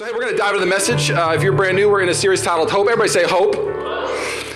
So, 0.00 0.06
hey, 0.06 0.12
we're 0.12 0.22
going 0.22 0.32
to 0.32 0.38
dive 0.38 0.54
into 0.54 0.60
the 0.60 0.70
message. 0.70 1.10
Uh, 1.10 1.34
if 1.36 1.42
you're 1.42 1.52
brand 1.52 1.76
new, 1.76 1.90
we're 1.90 2.00
in 2.00 2.08
a 2.08 2.14
series 2.14 2.40
titled 2.40 2.70
Hope. 2.70 2.88
Everybody 2.88 3.10
say 3.10 3.24
Hope. 3.26 3.54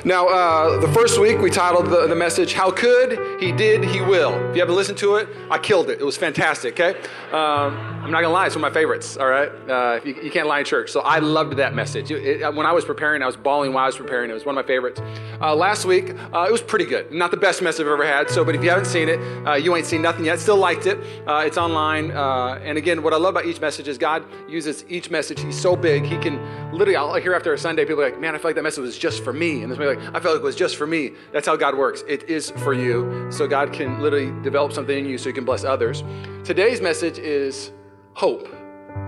Now, 0.02 0.26
uh, 0.26 0.80
the 0.80 0.88
first 0.88 1.20
week 1.20 1.38
we 1.38 1.50
titled 1.50 1.86
the, 1.86 2.06
the, 2.06 2.14
message, 2.14 2.54
How 2.54 2.70
Could 2.70 3.40
He 3.42 3.52
Did, 3.52 3.84
He 3.84 4.00
Will. 4.00 4.32
If 4.48 4.56
you 4.56 4.60
haven't 4.60 4.74
listened 4.74 4.96
to 4.98 5.16
it, 5.16 5.28
I 5.50 5.58
killed 5.58 5.90
it. 5.90 6.00
It 6.00 6.04
was 6.04 6.16
fantastic, 6.16 6.80
okay? 6.80 6.98
Um, 7.30 7.74
I'm 7.76 8.10
not 8.10 8.22
gonna 8.22 8.30
lie, 8.30 8.46
it's 8.46 8.54
one 8.54 8.64
of 8.64 8.70
my 8.70 8.78
favorites, 8.78 9.16
all 9.16 9.28
right? 9.28 9.48
Uh, 9.68 10.00
you, 10.04 10.14
you, 10.14 10.30
can't 10.30 10.46
lie 10.46 10.58
in 10.60 10.64
church. 10.64 10.90
So 10.90 11.00
I 11.00 11.20
loved 11.20 11.56
that 11.56 11.74
message. 11.74 12.10
It, 12.10 12.42
it, 12.42 12.54
when 12.54 12.66
I 12.66 12.72
was 12.72 12.84
preparing, 12.84 13.22
I 13.22 13.26
was 13.26 13.36
bawling 13.36 13.72
while 13.72 13.84
I 13.84 13.88
was 13.88 13.96
preparing. 13.96 14.30
It 14.30 14.34
was 14.34 14.44
one 14.44 14.58
of 14.58 14.64
my 14.64 14.66
favorites. 14.66 15.00
Uh, 15.44 15.54
last 15.54 15.84
week, 15.84 16.14
uh, 16.32 16.46
it 16.48 16.50
was 16.50 16.62
pretty 16.62 16.86
good. 16.86 17.12
Not 17.12 17.30
the 17.30 17.36
best 17.36 17.60
mess 17.60 17.78
I've 17.78 17.86
ever 17.86 18.06
had. 18.06 18.30
So, 18.30 18.46
but 18.46 18.54
if 18.54 18.64
you 18.64 18.70
haven't 18.70 18.86
seen 18.86 19.10
it, 19.10 19.18
uh, 19.46 19.52
you 19.52 19.76
ain't 19.76 19.84
seen 19.84 20.00
nothing 20.00 20.24
yet. 20.24 20.40
Still 20.40 20.56
liked 20.56 20.86
it. 20.86 20.96
Uh, 21.28 21.42
it's 21.44 21.58
online. 21.58 22.12
and 22.12 22.78
again, 22.78 23.02
what 23.02 23.12
I 23.12 23.18
love 23.18 23.34
about 23.34 23.44
each 23.44 23.60
message 23.60 23.86
is 23.86 23.98
God 23.98 24.24
uses 24.48 24.86
each 24.88 25.10
message. 25.10 25.40
He's 25.40 25.60
so 25.60 25.76
big, 25.76 26.06
He 26.06 26.16
can 26.16 26.40
literally, 26.72 26.96
I'll 26.96 27.14
hear 27.16 27.34
after 27.34 27.52
a 27.52 27.58
Sunday, 27.58 27.84
people 27.84 28.02
are 28.02 28.10
like, 28.10 28.18
man, 28.18 28.34
I 28.34 28.38
feel 28.38 28.48
like 28.48 28.54
that 28.54 28.62
message 28.62 28.80
was 28.80 28.96
just 28.96 29.22
for 29.22 29.34
me. 29.34 29.62
And 29.62 29.70
this 29.70 29.78
like, 29.78 29.98
I 29.98 30.18
felt 30.18 30.34
like 30.34 30.36
it 30.36 30.42
was 30.42 30.56
just 30.56 30.76
for 30.76 30.86
me. 30.86 31.10
That's 31.30 31.46
how 31.46 31.56
God 31.56 31.76
works. 31.76 32.02
It 32.08 32.22
is 32.30 32.48
for 32.48 32.72
you. 32.72 33.30
So 33.30 33.46
God 33.46 33.70
can 33.70 34.00
literally 34.00 34.32
develop 34.42 34.72
something 34.72 34.96
in 34.96 35.04
you 35.04 35.18
so 35.18 35.28
you 35.28 35.34
can 35.34 35.44
bless 35.44 35.62
others. 35.62 36.02
Today's 36.44 36.80
message 36.80 37.18
is 37.18 37.70
hope. 38.14 38.48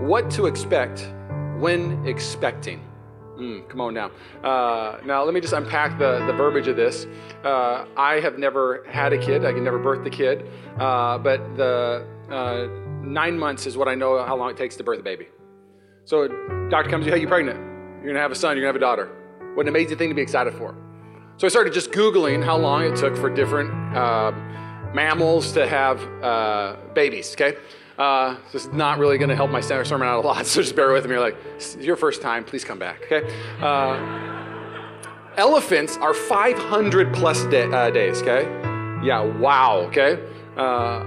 What 0.01 0.31
to 0.33 0.45
expect 0.45 1.09
when 1.57 2.07
expecting. 2.07 2.83
Mm, 3.39 3.69
come 3.69 3.81
on 3.81 3.95
now. 3.95 4.11
Uh, 4.43 4.99
now, 5.05 5.23
let 5.25 5.35
me 5.35 5.41
just 5.41 5.53
unpack 5.53 5.99
the, 5.99 6.25
the 6.27 6.33
verbiage 6.33 6.69
of 6.69 6.77
this. 6.77 7.07
Uh, 7.45 7.85
I 7.97 8.21
have 8.21 8.39
never 8.39 8.85
had 8.89 9.13
a 9.13 9.19
kid. 9.19 9.45
I 9.45 9.53
can 9.53 9.63
never 9.63 9.79
birth 9.79 10.07
a 10.07 10.11
kid. 10.11 10.47
Uh, 10.79 11.19
but 11.19 11.39
the 11.57 12.07
uh, 12.31 12.67
nine 13.03 13.39
months 13.39 13.67
is 13.67 13.77
what 13.77 13.89
I 13.89 13.95
know 13.95 14.25
how 14.25 14.37
long 14.37 14.51
it 14.51 14.57
takes 14.57 14.77
to 14.77 14.85
birth 14.85 15.01
a 15.01 15.03
baby. 15.03 15.29
So, 16.05 16.23
a 16.23 16.69
doctor 16.71 16.91
comes 16.91 17.05
to 17.05 17.11
you, 17.11 17.15
hey, 17.15 17.21
you're 17.21 17.29
pregnant. 17.29 17.59
You're 17.59 18.05
going 18.05 18.15
to 18.15 18.21
have 18.21 18.33
a 18.33 18.37
son, 18.37 18.57
you're 18.57 18.65
going 18.65 18.75
to 18.75 18.81
have 18.81 18.97
a 18.97 18.97
daughter. 18.97 19.53
What 19.55 19.65
an 19.65 19.69
amazing 19.69 19.99
thing 19.99 20.09
to 20.09 20.15
be 20.15 20.23
excited 20.23 20.55
for. 20.55 20.75
So, 21.37 21.47
I 21.47 21.51
started 21.51 21.75
just 21.75 21.91
Googling 21.91 22.43
how 22.43 22.57
long 22.57 22.85
it 22.85 22.97
took 22.97 23.17
for 23.17 23.29
different 23.29 23.71
uh, 23.95 24.33
mammals 24.95 25.53
to 25.53 25.67
have 25.67 26.01
uh, 26.23 26.77
babies, 26.95 27.33
okay? 27.35 27.59
Uh, 27.99 28.37
this 28.53 28.67
is 28.67 28.73
not 28.73 28.99
really 28.99 29.17
going 29.19 29.31
to 29.31 29.37
help 29.37 29.51
my 29.51 29.61
sermon 29.61 30.07
out 30.07 30.25
a 30.25 30.27
lot, 30.27 30.47
so 30.47 30.61
just 30.61 30.77
bear 30.77 30.93
with 30.93 31.05
me. 31.05 31.13
You're 31.13 31.21
like, 31.21 31.37
your 31.81 31.97
first 31.97 32.21
time, 32.23 32.45
please 32.45 32.65
come 32.65 32.79
back, 32.79 33.03
okay? 33.11 33.27
Uh, 33.61 33.97
elephants 35.37 35.97
are 35.99 36.15
500 36.15 37.15
plus 37.15 37.45
uh, 37.45 37.91
days, 37.91 38.23
okay? 38.23 38.45
Yeah, 39.05 39.21
wow, 39.23 39.79
okay? 39.89 40.23
Uh, 40.57 41.05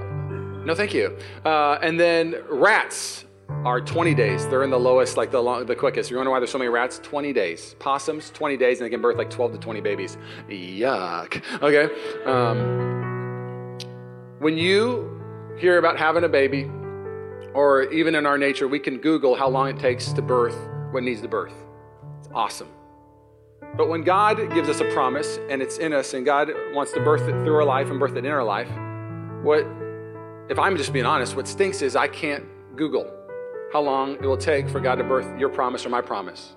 no, 0.65 0.73
thank 0.75 0.93
you. 0.93 1.17
Uh, 1.45 1.79
and 1.81 1.99
then 1.99 2.35
rats 2.49 3.25
are 3.65 3.81
20 3.81 4.13
days. 4.13 4.47
They're 4.47 4.63
in 4.63 4.69
the 4.69 4.79
lowest, 4.79 5.17
like 5.17 5.31
the, 5.31 5.41
long, 5.41 5.65
the 5.65 5.75
quickest. 5.75 6.09
You 6.09 6.17
wonder 6.17 6.31
why 6.31 6.39
there's 6.39 6.51
so 6.51 6.57
many 6.57 6.69
rats? 6.69 6.99
20 6.99 7.33
days. 7.33 7.75
Possums, 7.79 8.29
20 8.31 8.57
days, 8.57 8.79
and 8.79 8.85
they 8.85 8.89
can 8.89 9.01
birth 9.01 9.17
like 9.17 9.29
12 9.29 9.53
to 9.53 9.57
20 9.57 9.81
babies. 9.81 10.17
Yuck. 10.47 11.41
Okay? 11.61 11.89
Um, 12.25 13.77
when 14.39 14.57
you 14.57 15.19
hear 15.57 15.77
about 15.77 15.97
having 15.97 16.23
a 16.23 16.29
baby, 16.29 16.69
or 17.53 17.83
even 17.91 18.15
in 18.15 18.25
our 18.25 18.37
nature, 18.37 18.67
we 18.67 18.79
can 18.79 18.97
Google 18.97 19.35
how 19.35 19.47
long 19.47 19.69
it 19.69 19.79
takes 19.79 20.11
to 20.13 20.21
birth 20.21 20.57
what 20.91 21.03
needs 21.03 21.21
to 21.21 21.27
birth. 21.27 21.53
It's 22.19 22.29
awesome. 22.33 22.69
But 23.77 23.89
when 23.89 24.03
God 24.03 24.53
gives 24.53 24.67
us 24.67 24.79
a 24.79 24.91
promise 24.93 25.39
and 25.49 25.61
it's 25.61 25.77
in 25.77 25.93
us 25.93 26.13
and 26.13 26.25
God 26.25 26.49
wants 26.73 26.91
to 26.93 26.99
birth 26.99 27.21
it 27.21 27.43
through 27.43 27.55
our 27.55 27.65
life 27.65 27.89
and 27.89 27.99
birth 27.99 28.15
it 28.15 28.25
in 28.25 28.31
our 28.31 28.43
life, 28.43 28.69
what, 29.43 29.65
if 30.49 30.57
I'm 30.59 30.75
just 30.75 30.91
being 30.91 31.05
honest, 31.05 31.35
what 31.35 31.47
stinks 31.47 31.81
is 31.81 31.95
I 31.95 32.07
can't 32.07 32.45
Google 32.75 33.09
how 33.71 33.81
long 33.81 34.15
it 34.15 34.23
will 34.23 34.37
take 34.37 34.67
for 34.67 34.79
God 34.79 34.95
to 34.95 35.03
birth 35.03 35.39
your 35.39 35.49
promise 35.49 35.85
or 35.85 35.89
my 35.89 36.01
promise. 36.01 36.55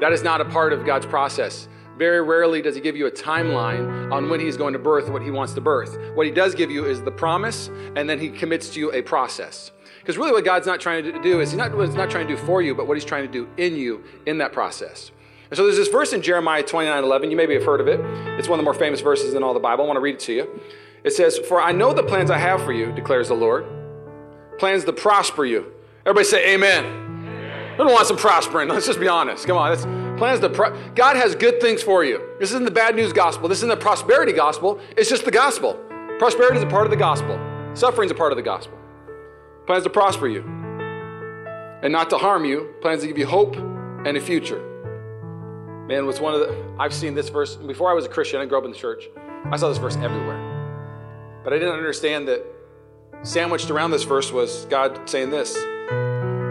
That 0.00 0.12
is 0.12 0.22
not 0.22 0.40
a 0.40 0.44
part 0.44 0.72
of 0.72 0.84
God's 0.84 1.06
process. 1.06 1.68
Very 1.96 2.20
rarely 2.20 2.60
does 2.60 2.74
He 2.74 2.80
give 2.80 2.96
you 2.96 3.06
a 3.06 3.10
timeline 3.10 4.12
on 4.12 4.28
when 4.28 4.40
He's 4.40 4.56
going 4.56 4.72
to 4.72 4.78
birth 4.80 5.08
what 5.08 5.22
He 5.22 5.30
wants 5.30 5.54
to 5.54 5.60
birth. 5.60 5.96
What 6.14 6.26
He 6.26 6.32
does 6.32 6.54
give 6.54 6.70
you 6.70 6.84
is 6.84 7.02
the 7.02 7.12
promise, 7.12 7.68
and 7.94 8.10
then 8.10 8.18
He 8.18 8.30
commits 8.30 8.70
to 8.70 8.80
you 8.80 8.92
a 8.92 9.02
process. 9.02 9.70
Because 10.04 10.18
really, 10.18 10.32
what 10.32 10.44
God's 10.44 10.66
not 10.66 10.80
trying 10.80 11.02
to 11.04 11.22
do 11.22 11.40
is 11.40 11.50
He's 11.50 11.56
not, 11.56 11.72
He's 11.72 11.94
not 11.94 12.10
trying 12.10 12.28
to 12.28 12.36
do 12.36 12.38
for 12.44 12.60
you, 12.60 12.74
but 12.74 12.86
what 12.86 12.94
He's 12.94 13.06
trying 13.06 13.26
to 13.26 13.32
do 13.32 13.48
in 13.56 13.74
you 13.74 14.04
in 14.26 14.36
that 14.36 14.52
process. 14.52 15.10
And 15.48 15.56
so 15.56 15.64
there's 15.64 15.78
this 15.78 15.88
verse 15.88 16.12
in 16.12 16.20
Jeremiah 16.20 16.62
29 16.62 17.02
11. 17.02 17.30
You 17.30 17.38
maybe 17.38 17.54
have 17.54 17.64
heard 17.64 17.80
of 17.80 17.88
it. 17.88 18.00
It's 18.38 18.46
one 18.46 18.58
of 18.58 18.62
the 18.62 18.64
more 18.64 18.74
famous 18.74 19.00
verses 19.00 19.32
in 19.32 19.42
all 19.42 19.54
the 19.54 19.60
Bible. 19.60 19.84
I 19.84 19.86
want 19.86 19.96
to 19.96 20.02
read 20.02 20.16
it 20.16 20.20
to 20.20 20.34
you. 20.34 20.60
It 21.04 21.12
says, 21.14 21.38
For 21.38 21.58
I 21.58 21.72
know 21.72 21.94
the 21.94 22.02
plans 22.02 22.30
I 22.30 22.36
have 22.36 22.62
for 22.62 22.72
you, 22.74 22.92
declares 22.92 23.28
the 23.28 23.34
Lord. 23.34 23.64
Plans 24.58 24.84
to 24.84 24.92
prosper 24.92 25.46
you. 25.46 25.72
Everybody 26.04 26.26
say, 26.26 26.52
Amen. 26.52 26.84
I 27.72 27.76
don't 27.78 27.90
want 27.90 28.06
some 28.06 28.18
prospering. 28.18 28.68
Let's 28.68 28.86
just 28.86 29.00
be 29.00 29.08
honest. 29.08 29.46
Come 29.46 29.56
on. 29.56 29.70
That's 29.70 29.86
plans 30.18 30.40
to 30.40 30.50
pro- 30.50 30.76
God 30.94 31.16
has 31.16 31.34
good 31.34 31.62
things 31.62 31.82
for 31.82 32.04
you. 32.04 32.20
This 32.38 32.50
isn't 32.50 32.66
the 32.66 32.70
bad 32.70 32.94
news 32.94 33.14
gospel. 33.14 33.48
This 33.48 33.60
isn't 33.60 33.70
the 33.70 33.76
prosperity 33.76 34.32
gospel. 34.32 34.78
It's 34.98 35.08
just 35.08 35.24
the 35.24 35.30
gospel. 35.30 35.80
Prosperity 36.18 36.58
is 36.58 36.62
a 36.62 36.66
part 36.66 36.84
of 36.84 36.90
the 36.90 36.96
gospel. 36.96 37.40
Suffering 37.72 38.06
is 38.06 38.12
a 38.12 38.14
part 38.14 38.30
of 38.30 38.36
the 38.36 38.42
gospel 38.42 38.78
plans 39.66 39.84
to 39.84 39.90
prosper 39.90 40.28
you 40.28 40.42
and 41.82 41.92
not 41.92 42.10
to 42.10 42.18
harm 42.18 42.44
you, 42.44 42.74
plans 42.80 43.02
to 43.02 43.06
give 43.06 43.18
you 43.18 43.26
hope 43.26 43.56
and 43.56 44.16
a 44.16 44.20
future. 44.20 44.60
Man, 45.88 46.06
was 46.06 46.20
one 46.20 46.34
of 46.34 46.40
the, 46.40 46.74
I've 46.78 46.94
seen 46.94 47.14
this 47.14 47.28
verse, 47.28 47.56
before 47.56 47.90
I 47.90 47.94
was 47.94 48.06
a 48.06 48.08
Christian, 48.08 48.40
I 48.40 48.46
grew 48.46 48.58
up 48.58 48.64
in 48.64 48.70
the 48.70 48.76
church, 48.76 49.04
I 49.50 49.56
saw 49.56 49.68
this 49.68 49.78
verse 49.78 49.96
everywhere. 49.96 51.42
But 51.44 51.52
I 51.52 51.58
didn't 51.58 51.74
understand 51.74 52.26
that 52.28 52.42
sandwiched 53.22 53.70
around 53.70 53.90
this 53.90 54.04
verse 54.04 54.32
was 54.32 54.64
God 54.66 55.08
saying 55.08 55.30
this. 55.30 55.52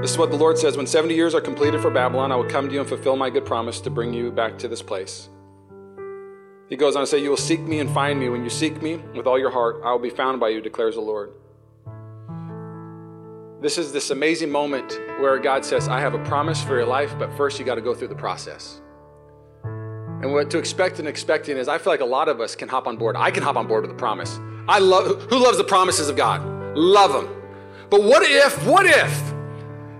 This 0.01 0.11
is 0.11 0.17
what 0.17 0.29
the 0.29 0.37
Lord 0.37 0.57
says 0.57 0.77
When 0.77 0.85
70 0.85 1.15
years 1.15 1.33
are 1.33 1.41
completed 1.41 1.81
for 1.81 1.89
Babylon, 1.89 2.31
I 2.31 2.35
will 2.35 2.49
come 2.49 2.67
to 2.67 2.73
you 2.73 2.81
and 2.81 2.89
fulfill 2.89 3.15
my 3.15 3.29
good 3.29 3.45
promise 3.45 3.79
to 3.81 3.89
bring 3.89 4.13
you 4.13 4.31
back 4.31 4.59
to 4.59 4.67
this 4.67 4.81
place. 4.81 5.29
He 6.69 6.75
goes 6.75 6.95
on 6.95 7.03
to 7.03 7.07
say, 7.07 7.19
You 7.19 7.29
will 7.29 7.37
seek 7.37 7.61
me 7.61 7.79
and 7.79 7.89
find 7.89 8.19
me. 8.19 8.29
When 8.29 8.43
you 8.43 8.49
seek 8.49 8.81
me 8.81 8.97
with 9.15 9.25
all 9.25 9.39
your 9.39 9.51
heart, 9.51 9.81
I 9.83 9.91
will 9.91 9.99
be 9.99 10.09
found 10.09 10.39
by 10.39 10.49
you, 10.49 10.61
declares 10.61 10.95
the 10.95 11.01
Lord. 11.01 11.31
This 13.63 13.77
is 13.77 13.93
this 13.93 14.09
amazing 14.09 14.51
moment 14.51 14.99
where 15.21 15.39
God 15.39 15.63
says, 15.63 15.87
I 15.87 16.01
have 16.01 16.13
a 16.13 16.23
promise 16.25 16.61
for 16.61 16.75
your 16.75 16.85
life, 16.85 17.17
but 17.17 17.31
first 17.37 17.57
you 17.57 17.63
got 17.63 17.75
to 17.75 17.81
go 17.81 17.95
through 17.95 18.09
the 18.09 18.15
process. 18.15 18.81
And 19.63 20.33
what 20.33 20.51
to 20.51 20.57
expect 20.57 20.99
and 20.99 21.07
expecting 21.07 21.55
is 21.55 21.69
I 21.69 21.77
feel 21.77 21.93
like 21.93 22.01
a 22.01 22.05
lot 22.05 22.27
of 22.27 22.41
us 22.41 22.57
can 22.57 22.67
hop 22.67 22.87
on 22.87 22.97
board. 22.97 23.15
I 23.17 23.31
can 23.31 23.41
hop 23.41 23.55
on 23.55 23.65
board 23.65 23.83
with 23.83 23.91
the 23.91 23.97
promise. 23.97 24.37
I 24.67 24.79
love 24.79 25.29
who 25.29 25.41
loves 25.41 25.57
the 25.57 25.63
promises 25.63 26.09
of 26.09 26.17
God? 26.17 26.45
Love 26.75 27.13
them. 27.13 27.33
But 27.89 28.03
what 28.03 28.23
if, 28.23 28.67
what 28.67 28.85
if 28.85 29.33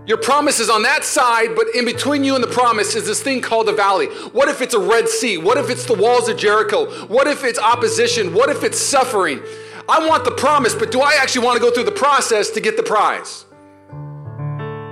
your 0.06 0.18
promise 0.18 0.59
is 0.59 0.69
on 0.69 0.84
that 0.84 1.06
side, 1.06 1.56
but 1.56 1.74
in 1.74 1.85
between 1.85 2.25
you 2.25 2.35
and 2.35 2.44
the 2.44 2.50
promise 2.50 2.95
is 2.95 3.07
this 3.07 3.24
thing 3.24 3.40
called 3.40 3.68
the 3.68 3.72
valley? 3.72 4.07
What 4.34 4.50
if 4.50 4.62
it's 4.62 4.74
a 4.74 4.80
Red 4.80 5.07
Sea? 5.07 5.38
What 5.38 5.57
if 5.57 5.69
it's 5.69 5.85
the 5.85 5.95
walls 5.95 6.28
of 6.28 6.35
Jericho? 6.35 7.06
What 7.06 7.28
if 7.28 7.45
it's 7.45 7.59
opposition? 7.59 8.34
What 8.34 8.50
if 8.50 8.66
it's 8.66 8.78
suffering? 8.78 9.41
I 9.88 10.06
want 10.06 10.25
the 10.25 10.31
promise, 10.31 10.75
but 10.75 10.91
do 10.91 11.00
I 11.00 11.13
actually 11.13 11.45
want 11.45 11.56
to 11.56 11.62
go 11.62 11.72
through 11.72 11.85
the 11.85 11.94
process 11.94 12.50
to 12.50 12.59
get 12.59 12.75
the 12.75 12.84
prize? 12.84 13.45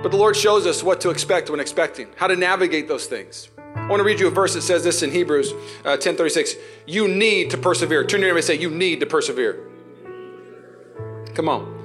But 0.02 0.12
the 0.12 0.18
Lord 0.18 0.36
shows 0.36 0.66
us 0.66 0.82
what 0.82 1.00
to 1.02 1.10
expect 1.10 1.50
when 1.50 1.60
expecting, 1.60 2.08
how 2.16 2.28
to 2.28 2.36
navigate 2.36 2.88
those 2.88 3.06
things. 3.06 3.50
I 3.76 3.88
want 3.88 4.00
to 4.00 4.04
read 4.04 4.20
you 4.20 4.28
a 4.28 4.32
verse 4.32 4.54
that 4.56 4.62
says 4.62 4.84
this 4.84 5.04
in 5.04 5.12
Hebrews 5.12 5.54
uh, 5.86 5.98
10:36. 5.98 6.56
You 6.88 7.08
need 7.08 7.52
to 7.52 7.58
persevere. 7.58 8.04
Turn 8.04 8.20
to 8.20 8.26
your 8.26 8.30
neighbor 8.30 8.38
and 8.38 8.46
say, 8.46 8.58
"You 8.58 8.70
need 8.70 9.00
to 9.02 9.06
persevere." 9.06 9.68
Come 11.36 11.48
on. 11.48 11.78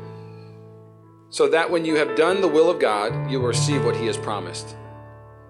So 1.30 1.48
that 1.48 1.70
when 1.70 1.84
you 1.84 1.96
have 1.96 2.16
done 2.16 2.40
the 2.40 2.48
will 2.48 2.70
of 2.70 2.78
God, 2.78 3.30
you 3.30 3.40
will 3.40 3.48
receive 3.48 3.84
what 3.84 3.96
He 3.96 4.06
has 4.06 4.16
promised. 4.16 4.74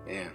Man, 0.06 0.30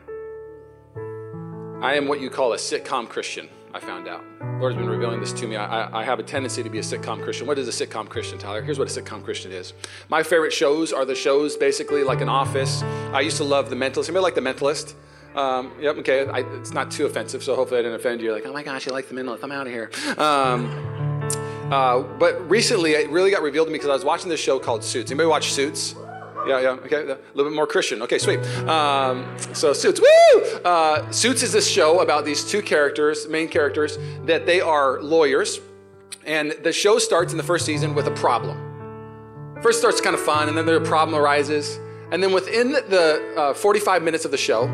I 1.82 1.96
am 1.96 2.08
what 2.08 2.22
you 2.22 2.30
call 2.30 2.54
a 2.54 2.58
sitcom 2.58 3.10
Christian. 3.10 3.50
I 3.74 3.80
found 3.80 4.08
out. 4.08 4.24
Lord's 4.60 4.76
been 4.76 4.90
revealing 4.90 5.20
this 5.20 5.32
to 5.34 5.48
me. 5.48 5.56
I, 5.56 6.02
I, 6.02 6.04
have 6.04 6.20
a 6.20 6.24
tendency 6.24 6.62
to 6.62 6.70
be 6.70 6.80
a 6.80 6.82
sitcom 6.82 7.24
Christian. 7.24 7.48
What 7.48 7.58
is 7.58 7.68
a 7.68 7.88
sitcom 7.88 8.10
Christian, 8.10 8.38
Tyler? 8.38 8.62
Here's 8.62 8.78
what 8.78 8.96
a 8.96 9.02
sitcom 9.02 9.24
Christian 9.24 9.52
is. 9.52 9.74
My 10.10 10.24
favorite 10.24 10.52
shows 10.52 10.92
are 10.92 11.06
the 11.06 11.16
shows 11.16 11.56
basically 11.56 12.04
like 12.04 12.22
an 12.22 12.30
office. 12.30 12.84
I 12.84 13.22
used 13.22 13.38
to 13.38 13.44
love 13.44 13.70
The 13.70 13.76
Mentalist. 13.76 14.10
Anybody 14.10 14.20
like 14.20 14.36
The 14.36 14.42
Mentalist? 14.42 14.94
Um, 15.36 15.72
yep, 15.80 15.96
okay. 15.98 16.28
I, 16.28 16.40
it's 16.58 16.74
not 16.74 16.92
too 16.92 17.06
offensive, 17.06 17.44
so 17.44 17.56
hopefully 17.56 17.80
I 17.80 17.84
didn't 17.84 18.00
offend 18.00 18.20
you. 18.20 18.28
You're 18.28 18.36
like, 18.36 18.46
oh 18.46 18.54
my 18.54 18.64
gosh, 18.64 18.86
you 18.86 18.92
like 18.92 19.08
The 19.08 19.16
Mentalist. 19.16 19.40
I'm 19.44 19.52
out 19.52 19.68
of 19.68 19.74
here. 19.74 19.90
Um, 20.18 20.70
uh, 21.72 22.02
but 22.02 22.50
recently, 22.50 22.92
it 22.92 23.10
really 23.10 23.32
got 23.32 23.42
revealed 23.42 23.68
to 23.68 23.72
me 23.72 23.78
because 23.78 23.90
I 23.90 23.94
was 23.94 24.04
watching 24.04 24.30
this 24.30 24.42
show 24.42 24.60
called 24.60 24.84
Suits. 24.84 25.10
Anybody 25.12 25.28
watch 25.28 25.54
Suits? 25.54 25.96
Yeah, 26.48 26.60
yeah, 26.60 26.70
okay, 26.70 27.04
a 27.04 27.18
little 27.34 27.52
bit 27.52 27.56
more 27.56 27.68
Christian. 27.68 28.02
Okay, 28.02 28.18
sweet. 28.18 28.40
Um, 28.68 29.26
so 29.54 29.74
Suits, 29.74 30.00
woo! 30.02 30.42
Uh, 30.66 31.10
Suits 31.12 31.44
is 31.44 31.54
this 31.54 31.70
show 31.70 32.02
about 32.02 32.26
these 32.26 32.44
two 32.50 32.62
characters, 32.62 33.28
main 33.28 33.48
characters, 33.48 33.98
that 34.26 34.46
they 34.46 34.60
are 34.60 35.02
lawyers, 35.02 35.60
and 36.26 36.52
the 36.64 36.72
show 36.72 36.98
starts 37.00 37.32
in 37.32 37.38
the 37.38 37.44
first 37.44 37.66
season 37.66 37.94
with 37.94 38.08
a 38.08 38.12
problem. 38.12 38.58
First 39.62 39.80
starts 39.80 40.02
kind 40.02 40.16
of 40.16 40.22
fun, 40.22 40.50
and 40.50 40.58
then 40.58 40.66
the 40.66 40.82
problem 40.82 41.20
arises, 41.20 41.80
and 42.12 42.24
then 42.24 42.34
within 42.34 42.72
the 42.72 43.36
uh, 43.38 43.54
45 43.54 44.02
minutes 44.02 44.26
of 44.26 44.32
the 44.32 44.38
show, 44.38 44.66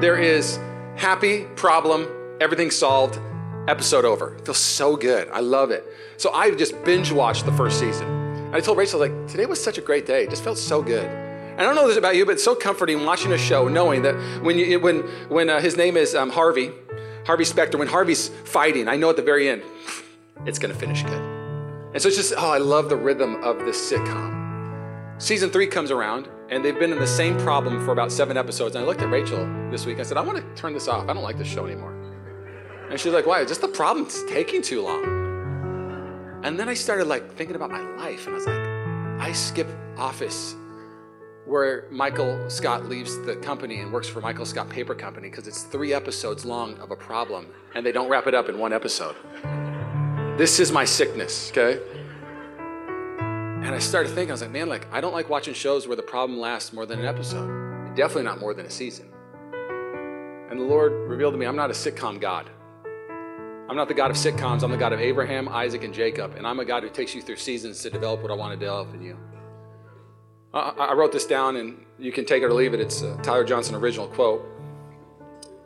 there 0.00 0.16
is 0.16 0.58
happy 0.96 1.44
problem, 1.56 2.06
everything 2.40 2.70
solved, 2.70 3.18
episode 3.66 4.04
over. 4.04 4.36
It 4.36 4.44
feels 4.44 4.58
so 4.58 4.96
good. 4.96 5.28
I 5.30 5.40
love 5.40 5.70
it. 5.70 5.84
So 6.16 6.32
I 6.32 6.50
just 6.52 6.82
binge 6.84 7.12
watched 7.12 7.44
the 7.44 7.52
first 7.52 7.78
season. 7.78 8.17
And 8.48 8.56
I 8.56 8.60
told 8.60 8.78
Rachel, 8.78 8.98
like, 8.98 9.12
today 9.26 9.44
was 9.44 9.62
such 9.62 9.76
a 9.76 9.82
great 9.82 10.06
day. 10.06 10.24
It 10.24 10.30
just 10.30 10.42
felt 10.42 10.56
so 10.56 10.80
good. 10.80 11.04
And 11.04 11.60
I 11.60 11.64
don't 11.64 11.74
know 11.74 11.86
this 11.86 11.98
about 11.98 12.16
you, 12.16 12.24
but 12.24 12.32
it's 12.32 12.44
so 12.44 12.54
comforting 12.54 13.04
watching 13.04 13.32
a 13.32 13.36
show 13.36 13.68
knowing 13.68 14.00
that 14.02 14.14
when, 14.42 14.56
you, 14.56 14.80
when, 14.80 15.00
when 15.28 15.50
uh, 15.50 15.60
his 15.60 15.76
name 15.76 15.98
is 15.98 16.14
um, 16.14 16.30
Harvey, 16.30 16.70
Harvey 17.26 17.44
Specter, 17.44 17.76
when 17.76 17.88
Harvey's 17.88 18.28
fighting, 18.44 18.88
I 18.88 18.96
know 18.96 19.10
at 19.10 19.16
the 19.16 19.22
very 19.22 19.50
end, 19.50 19.62
it's 20.46 20.58
going 20.58 20.72
to 20.72 20.80
finish 20.80 21.02
good. 21.02 21.20
And 21.92 22.00
so 22.00 22.08
it's 22.08 22.16
just, 22.16 22.32
oh, 22.38 22.50
I 22.50 22.56
love 22.56 22.88
the 22.88 22.96
rhythm 22.96 23.42
of 23.44 23.58
this 23.66 23.92
sitcom. 23.92 25.20
Season 25.20 25.50
three 25.50 25.66
comes 25.66 25.90
around, 25.90 26.26
and 26.48 26.64
they've 26.64 26.78
been 26.78 26.92
in 26.92 26.98
the 26.98 27.06
same 27.06 27.36
problem 27.40 27.84
for 27.84 27.92
about 27.92 28.10
seven 28.10 28.38
episodes. 28.38 28.76
And 28.76 28.82
I 28.82 28.88
looked 28.88 29.02
at 29.02 29.10
Rachel 29.10 29.46
this 29.70 29.84
week. 29.84 30.00
I 30.00 30.04
said, 30.04 30.16
I 30.16 30.22
want 30.22 30.38
to 30.38 30.44
turn 30.58 30.72
this 30.72 30.88
off. 30.88 31.06
I 31.06 31.12
don't 31.12 31.22
like 31.22 31.36
this 31.36 31.48
show 31.48 31.66
anymore. 31.66 31.92
And 32.88 32.98
she's 32.98 33.12
like, 33.12 33.26
why? 33.26 33.44
Just 33.44 33.60
the 33.60 33.68
problem. 33.68 34.06
It's 34.06 34.22
taking 34.24 34.62
too 34.62 34.80
long. 34.80 35.27
And 36.42 36.58
then 36.58 36.68
I 36.68 36.74
started 36.74 37.06
like 37.06 37.34
thinking 37.34 37.56
about 37.56 37.70
my 37.70 37.80
life, 37.96 38.26
and 38.26 38.34
I 38.34 38.38
was 38.38 38.46
like, 38.46 38.58
I 39.20 39.32
skip 39.32 39.68
office 39.96 40.54
where 41.46 41.86
Michael 41.90 42.48
Scott 42.50 42.86
leaves 42.86 43.18
the 43.24 43.34
company 43.36 43.80
and 43.80 43.92
works 43.92 44.06
for 44.06 44.20
Michael 44.20 44.44
Scott 44.44 44.68
Paper 44.68 44.94
Company 44.94 45.30
because 45.30 45.48
it's 45.48 45.62
three 45.62 45.94
episodes 45.94 46.44
long 46.44 46.78
of 46.78 46.90
a 46.90 46.96
problem, 46.96 47.46
and 47.74 47.84
they 47.84 47.92
don't 47.92 48.08
wrap 48.08 48.26
it 48.26 48.34
up 48.34 48.48
in 48.48 48.58
one 48.58 48.72
episode. 48.72 49.16
This 50.38 50.60
is 50.60 50.70
my 50.70 50.84
sickness, 50.84 51.50
okay? 51.50 51.80
And 53.18 53.74
I 53.74 53.78
started 53.78 54.10
thinking, 54.10 54.30
I 54.30 54.34
was 54.34 54.42
like, 54.42 54.52
man, 54.52 54.68
like, 54.68 54.86
I 54.92 55.00
don't 55.00 55.12
like 55.12 55.28
watching 55.28 55.54
shows 55.54 55.88
where 55.88 55.96
the 55.96 56.02
problem 56.02 56.38
lasts 56.38 56.72
more 56.72 56.86
than 56.86 57.00
an 57.00 57.06
episode. 57.06 57.94
Definitely 57.96 58.24
not 58.24 58.38
more 58.38 58.54
than 58.54 58.66
a 58.66 58.70
season. 58.70 59.08
And 60.50 60.60
the 60.60 60.64
Lord 60.64 60.92
revealed 60.92 61.34
to 61.34 61.38
me, 61.38 61.46
I'm 61.46 61.56
not 61.56 61.70
a 61.70 61.74
sitcom 61.74 62.20
God. 62.20 62.48
I'm 63.68 63.76
not 63.76 63.88
the 63.88 63.94
God 63.94 64.10
of 64.10 64.16
sitcoms. 64.16 64.62
I'm 64.62 64.70
the 64.70 64.78
God 64.78 64.94
of 64.94 65.00
Abraham, 65.00 65.46
Isaac, 65.48 65.84
and 65.84 65.92
Jacob. 65.92 66.36
And 66.36 66.46
I'm 66.46 66.58
a 66.58 66.64
God 66.64 66.82
who 66.82 66.88
takes 66.88 67.14
you 67.14 67.20
through 67.20 67.36
seasons 67.36 67.82
to 67.82 67.90
develop 67.90 68.22
what 68.22 68.30
I 68.30 68.34
want 68.34 68.52
to 68.52 68.58
develop 68.58 68.94
in 68.94 69.02
you. 69.02 69.18
I, 70.54 70.94
wrote 70.94 71.12
this 71.12 71.26
down, 71.26 71.56
and 71.56 71.84
you 71.98 72.10
can 72.10 72.24
take 72.24 72.42
it 72.42 72.46
or 72.46 72.54
leave 72.54 72.72
it. 72.72 72.80
It's 72.80 73.02
a 73.02 73.16
Tyler 73.18 73.44
Johnson 73.44 73.74
original 73.74 74.08
quote. 74.08 74.42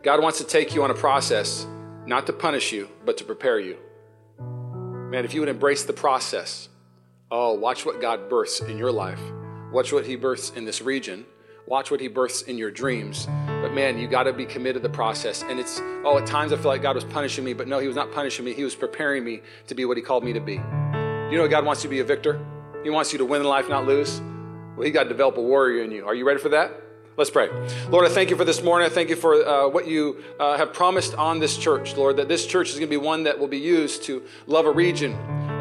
God 0.02 0.20
wants 0.20 0.38
to 0.38 0.44
take 0.44 0.75
you 0.75 0.82
on 0.82 0.90
a 0.90 0.94
process, 0.94 1.66
not 2.04 2.26
to 2.26 2.32
punish 2.32 2.72
you, 2.72 2.88
but 3.04 3.16
to 3.19 3.25
prepare 3.25 3.60
you. 3.60 3.78
Man, 4.40 5.25
if 5.25 5.32
you 5.32 5.40
would 5.40 5.48
embrace 5.48 5.84
the 5.84 5.93
process, 5.93 6.69
oh, 7.31 7.52
watch 7.52 7.87
what 7.87 8.00
God 8.00 8.28
births 8.28 8.60
in 8.60 8.76
your 8.76 8.90
life. 8.90 9.20
Watch 9.70 9.93
what 9.93 10.05
He 10.05 10.16
births 10.16 10.50
in 10.50 10.64
this 10.64 10.82
region. 10.82 11.25
Watch 11.67 11.91
what 11.91 12.00
He 12.00 12.09
births 12.09 12.43
in 12.43 12.59
your 12.59 12.70
dreams. 12.70 13.26
But 13.47 13.73
man, 13.73 13.99
you 13.99 14.09
got 14.09 14.25
to 14.25 14.32
be 14.32 14.44
committed 14.44 14.82
to 14.82 14.88
the 14.88 14.94
process. 14.94 15.43
And 15.43 15.61
it's, 15.61 15.81
oh, 16.05 16.19
at 16.19 16.26
times 16.26 16.53
I 16.53 16.56
feel 16.56 16.67
like 16.67 16.82
God 16.82 16.97
was 16.97 17.05
punishing 17.05 17.44
me, 17.44 17.53
but 17.53 17.69
no, 17.69 17.79
He 17.79 17.87
was 17.87 17.97
not 17.97 18.12
punishing 18.12 18.44
me. 18.44 18.53
He 18.53 18.64
was 18.64 18.75
preparing 18.75 19.25
me 19.25 19.43
to 19.69 19.75
be 19.75 19.85
what 19.85 19.97
He 19.97 20.03
called 20.03 20.25
me 20.25 20.32
to 20.32 20.41
be. 20.41 20.55
You 20.55 21.38
know, 21.38 21.47
God 21.49 21.64
wants 21.64 21.82
you 21.82 21.88
to 21.88 21.94
be 21.94 22.00
a 22.00 22.05
victor. 22.05 22.44
He 22.82 22.91
wants 22.91 23.12
you 23.12 23.19
to 23.19 23.25
win 23.25 23.41
in 23.41 23.47
life, 23.47 23.69
not 23.69 23.87
lose. 23.87 24.20
Well, 24.76 24.85
He 24.85 24.91
got 24.91 25.05
to 25.05 25.09
develop 25.09 25.37
a 25.37 25.43
warrior 25.43 25.85
in 25.85 25.93
you. 25.93 26.05
Are 26.06 26.14
you 26.14 26.26
ready 26.26 26.41
for 26.41 26.50
that? 26.50 26.73
Let's 27.17 27.31
pray. 27.31 27.50
Lord, 27.91 28.06
I 28.06 28.08
thank 28.08 28.31
you 28.31 28.37
for 28.37 28.44
this 28.44 28.62
morning. 28.62 28.87
I 28.87 28.88
thank 28.88 29.11
you 29.11 29.17
for 29.17 29.35
uh, 29.35 29.69
what 29.69 29.87
you 29.87 30.25
uh, 30.41 30.56
have 30.56 30.73
promised 30.73 31.15
on 31.15 31.41
this 31.41 31.58
church, 31.58 31.94
Lord, 31.94 32.17
that 32.17 32.26
this 32.26 32.47
church 32.47 32.70
is 32.70 32.76
going 32.76 32.88
to 32.88 32.91
be 32.91 32.97
one 32.97 33.25
that 33.25 33.38
will 33.38 33.49
be 33.49 33.58
used 33.58 34.05
to 34.05 34.23
love 34.47 34.65
a 34.65 34.70
region. 34.70 35.12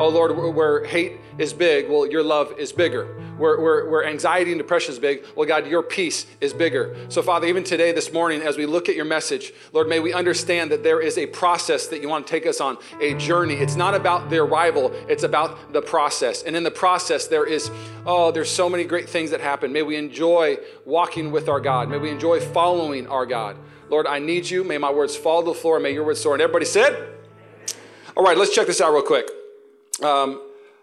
Oh, 0.02 0.10
Lord, 0.10 0.36
where 0.56 0.84
hate 0.84 1.20
is 1.38 1.54
big, 1.54 1.88
well, 1.88 2.08
your 2.08 2.24
love 2.24 2.58
is 2.58 2.72
bigger. 2.72 3.06
Where, 3.38 3.60
where, 3.60 3.88
where 3.88 4.04
anxiety 4.04 4.52
and 4.52 4.58
depression 4.58 4.94
is 4.94 4.98
big, 4.98 5.24
well, 5.36 5.48
God, 5.48 5.68
your 5.68 5.84
peace 5.84 6.26
is 6.42 6.54
bigger. 6.54 6.96
So, 7.10 7.22
Father, 7.22 7.46
even 7.46 7.64
today, 7.64 7.92
this 7.92 8.12
morning, 8.12 8.42
as 8.42 8.58
we 8.58 8.66
look 8.66 8.90
at 8.90 8.96
your 8.96 9.06
message, 9.06 9.54
Lord, 9.74 9.88
may 9.88 10.00
we 10.00 10.12
understand 10.12 10.72
that 10.72 10.82
there 10.82 11.00
is 11.00 11.20
a 11.20 11.28
process 11.28 11.86
that 11.90 12.02
you 12.02 12.10
want 12.10 12.26
to 12.26 12.32
take 12.32 12.48
us 12.48 12.60
on, 12.60 12.80
a 13.00 13.14
journey. 13.14 13.54
It's 13.54 13.76
not 13.76 13.94
about 13.94 14.32
the 14.32 14.40
arrival, 14.40 14.92
it's 15.08 15.22
about 15.22 15.72
the 15.72 15.84
process. 15.84 16.42
And 16.42 16.56
in 16.56 16.64
the 16.64 16.72
process, 16.72 17.28
there 17.28 17.46
is, 17.46 17.70
oh, 18.04 18.32
there's 18.32 18.50
so 18.50 18.68
many 18.68 18.86
great 18.86 19.08
things 19.08 19.30
that 19.30 19.40
happen. 19.40 19.72
May 19.72 19.84
we 19.84 19.98
enjoy 19.98 20.58
walking 20.84 21.32
with 21.32 21.48
our 21.48 21.60
God. 21.60 21.90
May 21.90 22.00
we 22.00 22.10
enjoy 22.10 22.40
following 22.40 23.06
our 23.06 23.28
God. 23.28 23.56
Lord, 23.88 24.08
I 24.08 24.18
need 24.18 24.50
you. 24.50 24.64
May 24.64 24.80
my 24.80 24.92
words 24.92 25.16
fall 25.16 25.44
to 25.44 25.50
the 25.50 25.54
floor. 25.54 25.80
May 25.80 25.94
your 25.94 26.06
words 26.06 26.22
soar. 26.22 26.34
And 26.34 26.42
everybody 26.42 26.66
said, 26.66 27.08
all 28.18 28.24
right, 28.24 28.36
let's 28.36 28.56
check 28.56 28.66
this 28.66 28.82
out 28.82 28.92
real 28.94 29.04
quick. 29.04 29.30
Um, 30.04 30.42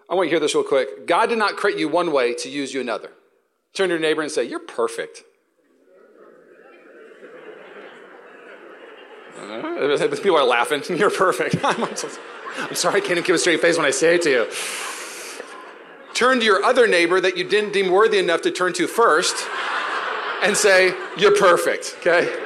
I 0.08 0.14
want 0.14 0.26
you 0.26 0.30
to 0.30 0.34
hear 0.34 0.40
this 0.40 0.54
real 0.54 0.64
quick. 0.64 1.06
God 1.06 1.28
did 1.28 1.38
not 1.38 1.56
create 1.56 1.78
you 1.78 1.88
one 1.88 2.12
way 2.12 2.34
to 2.34 2.48
use 2.48 2.72
you 2.72 2.80
another. 2.80 3.10
Turn 3.74 3.88
to 3.88 3.94
your 3.94 4.00
neighbor 4.00 4.22
and 4.22 4.30
say, 4.30 4.44
You're 4.44 4.60
perfect. 4.60 5.24
Uh, 9.38 10.06
people 10.22 10.36
are 10.36 10.44
laughing. 10.44 10.82
You're 10.96 11.10
perfect. 11.10 11.56
I'm 11.64 12.74
sorry, 12.74 12.96
I 12.96 13.00
can't 13.00 13.12
even 13.12 13.24
keep 13.24 13.34
a 13.34 13.38
straight 13.38 13.60
face 13.60 13.76
when 13.76 13.86
I 13.86 13.90
say 13.90 14.16
it 14.16 14.22
to 14.22 14.30
you. 14.30 14.46
Turn 16.14 16.40
to 16.40 16.44
your 16.44 16.64
other 16.64 16.88
neighbor 16.88 17.20
that 17.20 17.36
you 17.36 17.44
didn't 17.44 17.72
deem 17.72 17.92
worthy 17.92 18.18
enough 18.18 18.42
to 18.42 18.50
turn 18.50 18.72
to 18.74 18.86
first 18.86 19.36
and 20.42 20.56
say, 20.56 20.94
You're 21.16 21.36
perfect, 21.36 21.96
okay? 22.00 22.44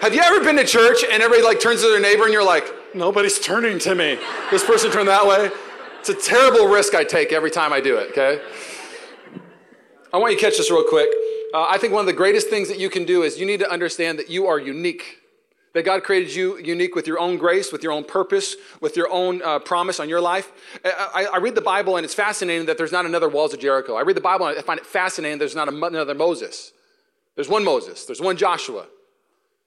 Have 0.00 0.14
you 0.14 0.20
ever 0.20 0.44
been 0.44 0.56
to 0.56 0.64
church 0.64 1.04
and 1.04 1.22
everybody 1.22 1.42
like 1.42 1.60
turns 1.60 1.82
to 1.82 1.88
their 1.88 2.00
neighbor 2.00 2.24
and 2.24 2.32
you're 2.32 2.44
like, 2.44 2.64
Nobody's 2.96 3.38
turning 3.38 3.78
to 3.80 3.94
me. 3.94 4.18
This 4.50 4.64
person 4.64 4.90
turned 4.90 5.08
that 5.08 5.26
way. 5.26 5.50
It's 6.00 6.08
a 6.08 6.14
terrible 6.14 6.66
risk 6.66 6.94
I 6.94 7.04
take 7.04 7.30
every 7.30 7.50
time 7.50 7.70
I 7.70 7.78
do 7.78 7.98
it, 7.98 8.12
okay? 8.12 8.40
I 10.14 10.16
want 10.16 10.32
you 10.32 10.38
to 10.38 10.42
catch 10.42 10.56
this 10.56 10.70
real 10.70 10.82
quick. 10.82 11.10
Uh, 11.52 11.66
I 11.68 11.76
think 11.76 11.92
one 11.92 12.00
of 12.00 12.06
the 12.06 12.14
greatest 12.14 12.48
things 12.48 12.68
that 12.68 12.78
you 12.78 12.88
can 12.88 13.04
do 13.04 13.22
is 13.22 13.38
you 13.38 13.44
need 13.44 13.60
to 13.60 13.70
understand 13.70 14.18
that 14.18 14.30
you 14.30 14.46
are 14.46 14.58
unique. 14.58 15.18
That 15.74 15.84
God 15.84 16.04
created 16.04 16.34
you 16.34 16.56
unique 16.56 16.94
with 16.94 17.06
your 17.06 17.18
own 17.18 17.36
grace, 17.36 17.70
with 17.70 17.82
your 17.82 17.92
own 17.92 18.02
purpose, 18.02 18.56
with 18.80 18.96
your 18.96 19.10
own 19.12 19.42
uh, 19.42 19.58
promise 19.58 20.00
on 20.00 20.08
your 20.08 20.22
life. 20.22 20.50
I, 20.82 21.28
I, 21.34 21.36
read 21.36 21.54
the 21.54 21.60
Bible 21.60 21.98
and 21.98 22.04
it's 22.04 22.14
fascinating 22.14 22.64
that 22.64 22.78
there's 22.78 22.92
not 22.92 23.04
another 23.04 23.28
walls 23.28 23.52
of 23.52 23.60
Jericho. 23.60 23.94
I 23.96 24.00
read 24.00 24.16
the 24.16 24.22
Bible 24.22 24.46
and 24.46 24.58
I 24.58 24.62
find 24.62 24.80
it 24.80 24.86
fascinating 24.86 25.38
there's 25.38 25.54
not 25.54 25.68
another 25.68 26.14
Moses. 26.14 26.72
There's 27.34 27.50
one 27.50 27.62
Moses, 27.62 28.06
there's 28.06 28.22
one 28.22 28.38
Joshua, 28.38 28.86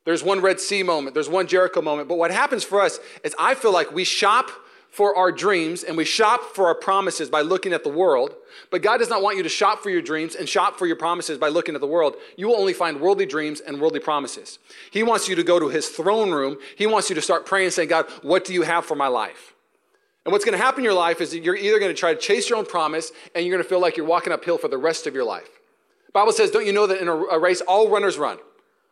there's 0.09 0.23
one 0.23 0.41
Red 0.41 0.59
Sea 0.59 0.81
moment, 0.81 1.13
there's 1.13 1.29
one 1.29 1.45
Jericho 1.45 1.83
moment. 1.83 2.09
But 2.09 2.17
what 2.17 2.31
happens 2.31 2.63
for 2.63 2.81
us 2.81 2.99
is 3.23 3.35
I 3.37 3.53
feel 3.53 3.71
like 3.71 3.91
we 3.91 4.03
shop 4.03 4.49
for 4.89 5.15
our 5.15 5.31
dreams 5.31 5.83
and 5.83 5.95
we 5.95 6.03
shop 6.03 6.41
for 6.55 6.65
our 6.65 6.73
promises 6.73 7.29
by 7.29 7.41
looking 7.41 7.73
at 7.73 7.83
the 7.83 7.91
world. 7.91 8.33
But 8.71 8.81
God 8.81 8.97
does 8.97 9.09
not 9.09 9.21
want 9.21 9.37
you 9.37 9.43
to 9.43 9.49
shop 9.49 9.83
for 9.83 9.91
your 9.91 10.01
dreams 10.01 10.33
and 10.33 10.49
shop 10.49 10.79
for 10.79 10.87
your 10.87 10.95
promises 10.95 11.37
by 11.37 11.49
looking 11.49 11.75
at 11.75 11.81
the 11.81 11.85
world. 11.85 12.15
You 12.37 12.47
will 12.47 12.55
only 12.55 12.73
find 12.73 12.99
worldly 12.99 13.27
dreams 13.27 13.59
and 13.59 13.79
worldly 13.79 13.99
promises. 13.99 14.57
He 14.89 15.03
wants 15.03 15.29
you 15.29 15.35
to 15.35 15.43
go 15.43 15.59
to 15.59 15.69
his 15.69 15.89
throne 15.89 16.31
room. 16.31 16.57
He 16.75 16.87
wants 16.87 17.09
you 17.09 17.13
to 17.13 17.21
start 17.21 17.45
praying 17.45 17.65
and 17.65 17.73
saying, 17.73 17.89
God, 17.89 18.07
what 18.23 18.45
do 18.45 18.53
you 18.55 18.63
have 18.63 18.85
for 18.85 18.95
my 18.95 19.09
life? 19.09 19.53
And 20.25 20.31
what's 20.31 20.43
going 20.43 20.57
to 20.57 20.63
happen 20.63 20.79
in 20.79 20.85
your 20.85 20.95
life 20.95 21.21
is 21.21 21.29
that 21.33 21.43
you're 21.43 21.55
either 21.55 21.77
going 21.77 21.93
to 21.93 21.99
try 21.99 22.15
to 22.15 22.19
chase 22.19 22.49
your 22.49 22.57
own 22.57 22.65
promise 22.65 23.11
and 23.35 23.45
you're 23.45 23.55
going 23.55 23.63
to 23.63 23.69
feel 23.69 23.79
like 23.79 23.95
you're 23.95 24.07
walking 24.07 24.33
uphill 24.33 24.57
for 24.57 24.69
the 24.69 24.77
rest 24.79 25.05
of 25.05 25.13
your 25.13 25.23
life. 25.23 25.49
Bible 26.13 26.31
says, 26.31 26.49
don't 26.49 26.65
you 26.65 26.73
know 26.73 26.87
that 26.87 26.99
in 26.99 27.07
a 27.07 27.37
race, 27.37 27.61
all 27.61 27.89
runners 27.89 28.17
run? 28.17 28.39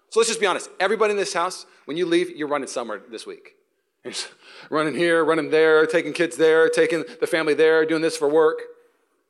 So 0.09 0.19
let's 0.19 0.30
just 0.30 0.39
be 0.39 0.45
honest. 0.45 0.69
Everybody 0.80 1.12
in 1.12 1.18
this 1.18 1.34
house, 1.34 1.65
when 1.86 1.98
you 1.98 2.05
leave, 2.05 2.36
you're 2.36 2.48
running 2.48 2.67
somewhere 2.67 3.01
this 3.10 3.25
week. 3.25 3.55
You're 4.03 4.13
running 4.70 4.96
here, 4.96 5.24
running 5.24 5.50
there, 5.50 5.86
taking 5.86 6.13
kids 6.13 6.38
there, 6.38 6.70
taking 6.70 7.03
the 7.20 7.27
family 7.27 7.53
there, 7.53 7.86
doing 7.86 8.01
this 8.01 8.15
for 8.15 8.29
work. 8.29 8.62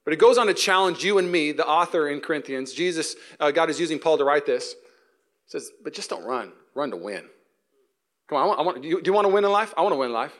But 0.04 0.14
it 0.14 0.18
goes 0.18 0.38
on 0.38 0.48
to 0.48 0.54
challenge 0.54 1.04
you 1.04 1.18
and 1.18 1.30
me, 1.30 1.52
the 1.52 1.68
author 1.68 2.08
in 2.08 2.22
Corinthians. 2.22 2.74
Jesus, 2.74 3.16
uh, 3.40 3.52
God 3.52 3.70
is 3.70 3.80
using 3.80 4.00
Paul 4.00 4.18
to 4.18 4.24
write 4.24 4.46
this. 4.46 4.74
He 4.74 5.52
says, 5.52 5.72
but 5.84 5.94
just 5.94 6.10
don't 6.10 6.24
run. 6.24 6.54
Run 6.76 6.92
to 6.92 6.98
win. 6.98 7.26
Come 8.30 8.38
on, 8.38 8.44
I 8.44 8.48
want, 8.48 8.60
I 8.60 8.64
want 8.64 8.82
do, 8.82 8.88
you, 8.88 9.02
do 9.02 9.10
you 9.10 9.14
want 9.14 9.26
to 9.26 9.34
win 9.34 9.44
in 9.44 9.52
life? 9.52 9.74
I 9.78 9.82
want 9.82 9.94
to 9.94 9.98
win 9.98 10.10
in 10.10 10.14
life. 10.14 10.34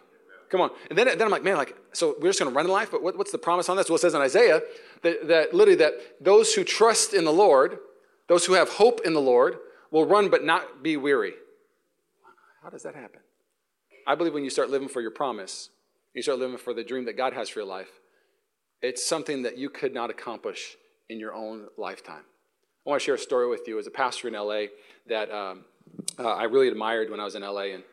Come 0.50 0.62
on. 0.62 0.70
And 0.90 0.98
then, 0.98 1.08
then 1.08 1.22
I'm 1.22 1.30
like, 1.30 1.44
man, 1.44 1.58
like, 1.58 1.76
so 1.92 2.16
we're 2.22 2.30
just 2.30 2.40
going 2.40 2.52
to 2.52 2.56
run 2.56 2.66
in 2.66 2.72
life, 2.72 2.90
but 2.92 3.04
what, 3.04 3.18
what's 3.18 3.32
the 3.32 3.38
promise 3.38 3.68
on 3.70 3.76
this? 3.76 3.90
Well, 3.90 3.96
it 3.96 4.00
says 4.00 4.14
in 4.14 4.22
Isaiah 4.22 4.62
that, 5.02 5.28
that 5.28 5.54
literally 5.54 5.78
that 5.80 5.94
those 6.22 6.54
who 6.54 6.64
trust 6.64 7.14
in 7.14 7.26
the 7.26 7.34
Lord, 7.34 7.80
those 8.28 8.46
who 8.46 8.54
have 8.54 8.70
hope 8.70 9.02
in 9.04 9.14
the 9.14 9.22
Lord, 9.22 9.58
will 9.92 10.06
run 10.06 10.30
but 10.30 10.44
not 10.44 10.84
be 10.84 10.98
weary. 10.98 11.34
How 12.64 12.70
does 12.70 12.84
that 12.84 12.96
happen? 12.96 13.22
I 14.06 14.16
believe 14.16 14.34
when 14.34 14.44
you 14.44 14.50
start 14.50 14.70
living 14.70 14.88
for 14.88 15.02
your 15.02 15.12
promise, 15.12 15.70
you 16.14 16.22
start 16.22 16.40
living 16.40 16.58
for 16.58 16.74
the 16.74 16.84
dream 16.84 17.06
that 17.06 17.18
God 17.18 17.34
has 17.34 17.50
for 17.50 17.60
your 17.60 17.68
life, 17.68 17.90
it's 18.82 19.06
something 19.06 19.44
that 19.44 19.58
you 19.58 19.70
could 19.70 19.94
not 19.94 20.10
accomplish 20.10 20.78
in 21.10 21.20
your 21.20 21.34
own 21.34 21.68
lifetime. 21.78 22.24
I 22.86 22.90
want 22.90 23.02
to 23.02 23.06
share 23.06 23.16
a 23.16 23.20
story 23.20 23.50
with 23.50 23.68
you 23.68 23.80
as 23.80 23.88
a 23.88 23.92
pastor 23.92 24.28
in 24.28 24.34
LA 24.34 24.68
that 25.08 25.32
um, 25.32 25.66
uh, 26.18 26.28
I 26.28 26.44
really 26.44 26.68
admired 26.68 27.10
when 27.10 27.20
I 27.20 27.26
was 27.26 27.36
in 27.36 27.42
LA. 27.42 27.74
And 27.74 27.84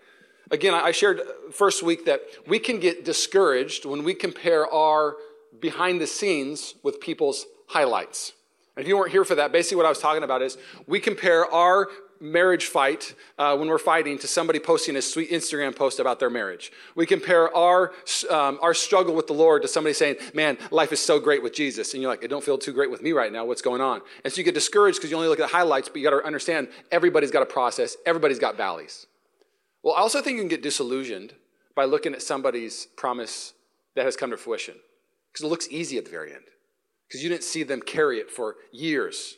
again, 0.51 0.75
I 0.75 0.93
shared 0.93 1.21
first 1.53 1.83
week 1.83 2.05
that 2.05 2.21
we 2.47 2.59
can 2.59 2.79
get 2.79 3.05
discouraged 3.05 3.85
when 3.87 4.05
we 4.05 4.15
compare 4.15 4.73
our 4.73 5.17
behind 5.61 6.01
the 6.01 6.07
scenes 6.07 6.75
with 6.83 7.01
people's 7.01 7.47
highlights. 7.69 8.33
If 8.77 8.89
you 8.89 8.97
weren't 8.97 9.13
here 9.13 9.25
for 9.25 9.37
that, 9.37 9.53
basically 9.53 9.77
what 9.77 9.87
I 9.87 9.89
was 9.89 10.01
talking 10.01 10.25
about 10.25 10.43
is 10.43 10.59
we 10.87 10.99
compare 10.99 11.47
our 11.53 11.89
marriage 12.21 12.67
fight 12.67 13.15
uh, 13.39 13.57
when 13.57 13.69
we're 13.69 13.79
fighting 13.79 14.19
to 14.19 14.27
somebody 14.27 14.59
posting 14.59 14.97
a 14.97 15.03
sweet 15.03 15.31
Instagram 15.31 15.77
post 15.77 16.01
about 16.01 16.19
their 16.19 16.31
marriage. 16.31 16.73
We 16.97 17.07
compare 17.07 17.55
our, 17.55 17.93
um, 18.31 18.59
our 18.63 18.75
struggle 18.75 19.15
with 19.15 19.27
the 19.27 19.33
Lord 19.33 19.63
to 19.63 19.69
somebody 19.69 19.95
saying, 19.95 20.17
Man, 20.33 20.59
life 20.71 20.93
is 20.93 21.01
so 21.01 21.21
great 21.21 21.43
with 21.43 21.55
Jesus. 21.55 21.93
And 21.95 22.03
you're 22.03 22.11
like, 22.11 22.25
It 22.25 22.29
don't 22.29 22.43
feel 22.43 22.59
too 22.59 22.73
great 22.73 22.91
with 22.91 23.03
me 23.03 23.13
right 23.13 23.33
now. 23.33 23.45
What's 23.45 23.63
going 23.63 23.81
on? 23.81 24.01
And 24.25 24.33
so 24.33 24.39
you 24.39 24.45
get 24.45 24.55
discouraged 24.55 24.99
because 24.99 25.11
you 25.11 25.17
only 25.17 25.29
look 25.29 25.39
at 25.39 25.49
the 25.49 25.57
highlights, 25.57 25.89
but 25.89 25.99
you 25.99 26.09
got 26.09 26.19
to 26.19 26.27
understand 26.27 26.69
everybody's 26.91 27.31
got 27.31 27.43
a 27.43 27.47
process, 27.47 27.97
everybody's 28.07 28.39
got 28.39 28.57
valleys. 28.57 29.07
Well, 29.83 29.95
I 29.95 30.01
also 30.01 30.21
think 30.23 30.37
you 30.37 30.43
can 30.43 30.49
get 30.49 30.63
disillusioned 30.63 31.35
by 31.77 31.85
looking 31.85 32.15
at 32.15 32.23
somebody's 32.23 32.87
promise 32.97 33.53
that 33.95 34.05
has 34.05 34.17
come 34.17 34.31
to 34.31 34.37
fruition 34.37 34.75
because 35.33 35.45
it 35.45 35.49
looks 35.49 35.69
easy 35.71 35.99
at 35.99 36.05
the 36.05 36.11
very 36.11 36.33
end 36.33 36.45
because 37.15 37.23
you 37.23 37.31
didn't 37.31 37.45
see 37.45 37.63
them 37.63 37.81
carry 37.81 38.19
it 38.19 38.29
for 38.29 38.57
years 38.73 39.37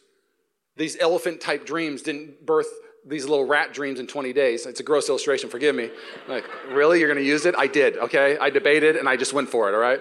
These 0.79 0.97
elephant 0.99 1.43
type 1.43 1.67
dreams 1.67 2.01
didn't 2.01 2.47
birth 2.47 2.69
these 3.07 3.27
little 3.27 3.45
rat 3.45 3.75
dreams 3.75 4.01
in 4.01 4.07
20 4.07 4.33
days. 4.33 4.65
It's 4.65 4.81
a 4.81 4.83
gross 4.83 5.11
illustration, 5.11 5.51
forgive 5.51 5.75
me. 5.75 5.91
Like, 6.27 6.45
really? 6.71 6.99
You're 7.01 7.13
going 7.13 7.23
to 7.23 7.29
use 7.29 7.45
it? 7.45 7.55
I 7.57 7.67
did, 7.67 7.99
okay? 7.99 8.39
I 8.39 8.49
debated 8.49 8.97
and 8.97 9.07
I 9.11 9.17
just 9.17 9.35
went 9.35 9.51
for 9.51 9.69
it, 9.69 9.75
all 9.75 9.81
right? 9.81 10.01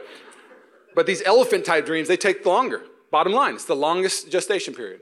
But 0.96 1.06
these 1.06 1.22
elephant 1.24 1.66
type 1.66 1.86
dreams, 1.86 2.08
they 2.08 2.16
take 2.16 2.46
longer. 2.46 2.82
Bottom 3.12 3.34
line, 3.34 3.56
it's 3.56 3.66
the 3.66 3.76
longest 3.76 4.32
gestation 4.32 4.74
period. 4.74 5.02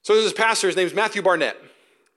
So 0.00 0.14
there's 0.14 0.24
this 0.24 0.32
pastor, 0.32 0.68
his 0.68 0.76
name's 0.76 0.94
Matthew 0.94 1.20
Barnett. 1.20 1.58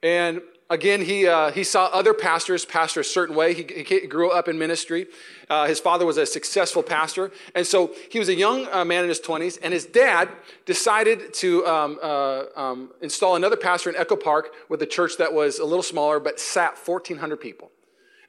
And 0.01 0.41
again, 0.69 1.01
he, 1.01 1.27
uh, 1.27 1.51
he 1.51 1.63
saw 1.63 1.85
other 1.87 2.13
pastors 2.13 2.65
pastor 2.65 3.01
a 3.01 3.05
certain 3.05 3.35
way. 3.35 3.53
He, 3.53 3.63
he 3.83 4.07
grew 4.07 4.31
up 4.31 4.47
in 4.47 4.57
ministry. 4.57 5.07
Uh, 5.49 5.67
his 5.67 5.79
father 5.79 6.05
was 6.05 6.17
a 6.17 6.25
successful 6.25 6.83
pastor. 6.83 7.31
And 7.55 7.65
so 7.65 7.93
he 8.09 8.19
was 8.19 8.29
a 8.29 8.35
young 8.35 8.67
uh, 8.71 8.83
man 8.85 9.03
in 9.03 9.09
his 9.09 9.21
20s, 9.21 9.59
and 9.61 9.73
his 9.73 9.85
dad 9.85 10.29
decided 10.65 11.33
to 11.35 11.65
um, 11.65 11.99
uh, 12.01 12.43
um, 12.55 12.91
install 13.01 13.35
another 13.35 13.57
pastor 13.57 13.89
in 13.89 13.95
Echo 13.95 14.15
Park 14.15 14.53
with 14.69 14.81
a 14.81 14.87
church 14.87 15.17
that 15.17 15.33
was 15.33 15.59
a 15.59 15.65
little 15.65 15.83
smaller 15.83 16.19
but 16.19 16.39
sat 16.39 16.77
1,400 16.77 17.37
people. 17.37 17.71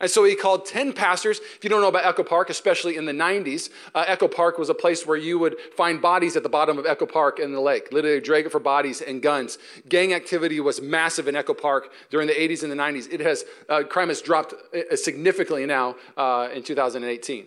And 0.01 0.09
so 0.09 0.23
he 0.23 0.37
called 0.37 0.65
10 0.65 0.93
pastors. 0.93 1.41
If 1.57 1.65
you 1.65 1.71
don't 1.71 1.81
know 1.81 1.89
about 1.89 2.05
Echo 2.05 2.23
Park, 2.23 2.51
especially 2.51 2.97
in 2.97 3.05
the 3.05 3.13
90s, 3.13 3.69
uh, 3.97 4.05
Echo 4.07 4.29
Park 4.29 4.57
was 4.57 4.69
a 4.69 4.75
place 4.75 5.05
where 5.05 5.17
you 5.17 5.41
would 5.41 5.57
find 5.77 6.01
bodies 6.01 6.37
at 6.37 6.45
the 6.45 6.49
bottom 6.49 6.79
of 6.79 6.87
Echo 6.87 7.05
Park 7.05 7.41
in 7.41 7.53
the 7.53 7.61
lake, 7.61 7.91
literally 7.91 8.21
drag 8.21 8.47
it 8.47 8.53
for 8.53 8.61
bodies 8.61 9.01
and 9.01 9.21
guns. 9.21 9.59
Gang 9.89 10.13
activity 10.13 10.61
was 10.61 10.81
massive 10.81 11.27
in 11.27 11.35
Echo 11.35 11.53
Park 11.53 11.91
during 12.11 12.29
the 12.29 12.35
80s 12.35 12.63
and 12.63 12.71
the 12.71 12.77
90s. 12.77 13.13
It 13.13 13.19
has, 13.21 13.45
uh, 13.69 13.83
crime 13.83 14.09
has 14.09 14.23
dropped 14.23 14.55
uh, 14.73 14.95
significantly 14.95 15.67
now 15.67 15.97
uh, 16.17 16.49
in 16.55 16.63
2018. 16.63 17.47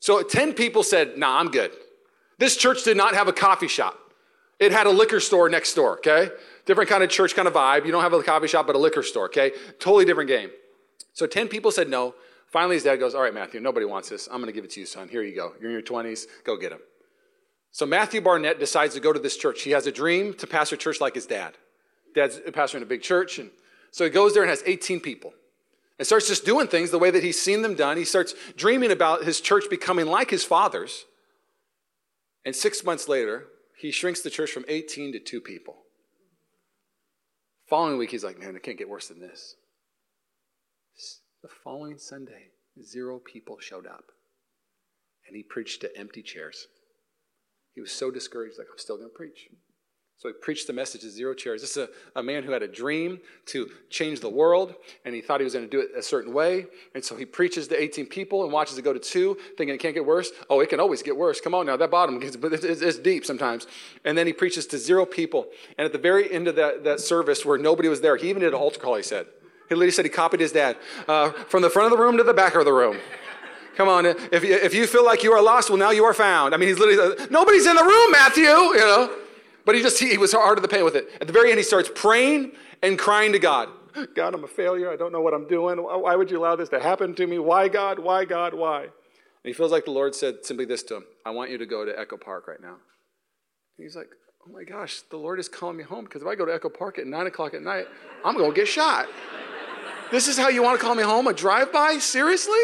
So 0.00 0.22
10 0.22 0.54
people 0.54 0.82
said, 0.82 1.18
nah, 1.18 1.38
I'm 1.38 1.50
good. 1.50 1.72
This 2.38 2.56
church 2.56 2.82
did 2.84 2.96
not 2.96 3.14
have 3.14 3.28
a 3.28 3.32
coffee 3.32 3.68
shop. 3.68 3.98
It 4.58 4.72
had 4.72 4.86
a 4.86 4.90
liquor 4.90 5.20
store 5.20 5.50
next 5.50 5.74
door, 5.74 5.98
okay? 5.98 6.30
Different 6.64 6.88
kind 6.88 7.02
of 7.02 7.10
church 7.10 7.34
kind 7.34 7.46
of 7.46 7.54
vibe. 7.54 7.84
You 7.84 7.92
don't 7.92 8.02
have 8.02 8.12
a 8.14 8.22
coffee 8.22 8.48
shop, 8.48 8.66
but 8.66 8.74
a 8.74 8.78
liquor 8.78 9.02
store, 9.02 9.26
okay? 9.26 9.52
Totally 9.78 10.06
different 10.06 10.28
game. 10.28 10.50
So 11.12 11.26
10 11.26 11.48
people 11.48 11.70
said 11.70 11.88
no. 11.88 12.14
Finally, 12.48 12.76
his 12.76 12.84
dad 12.84 12.96
goes, 12.96 13.14
All 13.14 13.22
right, 13.22 13.34
Matthew, 13.34 13.60
nobody 13.60 13.86
wants 13.86 14.08
this. 14.08 14.28
I'm 14.28 14.40
going 14.40 14.46
to 14.46 14.52
give 14.52 14.64
it 14.64 14.70
to 14.72 14.80
you, 14.80 14.86
son. 14.86 15.08
Here 15.08 15.22
you 15.22 15.34
go. 15.34 15.54
You're 15.60 15.70
in 15.70 15.72
your 15.72 15.82
20s. 15.82 16.26
Go 16.44 16.56
get 16.56 16.72
him. 16.72 16.80
So 17.72 17.86
Matthew 17.86 18.20
Barnett 18.20 18.60
decides 18.60 18.94
to 18.94 19.00
go 19.00 19.12
to 19.12 19.18
this 19.18 19.36
church. 19.36 19.62
He 19.62 19.72
has 19.72 19.86
a 19.88 19.92
dream 19.92 20.34
to 20.34 20.46
pastor 20.46 20.76
a 20.76 20.78
church 20.78 21.00
like 21.00 21.16
his 21.16 21.26
dad. 21.26 21.54
Dad's 22.14 22.40
a 22.46 22.52
pastor 22.52 22.76
in 22.76 22.84
a 22.84 22.86
big 22.86 23.02
church. 23.02 23.40
And 23.40 23.50
so 23.90 24.04
he 24.04 24.10
goes 24.10 24.32
there 24.32 24.44
and 24.44 24.50
has 24.50 24.62
18 24.64 25.00
people 25.00 25.32
and 25.98 26.06
starts 26.06 26.28
just 26.28 26.44
doing 26.44 26.68
things 26.68 26.90
the 26.90 26.98
way 26.98 27.10
that 27.10 27.24
he's 27.24 27.40
seen 27.40 27.62
them 27.62 27.74
done. 27.74 27.96
He 27.96 28.04
starts 28.04 28.34
dreaming 28.56 28.92
about 28.92 29.24
his 29.24 29.40
church 29.40 29.64
becoming 29.68 30.06
like 30.06 30.30
his 30.30 30.44
father's. 30.44 31.04
And 32.44 32.54
six 32.54 32.84
months 32.84 33.08
later, 33.08 33.46
he 33.76 33.90
shrinks 33.90 34.20
the 34.20 34.30
church 34.30 34.50
from 34.50 34.64
18 34.68 35.12
to 35.12 35.18
two 35.18 35.40
people. 35.40 35.78
Following 37.68 37.98
week, 37.98 38.10
he's 38.10 38.24
like, 38.24 38.38
man, 38.38 38.54
it 38.54 38.62
can't 38.62 38.78
get 38.78 38.88
worse 38.88 39.08
than 39.08 39.20
this. 39.20 39.56
The 41.44 41.50
following 41.62 41.98
Sunday, 41.98 42.52
zero 42.82 43.18
people 43.18 43.58
showed 43.60 43.86
up. 43.86 44.04
And 45.26 45.36
he 45.36 45.42
preached 45.42 45.82
to 45.82 45.94
empty 45.94 46.22
chairs. 46.22 46.68
He 47.74 47.82
was 47.82 47.92
so 47.92 48.10
discouraged, 48.10 48.56
like, 48.56 48.68
I'm 48.72 48.78
still 48.78 48.96
going 48.96 49.10
to 49.10 49.14
preach. 49.14 49.48
So 50.16 50.30
he 50.30 50.32
preached 50.40 50.66
the 50.66 50.72
message 50.72 51.02
to 51.02 51.10
zero 51.10 51.34
chairs. 51.34 51.60
This 51.60 51.76
is 51.76 51.86
a, 51.86 52.18
a 52.18 52.22
man 52.22 52.44
who 52.44 52.52
had 52.52 52.62
a 52.62 52.66
dream 52.66 53.20
to 53.48 53.68
change 53.90 54.20
the 54.20 54.30
world, 54.30 54.74
and 55.04 55.14
he 55.14 55.20
thought 55.20 55.40
he 55.40 55.44
was 55.44 55.52
going 55.52 55.66
to 55.66 55.70
do 55.70 55.80
it 55.80 55.90
a 55.94 56.02
certain 56.02 56.32
way. 56.32 56.64
And 56.94 57.04
so 57.04 57.14
he 57.14 57.26
preaches 57.26 57.68
to 57.68 57.78
18 57.78 58.06
people 58.06 58.42
and 58.44 58.50
watches 58.50 58.78
it 58.78 58.82
go 58.82 58.94
to 58.94 58.98
two, 58.98 59.36
thinking 59.58 59.74
it 59.74 59.80
can't 59.80 59.94
get 59.94 60.06
worse. 60.06 60.30
Oh, 60.48 60.60
it 60.60 60.70
can 60.70 60.80
always 60.80 61.02
get 61.02 61.14
worse. 61.14 61.42
Come 61.42 61.54
on 61.54 61.66
now, 61.66 61.76
that 61.76 61.90
bottom 61.90 62.18
gets, 62.20 62.36
it's, 62.36 62.80
it's 62.80 62.98
deep 62.98 63.26
sometimes. 63.26 63.66
And 64.06 64.16
then 64.16 64.26
he 64.26 64.32
preaches 64.32 64.66
to 64.68 64.78
zero 64.78 65.04
people. 65.04 65.48
And 65.76 65.84
at 65.84 65.92
the 65.92 65.98
very 65.98 66.32
end 66.32 66.48
of 66.48 66.56
that, 66.56 66.84
that 66.84 67.00
service, 67.00 67.44
where 67.44 67.58
nobody 67.58 67.90
was 67.90 68.00
there, 68.00 68.16
he 68.16 68.30
even 68.30 68.40
did 68.40 68.54
an 68.54 68.58
altar 68.58 68.80
call, 68.80 68.94
he 68.94 69.02
said. 69.02 69.26
He 69.74 69.76
literally 69.76 69.90
said 69.90 70.04
he 70.04 70.10
copied 70.10 70.38
his 70.38 70.52
dad 70.52 70.76
uh, 71.08 71.32
from 71.32 71.62
the 71.62 71.70
front 71.70 71.92
of 71.92 71.98
the 71.98 72.02
room 72.02 72.16
to 72.16 72.22
the 72.22 72.32
back 72.32 72.54
of 72.54 72.64
the 72.64 72.72
room. 72.72 72.98
Come 73.76 73.88
on, 73.88 74.06
if 74.06 74.44
if 74.44 74.72
you 74.72 74.86
feel 74.86 75.04
like 75.04 75.24
you 75.24 75.32
are 75.32 75.42
lost, 75.42 75.68
well, 75.68 75.78
now 75.78 75.90
you 75.90 76.04
are 76.04 76.14
found. 76.14 76.54
I 76.54 76.58
mean, 76.58 76.68
he's 76.68 76.78
literally, 76.78 77.16
uh, 77.20 77.26
nobody's 77.28 77.66
in 77.66 77.74
the 77.74 77.82
room, 77.82 78.12
Matthew, 78.12 78.44
you 78.44 78.76
know. 78.76 79.10
But 79.64 79.74
he 79.74 79.82
just, 79.82 79.98
he, 79.98 80.10
he 80.10 80.18
was 80.18 80.32
hard 80.32 80.58
to 80.58 80.62
the 80.62 80.68
pain 80.68 80.84
with 80.84 80.94
it. 80.94 81.08
At 81.20 81.26
the 81.26 81.32
very 81.32 81.50
end, 81.50 81.58
he 81.58 81.64
starts 81.64 81.90
praying 81.92 82.52
and 82.82 82.96
crying 82.96 83.32
to 83.32 83.40
God. 83.40 83.68
God, 84.14 84.34
I'm 84.34 84.44
a 84.44 84.48
failure. 84.48 84.92
I 84.92 84.96
don't 84.96 85.10
know 85.10 85.22
what 85.22 85.34
I'm 85.34 85.48
doing. 85.48 85.78
Why 85.78 86.14
would 86.14 86.30
you 86.30 86.38
allow 86.38 86.54
this 86.54 86.68
to 86.68 86.80
happen 86.80 87.14
to 87.16 87.26
me? 87.26 87.38
Why, 87.38 87.68
God? 87.68 87.98
Why, 87.98 88.24
God? 88.24 88.54
Why? 88.54 88.82
And 88.82 88.90
he 89.42 89.52
feels 89.52 89.72
like 89.72 89.86
the 89.86 89.90
Lord 89.90 90.14
said 90.14 90.44
simply 90.44 90.66
this 90.66 90.82
to 90.84 90.96
him 90.96 91.04
I 91.26 91.30
want 91.30 91.50
you 91.50 91.58
to 91.58 91.66
go 91.66 91.84
to 91.84 91.98
Echo 91.98 92.16
Park 92.16 92.46
right 92.46 92.60
now. 92.60 92.76
And 93.76 93.84
he's 93.84 93.96
like, 93.96 94.10
oh 94.46 94.52
my 94.52 94.64
gosh, 94.64 95.02
the 95.10 95.16
Lord 95.16 95.40
is 95.40 95.48
calling 95.48 95.76
me 95.76 95.84
home 95.84 96.04
because 96.04 96.22
if 96.22 96.28
I 96.28 96.34
go 96.34 96.44
to 96.44 96.52
Echo 96.52 96.68
Park 96.68 96.98
at 96.98 97.06
9 97.06 97.26
o'clock 97.26 97.54
at 97.54 97.62
night, 97.62 97.86
I'm 98.24 98.36
going 98.36 98.50
to 98.50 98.56
get 98.56 98.68
shot. 98.68 99.08
This 100.14 100.28
is 100.28 100.38
how 100.38 100.48
you 100.48 100.62
want 100.62 100.78
to 100.78 100.86
call 100.86 100.94
me 100.94 101.02
home? 101.02 101.26
A 101.26 101.32
drive-by? 101.32 101.98
Seriously? 101.98 102.60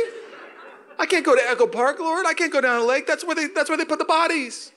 I 1.00 1.04
can't 1.04 1.26
go 1.26 1.34
to 1.34 1.42
Echo 1.42 1.66
Park, 1.66 1.98
Lord. 1.98 2.24
I 2.24 2.32
can't 2.32 2.52
go 2.52 2.60
down 2.60 2.78
the 2.78 2.86
lake. 2.86 3.08
That's 3.08 3.24
where 3.24 3.34
they, 3.34 3.48
that's 3.48 3.68
where 3.68 3.76
they 3.76 3.84
put 3.84 3.98
the 3.98 4.04
bodies. 4.04 4.70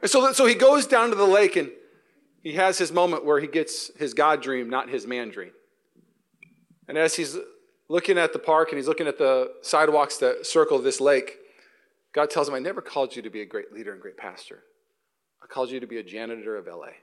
And 0.00 0.10
so, 0.10 0.32
so 0.32 0.44
he 0.44 0.56
goes 0.56 0.84
down 0.88 1.10
to 1.10 1.14
the 1.14 1.24
lake 1.24 1.54
and 1.54 1.70
he 2.42 2.54
has 2.54 2.76
his 2.76 2.90
moment 2.90 3.24
where 3.24 3.38
he 3.38 3.46
gets 3.46 3.96
his 3.96 4.14
God 4.14 4.42
dream, 4.42 4.68
not 4.68 4.90
his 4.90 5.06
man 5.06 5.30
dream. 5.30 5.52
And 6.88 6.98
as 6.98 7.14
he's 7.14 7.38
looking 7.88 8.18
at 8.18 8.32
the 8.32 8.40
park 8.40 8.70
and 8.70 8.78
he's 8.78 8.88
looking 8.88 9.06
at 9.06 9.16
the 9.16 9.52
sidewalks 9.62 10.16
that 10.16 10.44
circle 10.44 10.80
this 10.80 11.00
lake, 11.00 11.38
God 12.12 12.30
tells 12.30 12.48
him, 12.48 12.56
I 12.56 12.58
never 12.58 12.80
called 12.80 13.14
you 13.14 13.22
to 13.22 13.30
be 13.30 13.42
a 13.42 13.46
great 13.46 13.72
leader 13.72 13.92
and 13.92 14.02
great 14.02 14.16
pastor. 14.16 14.64
I 15.40 15.46
called 15.46 15.70
you 15.70 15.78
to 15.78 15.86
be 15.86 15.98
a 15.98 16.02
janitor 16.02 16.56
of 16.56 16.66
LA. 16.66 16.94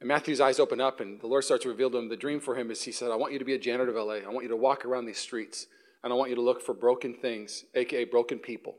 And 0.00 0.08
Matthew's 0.08 0.40
eyes 0.40 0.58
open 0.58 0.80
up, 0.80 1.00
and 1.00 1.20
the 1.20 1.26
Lord 1.26 1.44
starts 1.44 1.62
to 1.62 1.68
reveal 1.68 1.90
to 1.90 1.98
him 1.98 2.08
the 2.08 2.16
dream 2.16 2.40
for 2.40 2.56
him 2.56 2.70
is 2.70 2.82
He 2.82 2.92
said, 2.92 3.10
I 3.10 3.16
want 3.16 3.32
you 3.32 3.38
to 3.38 3.44
be 3.44 3.54
a 3.54 3.58
janitor 3.58 3.90
of 3.90 4.06
LA. 4.06 4.14
I 4.14 4.28
want 4.28 4.42
you 4.42 4.50
to 4.50 4.56
walk 4.56 4.84
around 4.84 5.06
these 5.06 5.18
streets, 5.18 5.66
and 6.02 6.12
I 6.12 6.16
want 6.16 6.30
you 6.30 6.36
to 6.36 6.42
look 6.42 6.60
for 6.60 6.74
broken 6.74 7.14
things, 7.14 7.64
aka 7.74 8.04
broken 8.04 8.38
people. 8.38 8.74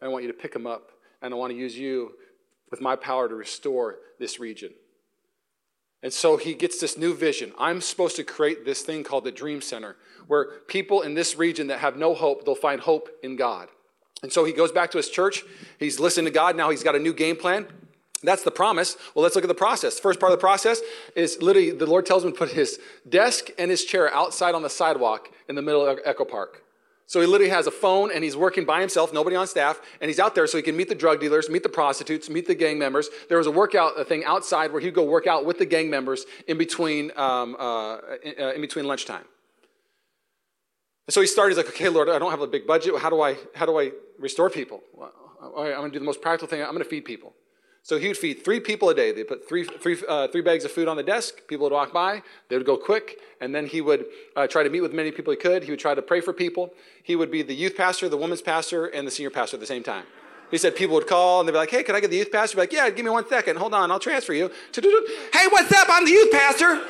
And 0.00 0.08
I 0.08 0.12
want 0.12 0.24
you 0.24 0.32
to 0.32 0.38
pick 0.38 0.52
them 0.52 0.66
up, 0.66 0.92
and 1.20 1.32
I 1.32 1.36
want 1.36 1.52
to 1.52 1.58
use 1.58 1.76
you 1.76 2.12
with 2.70 2.80
my 2.80 2.96
power 2.96 3.28
to 3.28 3.34
restore 3.34 3.98
this 4.18 4.40
region. 4.40 4.70
And 6.02 6.12
so 6.12 6.36
he 6.36 6.54
gets 6.54 6.80
this 6.80 6.98
new 6.98 7.14
vision. 7.14 7.52
I'm 7.58 7.80
supposed 7.80 8.16
to 8.16 8.24
create 8.24 8.64
this 8.64 8.82
thing 8.82 9.04
called 9.04 9.24
the 9.24 9.30
Dream 9.30 9.60
Center, 9.60 9.96
where 10.26 10.60
people 10.66 11.02
in 11.02 11.14
this 11.14 11.36
region 11.36 11.68
that 11.68 11.78
have 11.78 11.96
no 11.96 12.14
hope, 12.14 12.44
they'll 12.44 12.54
find 12.54 12.80
hope 12.80 13.08
in 13.22 13.36
God. 13.36 13.68
And 14.22 14.32
so 14.32 14.44
he 14.44 14.52
goes 14.52 14.72
back 14.72 14.90
to 14.92 14.96
his 14.96 15.08
church. 15.08 15.44
He's 15.78 16.00
listening 16.00 16.26
to 16.26 16.30
God. 16.32 16.56
Now 16.56 16.70
he's 16.70 16.82
got 16.82 16.96
a 16.96 16.98
new 16.98 17.12
game 17.12 17.36
plan. 17.36 17.66
That's 18.22 18.42
the 18.42 18.50
promise. 18.50 18.96
Well, 19.14 19.22
let's 19.22 19.34
look 19.34 19.44
at 19.44 19.48
the 19.48 19.54
process. 19.54 19.98
First 19.98 20.20
part 20.20 20.32
of 20.32 20.38
the 20.38 20.40
process 20.40 20.80
is 21.16 21.42
literally 21.42 21.72
the 21.72 21.86
Lord 21.86 22.06
tells 22.06 22.24
him 22.24 22.32
to 22.32 22.38
put 22.38 22.50
his 22.50 22.78
desk 23.08 23.48
and 23.58 23.70
his 23.70 23.84
chair 23.84 24.12
outside 24.14 24.54
on 24.54 24.62
the 24.62 24.70
sidewalk 24.70 25.30
in 25.48 25.56
the 25.56 25.62
middle 25.62 25.84
of 25.84 25.98
Echo 26.04 26.24
Park. 26.24 26.62
So 27.06 27.20
he 27.20 27.26
literally 27.26 27.50
has 27.50 27.66
a 27.66 27.70
phone 27.70 28.10
and 28.10 28.24
he's 28.24 28.36
working 28.36 28.64
by 28.64 28.80
himself, 28.80 29.12
nobody 29.12 29.36
on 29.36 29.46
staff, 29.46 29.80
and 30.00 30.08
he's 30.08 30.20
out 30.20 30.34
there 30.34 30.46
so 30.46 30.56
he 30.56 30.62
can 30.62 30.76
meet 30.76 30.88
the 30.88 30.94
drug 30.94 31.20
dealers, 31.20 31.50
meet 31.50 31.62
the 31.62 31.68
prostitutes, 31.68 32.30
meet 32.30 32.46
the 32.46 32.54
gang 32.54 32.78
members. 32.78 33.10
There 33.28 33.38
was 33.38 33.46
a 33.46 33.50
workout 33.50 34.06
thing 34.08 34.24
outside 34.24 34.72
where 34.72 34.80
he'd 34.80 34.94
go 34.94 35.04
work 35.04 35.26
out 35.26 35.44
with 35.44 35.58
the 35.58 35.66
gang 35.66 35.90
members 35.90 36.24
in 36.46 36.56
between, 36.56 37.10
um, 37.16 37.56
uh, 37.58 37.98
in, 38.22 38.34
uh, 38.38 38.52
in 38.52 38.60
between 38.60 38.86
lunchtime. 38.86 39.24
And 41.06 41.12
so 41.12 41.20
he 41.20 41.26
started, 41.26 41.56
he's 41.56 41.64
like, 41.64 41.74
okay, 41.74 41.88
Lord, 41.88 42.08
I 42.08 42.18
don't 42.18 42.30
have 42.30 42.40
a 42.40 42.46
big 42.46 42.66
budget. 42.66 42.96
How 42.98 43.10
do 43.10 43.20
I, 43.20 43.36
how 43.54 43.66
do 43.66 43.78
I 43.78 43.90
restore 44.18 44.48
people? 44.48 44.80
Well, 44.94 45.12
I'm 45.42 45.52
going 45.52 45.90
to 45.90 45.90
do 45.90 45.98
the 45.98 46.04
most 46.04 46.22
practical 46.22 46.48
thing. 46.48 46.62
I'm 46.62 46.70
going 46.70 46.84
to 46.84 46.88
feed 46.88 47.04
people. 47.04 47.34
So 47.84 47.98
he 47.98 48.06
would 48.06 48.16
feed 48.16 48.44
three 48.44 48.60
people 48.60 48.90
a 48.90 48.94
day. 48.94 49.10
They 49.10 49.24
put 49.24 49.48
three, 49.48 49.64
three, 49.64 49.98
uh, 50.08 50.28
three 50.28 50.40
bags 50.40 50.64
of 50.64 50.70
food 50.70 50.86
on 50.86 50.96
the 50.96 51.02
desk. 51.02 51.34
People 51.48 51.64
would 51.64 51.72
walk 51.72 51.92
by. 51.92 52.22
They 52.48 52.56
would 52.56 52.66
go 52.66 52.76
quick. 52.76 53.18
And 53.40 53.52
then 53.52 53.66
he 53.66 53.80
would 53.80 54.06
uh, 54.36 54.46
try 54.46 54.62
to 54.62 54.70
meet 54.70 54.82
with 54.82 54.92
many 54.92 55.10
people 55.10 55.32
he 55.32 55.36
could. 55.36 55.64
He 55.64 55.70
would 55.72 55.80
try 55.80 55.94
to 55.94 56.02
pray 56.02 56.20
for 56.20 56.32
people. 56.32 56.74
He 57.02 57.16
would 57.16 57.30
be 57.30 57.42
the 57.42 57.54
youth 57.54 57.76
pastor, 57.76 58.08
the 58.08 58.16
women's 58.16 58.42
pastor, 58.42 58.86
and 58.86 59.04
the 59.04 59.10
senior 59.10 59.30
pastor 59.30 59.56
at 59.56 59.60
the 59.60 59.66
same 59.66 59.82
time. 59.82 60.04
He 60.52 60.58
said 60.58 60.76
people 60.76 60.94
would 60.94 61.08
call 61.08 61.40
and 61.40 61.48
they'd 61.48 61.52
be 61.52 61.58
like, 61.58 61.70
hey, 61.70 61.82
can 61.82 61.96
I 61.96 62.00
get 62.00 62.10
the 62.10 62.18
youth 62.18 62.30
pastor? 62.30 62.56
Be 62.56 62.60
like, 62.60 62.72
yeah, 62.72 62.88
give 62.90 63.04
me 63.04 63.10
one 63.10 63.26
second. 63.26 63.56
Hold 63.56 63.74
on, 63.74 63.90
I'll 63.90 63.98
transfer 63.98 64.34
you. 64.34 64.50
Hey, 65.32 65.46
what's 65.50 65.72
up? 65.72 65.88
I'm 65.90 66.04
the 66.04 66.10
youth 66.10 66.30
pastor. 66.30 66.84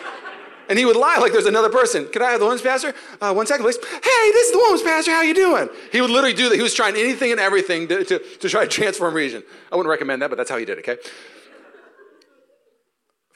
And 0.68 0.78
he 0.78 0.84
would 0.84 0.96
lie 0.96 1.16
like 1.18 1.32
there's 1.32 1.46
another 1.46 1.68
person. 1.68 2.06
Can 2.08 2.22
I 2.22 2.30
have 2.30 2.40
the 2.40 2.46
women's 2.46 2.62
pastor? 2.62 2.94
Uh, 3.20 3.32
one 3.34 3.46
second, 3.46 3.64
please. 3.64 3.76
Hey, 3.76 4.30
this 4.30 4.46
is 4.46 4.52
the 4.52 4.58
women's 4.58 4.82
pastor. 4.82 5.10
How 5.10 5.22
you 5.22 5.34
doing? 5.34 5.68
He 5.90 6.00
would 6.00 6.10
literally 6.10 6.34
do 6.34 6.48
that. 6.48 6.56
He 6.56 6.62
was 6.62 6.74
trying 6.74 6.96
anything 6.96 7.30
and 7.32 7.40
everything 7.40 7.88
to, 7.88 8.04
to, 8.04 8.18
to 8.18 8.48
try 8.48 8.62
to 8.64 8.70
transform 8.70 9.14
region. 9.14 9.42
I 9.70 9.76
wouldn't 9.76 9.90
recommend 9.90 10.22
that, 10.22 10.30
but 10.30 10.36
that's 10.36 10.50
how 10.50 10.58
he 10.58 10.64
did 10.64 10.78
it, 10.78 10.88
okay? 10.88 11.02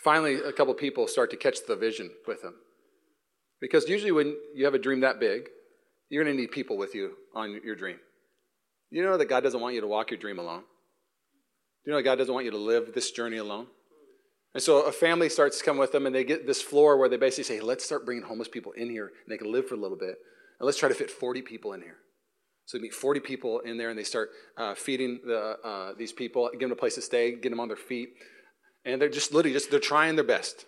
Finally, 0.03 0.37
a 0.37 0.53
couple 0.53 0.73
people 0.75 1.09
start 1.09 1.31
to 1.31 1.37
catch 1.37 1.59
the 1.67 1.75
vision 1.75 2.11
with 2.27 2.43
him. 2.45 2.55
Because 3.61 3.89
usually 3.89 4.13
when 4.13 4.37
you 4.55 4.65
have 4.65 4.75
a 4.75 4.79
dream 4.79 5.01
that 5.01 5.19
big, 5.19 5.49
you're 6.09 6.23
going 6.23 6.37
to 6.37 6.41
need 6.41 6.53
people 6.53 6.77
with 6.77 6.95
you 6.95 7.13
on 7.35 7.61
your 7.65 7.75
dream. 7.75 7.99
You 8.91 9.03
know 9.03 9.17
that 9.17 9.29
God 9.29 9.43
doesn't 9.43 9.61
want 9.61 9.75
you 9.75 9.81
to 9.81 9.87
walk 9.87 10.11
your 10.11 10.21
dream 10.21 10.39
alone? 10.39 10.63
You 11.85 11.93
know 11.93 11.99
that 11.99 12.05
God 12.05 12.17
doesn't 12.17 12.33
want 12.33 12.45
you 12.45 12.53
to 12.53 12.57
live 12.57 12.93
this 12.95 13.11
journey 13.11 13.39
alone? 13.39 13.67
And 14.57 14.63
so 14.63 14.81
a 14.85 14.91
family 14.91 15.29
starts 15.29 15.59
to 15.59 15.65
come 15.67 15.77
with 15.77 15.93
them, 15.93 16.07
and 16.07 16.15
they 16.15 16.25
get 16.25 16.47
this 16.47 16.63
floor 16.63 16.97
where 16.97 17.11
they 17.11 17.19
basically 17.19 17.45
say, 17.45 17.61
let's 17.61 17.85
start 17.85 18.07
bringing 18.07 18.25
homeless 18.25 18.49
people 18.49 18.73
in 18.73 18.89
here, 18.89 19.09
and 19.09 19.31
they 19.31 19.37
can 19.37 19.53
live 19.53 19.69
for 19.69 19.75
a 19.75 19.79
little 19.79 19.99
bit. 19.99 20.17
And 20.59 20.65
let's 20.65 20.79
try 20.79 20.89
to 20.89 20.95
fit 20.95 21.11
40 21.11 21.43
people 21.43 21.75
in 21.75 21.83
here. 21.83 21.97
So 22.65 22.79
they 22.79 22.83
meet 22.83 22.95
40 22.95 23.21
people 23.21 23.61
in 23.61 23.77
there, 23.77 23.91
and 23.91 23.99
they 23.99 24.03
start 24.03 24.31
uh, 24.57 24.75
feeding 24.75 25.21
the, 25.27 25.59
uh, 25.63 25.93
these 25.99 26.11
people, 26.11 26.49
give 26.53 26.71
them 26.71 26.73
a 26.73 26.75
place 26.75 26.95
to 26.95 27.03
stay, 27.03 27.33
get 27.33 27.51
them 27.51 27.61
on 27.61 27.69
their 27.69 27.77
feet. 27.77 28.15
And 28.87 28.99
they're 28.99 29.11
just 29.11 29.35
literally 29.35 29.53
just, 29.53 29.71
they're 29.71 29.79
trying 29.79 30.17
their 30.17 30.25
best. 30.25 30.65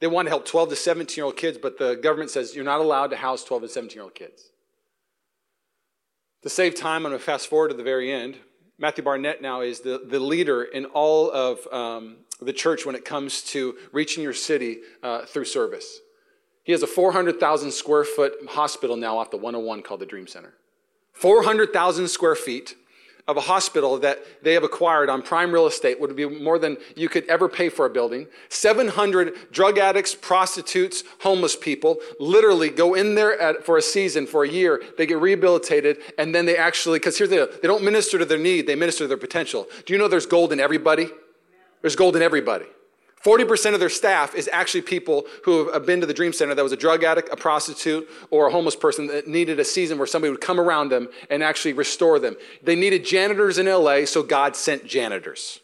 They 0.00 0.06
want 0.06 0.26
to 0.26 0.30
help 0.30 0.46
12 0.46 0.68
to 0.68 0.76
17 0.76 1.16
year 1.16 1.24
old 1.24 1.36
kids, 1.36 1.58
but 1.60 1.78
the 1.78 1.96
government 1.96 2.30
says 2.30 2.54
you're 2.54 2.64
not 2.64 2.78
allowed 2.78 3.08
to 3.08 3.16
house 3.16 3.42
12 3.42 3.62
to 3.64 3.68
17 3.68 3.96
year 3.96 4.04
old 4.04 4.14
kids. 4.14 4.50
To 6.44 6.48
save 6.48 6.76
time, 6.76 7.04
I'm 7.04 7.10
going 7.10 7.18
to 7.18 7.18
fast 7.18 7.48
forward 7.48 7.70
to 7.70 7.74
the 7.74 7.82
very 7.82 8.12
end. 8.12 8.36
Matthew 8.78 9.02
Barnett 9.02 9.42
now 9.42 9.62
is 9.62 9.80
the, 9.80 10.00
the 10.06 10.20
leader 10.20 10.62
in 10.62 10.84
all 10.84 11.28
of 11.32 11.66
um, 11.72 12.18
the 12.40 12.52
church 12.52 12.84
when 12.84 12.94
it 12.94 13.04
comes 13.04 13.42
to 13.42 13.76
reaching 13.92 14.22
your 14.22 14.34
city 14.34 14.78
uh, 15.02 15.24
through 15.24 15.44
service. 15.44 16.00
He 16.64 16.72
has 16.72 16.82
a 16.82 16.86
400,000 16.86 17.70
square 17.70 18.04
foot 18.04 18.34
hospital 18.48 18.96
now 18.96 19.18
off 19.18 19.30
the 19.30 19.36
101 19.36 19.82
called 19.82 20.00
the 20.00 20.06
Dream 20.06 20.26
Center. 20.26 20.54
400,000 21.12 22.08
square 22.08 22.34
feet 22.34 22.74
of 23.28 23.36
a 23.36 23.40
hospital 23.40 23.98
that 23.98 24.44
they 24.44 24.52
have 24.54 24.62
acquired 24.62 25.08
on 25.08 25.20
prime 25.20 25.50
real 25.50 25.66
estate 25.66 26.00
would 26.00 26.14
be 26.14 26.28
more 26.28 26.58
than 26.58 26.76
you 26.94 27.08
could 27.08 27.24
ever 27.26 27.48
pay 27.48 27.68
for 27.68 27.86
a 27.86 27.90
building. 27.90 28.26
700 28.48 29.50
drug 29.50 29.78
addicts, 29.78 30.14
prostitutes, 30.14 31.02
homeless 31.22 31.56
people 31.56 31.96
literally 32.20 32.68
go 32.68 32.94
in 32.94 33.16
there 33.16 33.40
at, 33.40 33.64
for 33.64 33.78
a 33.78 33.82
season, 33.82 34.26
for 34.26 34.44
a 34.44 34.48
year. 34.48 34.80
They 34.96 35.06
get 35.06 35.18
rehabilitated, 35.18 35.98
and 36.18 36.34
then 36.34 36.46
they 36.46 36.56
actually, 36.56 37.00
because 37.00 37.18
here's 37.18 37.30
the 37.30 37.58
they 37.60 37.66
don't 37.66 37.82
minister 37.82 38.18
to 38.18 38.24
their 38.24 38.38
need, 38.38 38.66
they 38.66 38.76
minister 38.76 39.04
to 39.04 39.08
their 39.08 39.16
potential. 39.16 39.66
Do 39.84 39.92
you 39.92 39.98
know 39.98 40.06
there's 40.06 40.26
gold 40.26 40.52
in 40.52 40.60
everybody? 40.60 41.10
There's 41.86 41.94
gold 41.94 42.16
in 42.16 42.22
everybody. 42.22 42.64
40% 43.24 43.72
of 43.72 43.78
their 43.78 43.88
staff 43.88 44.34
is 44.34 44.50
actually 44.52 44.82
people 44.82 45.24
who 45.44 45.70
have 45.70 45.86
been 45.86 46.00
to 46.00 46.06
the 46.06 46.12
Dream 46.12 46.32
Center 46.32 46.52
that 46.52 46.62
was 46.64 46.72
a 46.72 46.76
drug 46.76 47.04
addict, 47.04 47.28
a 47.30 47.36
prostitute, 47.36 48.08
or 48.32 48.48
a 48.48 48.50
homeless 48.50 48.74
person 48.74 49.06
that 49.06 49.28
needed 49.28 49.60
a 49.60 49.64
season 49.64 49.96
where 49.96 50.08
somebody 50.08 50.32
would 50.32 50.40
come 50.40 50.58
around 50.58 50.88
them 50.88 51.06
and 51.30 51.44
actually 51.44 51.74
restore 51.74 52.18
them. 52.18 52.34
They 52.60 52.74
needed 52.74 53.04
janitors 53.04 53.58
in 53.58 53.66
LA, 53.66 54.04
so 54.04 54.24
God 54.24 54.56
sent 54.56 54.84
janitors. 54.84 55.60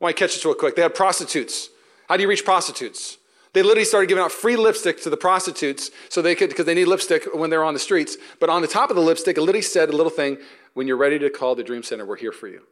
I 0.00 0.06
want 0.06 0.16
to 0.16 0.20
catch 0.20 0.34
this 0.34 0.44
real 0.44 0.54
quick. 0.54 0.74
They 0.74 0.82
had 0.82 0.92
prostitutes. 0.92 1.68
How 2.08 2.16
do 2.16 2.24
you 2.24 2.28
reach 2.28 2.44
prostitutes? 2.44 3.18
They 3.52 3.62
literally 3.62 3.84
started 3.84 4.08
giving 4.08 4.24
out 4.24 4.32
free 4.32 4.56
lipstick 4.56 5.00
to 5.02 5.10
the 5.10 5.16
prostitutes 5.16 5.92
so 6.08 6.20
they 6.20 6.34
could, 6.34 6.48
because 6.48 6.66
they 6.66 6.74
need 6.74 6.86
lipstick 6.86 7.32
when 7.32 7.48
they're 7.48 7.62
on 7.62 7.74
the 7.74 7.78
streets. 7.78 8.16
But 8.40 8.50
on 8.50 8.60
the 8.60 8.66
top 8.66 8.90
of 8.90 8.96
the 8.96 9.02
lipstick, 9.02 9.38
it 9.38 9.40
literally 9.40 9.62
said 9.62 9.88
a 9.88 9.96
little 9.96 10.10
thing 10.10 10.38
when 10.74 10.88
you're 10.88 10.96
ready 10.96 11.20
to 11.20 11.30
call 11.30 11.54
the 11.54 11.62
Dream 11.62 11.84
Center, 11.84 12.04
we're 12.04 12.16
here 12.16 12.32
for 12.32 12.48
you. 12.48 12.62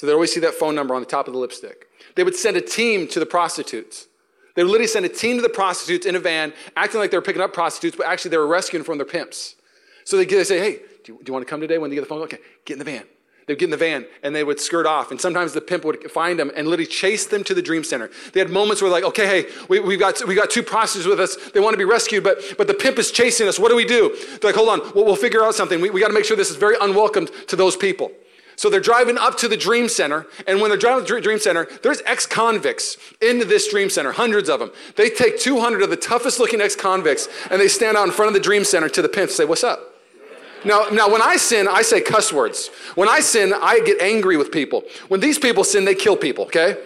So 0.00 0.06
they'd 0.06 0.14
always 0.14 0.32
see 0.32 0.40
that 0.40 0.54
phone 0.54 0.74
number 0.74 0.94
on 0.94 1.02
the 1.02 1.06
top 1.06 1.26
of 1.26 1.34
the 1.34 1.38
lipstick. 1.38 1.86
They 2.16 2.24
would 2.24 2.34
send 2.34 2.56
a 2.56 2.62
team 2.62 3.06
to 3.08 3.20
the 3.20 3.26
prostitutes. 3.26 4.06
They 4.54 4.62
would 4.62 4.70
literally 4.70 4.88
send 4.88 5.04
a 5.04 5.10
team 5.10 5.36
to 5.36 5.42
the 5.42 5.50
prostitutes 5.50 6.06
in 6.06 6.16
a 6.16 6.18
van, 6.18 6.54
acting 6.74 7.00
like 7.00 7.10
they 7.10 7.18
were 7.18 7.22
picking 7.22 7.42
up 7.42 7.52
prostitutes, 7.52 7.98
but 7.98 8.06
actually 8.06 8.30
they 8.30 8.38
were 8.38 8.46
rescuing 8.46 8.82
from 8.82 8.96
their 8.96 9.04
pimps. 9.04 9.56
So 10.04 10.16
they 10.16 10.24
would 10.24 10.46
say, 10.46 10.58
hey, 10.58 10.80
do 11.04 11.12
you, 11.12 11.18
do 11.18 11.24
you 11.26 11.32
want 11.34 11.46
to 11.46 11.50
come 11.50 11.60
today 11.60 11.76
when 11.76 11.90
they 11.90 11.96
get 11.96 12.00
the 12.00 12.06
phone? 12.06 12.22
Okay, 12.22 12.38
get 12.64 12.72
in 12.72 12.78
the 12.78 12.84
van. 12.86 13.04
They'd 13.46 13.58
get 13.58 13.66
in 13.66 13.70
the 13.72 13.76
van 13.76 14.06
and 14.22 14.34
they 14.34 14.42
would 14.42 14.58
skirt 14.58 14.86
off. 14.86 15.10
And 15.10 15.20
sometimes 15.20 15.52
the 15.52 15.60
pimp 15.60 15.84
would 15.84 16.10
find 16.10 16.38
them 16.38 16.50
and 16.56 16.66
literally 16.66 16.90
chase 16.90 17.26
them 17.26 17.44
to 17.44 17.52
the 17.52 17.60
dream 17.60 17.84
center. 17.84 18.08
They 18.32 18.40
had 18.40 18.48
moments 18.48 18.80
where 18.80 18.90
like, 18.90 19.04
okay, 19.04 19.26
hey, 19.26 19.50
we, 19.68 19.80
have 19.80 20.00
got, 20.00 20.26
we 20.26 20.34
got 20.34 20.48
two 20.48 20.62
prostitutes 20.62 21.06
with 21.06 21.20
us. 21.20 21.36
They 21.50 21.60
want 21.60 21.74
to 21.74 21.78
be 21.78 21.84
rescued, 21.84 22.24
but, 22.24 22.38
but 22.56 22.68
the 22.68 22.74
pimp 22.74 22.98
is 22.98 23.10
chasing 23.10 23.48
us. 23.48 23.58
What 23.58 23.68
do 23.68 23.76
we 23.76 23.84
do? 23.84 24.16
They're 24.40 24.48
like, 24.48 24.54
hold 24.54 24.70
on, 24.70 24.80
we'll, 24.94 25.04
we'll 25.04 25.16
figure 25.16 25.44
out 25.44 25.54
something. 25.54 25.78
We, 25.78 25.90
we 25.90 26.00
got 26.00 26.08
to 26.08 26.14
make 26.14 26.24
sure 26.24 26.38
this 26.38 26.48
is 26.48 26.56
very 26.56 26.76
unwelcome 26.80 27.28
to 27.48 27.56
those 27.56 27.76
people. 27.76 28.12
So 28.60 28.68
they're 28.68 28.78
driving 28.78 29.16
up 29.16 29.38
to 29.38 29.48
the 29.48 29.56
Dream 29.56 29.88
Center, 29.88 30.26
and 30.46 30.60
when 30.60 30.68
they're 30.68 30.78
driving 30.78 31.06
to 31.06 31.14
the 31.14 31.20
Dream 31.22 31.38
Center, 31.38 31.66
there's 31.82 32.02
ex 32.04 32.26
convicts 32.26 32.98
into 33.22 33.46
this 33.46 33.70
Dream 33.70 33.88
Center, 33.88 34.12
hundreds 34.12 34.50
of 34.50 34.60
them. 34.60 34.70
They 34.96 35.08
take 35.08 35.40
200 35.40 35.80
of 35.80 35.88
the 35.88 35.96
toughest 35.96 36.38
looking 36.38 36.60
ex 36.60 36.76
convicts, 36.76 37.26
and 37.50 37.58
they 37.58 37.68
stand 37.68 37.96
out 37.96 38.06
in 38.06 38.12
front 38.12 38.28
of 38.28 38.34
the 38.34 38.40
Dream 38.40 38.64
Center 38.64 38.90
to 38.90 39.00
the 39.00 39.08
pimps 39.08 39.32
and 39.32 39.36
say, 39.38 39.44
What's 39.46 39.64
up? 39.64 39.80
Now, 40.62 40.88
now, 40.92 41.10
when 41.10 41.22
I 41.22 41.38
sin, 41.38 41.68
I 41.70 41.80
say 41.80 42.02
cuss 42.02 42.34
words. 42.34 42.68
When 42.96 43.08
I 43.08 43.20
sin, 43.20 43.54
I 43.54 43.80
get 43.80 43.98
angry 44.02 44.36
with 44.36 44.52
people. 44.52 44.84
When 45.08 45.20
these 45.20 45.38
people 45.38 45.64
sin, 45.64 45.86
they 45.86 45.94
kill 45.94 46.18
people, 46.18 46.44
okay? 46.44 46.76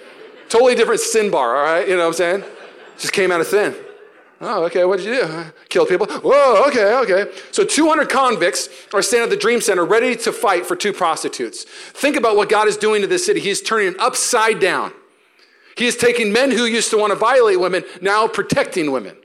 Totally 0.48 0.76
different 0.76 1.00
sin 1.00 1.28
bar, 1.28 1.56
all 1.56 1.64
right? 1.64 1.88
You 1.88 1.96
know 1.96 2.02
what 2.02 2.06
I'm 2.06 2.12
saying? 2.12 2.44
Just 2.98 3.12
came 3.12 3.32
out 3.32 3.40
of 3.40 3.48
thin. 3.48 3.74
Oh, 4.46 4.64
okay, 4.64 4.84
what 4.84 4.98
did 4.98 5.06
you 5.06 5.14
do? 5.14 5.44
Kill 5.70 5.86
people? 5.86 6.06
Whoa, 6.06 6.64
okay, 6.68 6.94
okay. 6.98 7.32
So 7.50 7.64
200 7.64 8.10
convicts 8.10 8.68
are 8.92 9.00
standing 9.00 9.24
at 9.24 9.30
the 9.30 9.38
Dream 9.38 9.62
Center 9.62 9.84
ready 9.84 10.14
to 10.16 10.32
fight 10.32 10.66
for 10.66 10.76
two 10.76 10.92
prostitutes. 10.92 11.64
Think 11.64 12.16
about 12.16 12.36
what 12.36 12.50
God 12.50 12.68
is 12.68 12.76
doing 12.76 13.00
to 13.00 13.06
this 13.06 13.24
city. 13.24 13.40
He 13.40 13.48
is 13.48 13.62
turning 13.62 13.88
it 13.88 13.98
upside 13.98 14.60
down. 14.60 14.92
He 15.78 15.86
is 15.86 15.96
taking 15.96 16.30
men 16.30 16.50
who 16.50 16.66
used 16.66 16.90
to 16.90 16.98
want 16.98 17.12
to 17.12 17.16
violate 17.16 17.58
women, 17.58 17.84
now 18.02 18.28
protecting 18.28 18.92
women. 18.92 19.16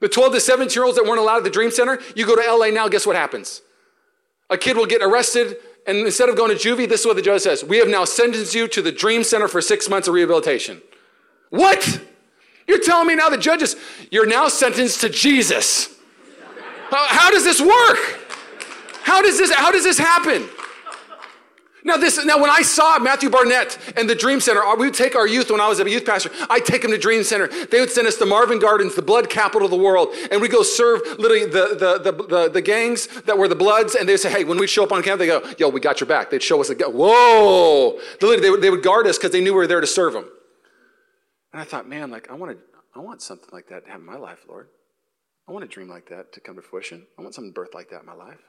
The 0.00 0.08
12 0.08 0.32
to 0.32 0.40
17 0.40 0.74
year 0.74 0.84
olds 0.84 0.96
that 0.96 1.04
weren't 1.04 1.20
allowed 1.20 1.38
at 1.38 1.44
the 1.44 1.50
Dream 1.50 1.70
Center, 1.70 2.00
you 2.14 2.26
go 2.26 2.36
to 2.36 2.56
LA 2.56 2.68
now, 2.68 2.88
guess 2.88 3.06
what 3.06 3.16
happens? 3.16 3.60
A 4.48 4.56
kid 4.56 4.78
will 4.78 4.86
get 4.86 5.02
arrested, 5.02 5.56
and 5.86 5.98
instead 5.98 6.28
of 6.30 6.36
going 6.36 6.56
to 6.56 6.56
juvie, 6.56 6.88
this 6.88 7.00
is 7.00 7.06
what 7.06 7.16
the 7.16 7.22
judge 7.22 7.42
says 7.42 7.62
We 7.62 7.78
have 7.78 7.88
now 7.88 8.04
sentenced 8.04 8.54
you 8.54 8.66
to 8.68 8.80
the 8.80 8.92
Dream 8.92 9.24
Center 9.24 9.46
for 9.46 9.60
six 9.60 9.90
months 9.90 10.08
of 10.08 10.14
rehabilitation. 10.14 10.80
What? 11.50 12.00
You're 12.66 12.80
telling 12.80 13.06
me 13.06 13.14
now 13.14 13.28
the 13.28 13.38
judges, 13.38 13.76
you're 14.10 14.26
now 14.26 14.48
sentenced 14.48 15.00
to 15.02 15.08
Jesus. 15.08 15.94
How, 16.90 17.06
how 17.08 17.30
does 17.30 17.44
this 17.44 17.60
work? 17.60 17.98
How 19.02 19.22
does 19.22 19.38
this, 19.38 19.52
how 19.52 19.70
does 19.70 19.84
this 19.84 19.98
happen? 19.98 20.48
Now, 21.84 21.96
this, 21.96 22.22
now, 22.24 22.40
when 22.40 22.50
I 22.50 22.62
saw 22.62 22.98
Matthew 22.98 23.30
Barnett 23.30 23.78
and 23.96 24.10
the 24.10 24.16
Dream 24.16 24.40
Center, 24.40 24.60
uh, 24.60 24.74
we 24.74 24.86
would 24.86 24.94
take 24.94 25.14
our 25.14 25.28
youth 25.28 25.52
when 25.52 25.60
I 25.60 25.68
was 25.68 25.78
a 25.78 25.88
youth 25.88 26.04
pastor. 26.04 26.30
I'd 26.50 26.64
take 26.64 26.82
them 26.82 26.90
to 26.90 26.98
Dream 26.98 27.22
Center. 27.22 27.46
They 27.46 27.78
would 27.78 27.90
send 27.90 28.08
us 28.08 28.16
to 28.16 28.26
Marvin 28.26 28.58
Gardens, 28.58 28.96
the 28.96 29.02
blood 29.02 29.30
capital 29.30 29.66
of 29.66 29.70
the 29.70 29.76
world, 29.76 30.08
and 30.32 30.42
we 30.42 30.48
go 30.48 30.64
serve 30.64 31.02
literally 31.16 31.44
the, 31.44 31.76
the, 31.78 32.10
the, 32.10 32.24
the, 32.26 32.50
the 32.50 32.60
gangs 32.60 33.06
that 33.22 33.38
were 33.38 33.46
the 33.46 33.54
Bloods. 33.54 33.94
And 33.94 34.08
they'd 34.08 34.16
say, 34.16 34.32
hey, 34.32 34.42
when 34.42 34.58
we'd 34.58 34.66
show 34.66 34.82
up 34.82 34.90
on 34.90 35.00
camp, 35.04 35.20
they 35.20 35.28
go, 35.28 35.48
yo, 35.58 35.68
we 35.68 35.78
got 35.78 36.00
your 36.00 36.08
back. 36.08 36.28
They'd 36.28 36.42
show 36.42 36.60
us, 36.60 36.70
a, 36.70 36.74
whoa. 36.74 38.00
They 38.20 38.50
would, 38.50 38.62
they 38.62 38.70
would 38.70 38.82
guard 38.82 39.06
us 39.06 39.16
because 39.16 39.30
they 39.30 39.40
knew 39.40 39.52
we 39.52 39.58
were 39.58 39.68
there 39.68 39.80
to 39.80 39.86
serve 39.86 40.14
them. 40.14 40.24
And 41.56 41.62
I 41.62 41.64
thought, 41.64 41.88
man, 41.88 42.10
like 42.10 42.30
I 42.30 42.34
want 42.34 42.52
to, 42.52 42.58
I 42.94 42.98
want 42.98 43.22
something 43.22 43.48
like 43.50 43.70
that 43.70 43.86
to 43.86 43.90
happen 43.90 44.06
in 44.06 44.12
my 44.12 44.18
life, 44.18 44.40
Lord. 44.46 44.68
I 45.48 45.52
want 45.52 45.64
a 45.64 45.66
dream 45.66 45.88
like 45.88 46.06
that 46.10 46.30
to 46.34 46.40
come 46.40 46.54
to 46.56 46.60
fruition. 46.60 47.06
I 47.18 47.22
want 47.22 47.34
something 47.34 47.54
birth 47.54 47.72
like 47.72 47.88
that 47.88 48.00
in 48.00 48.06
my 48.06 48.12
life. 48.12 48.42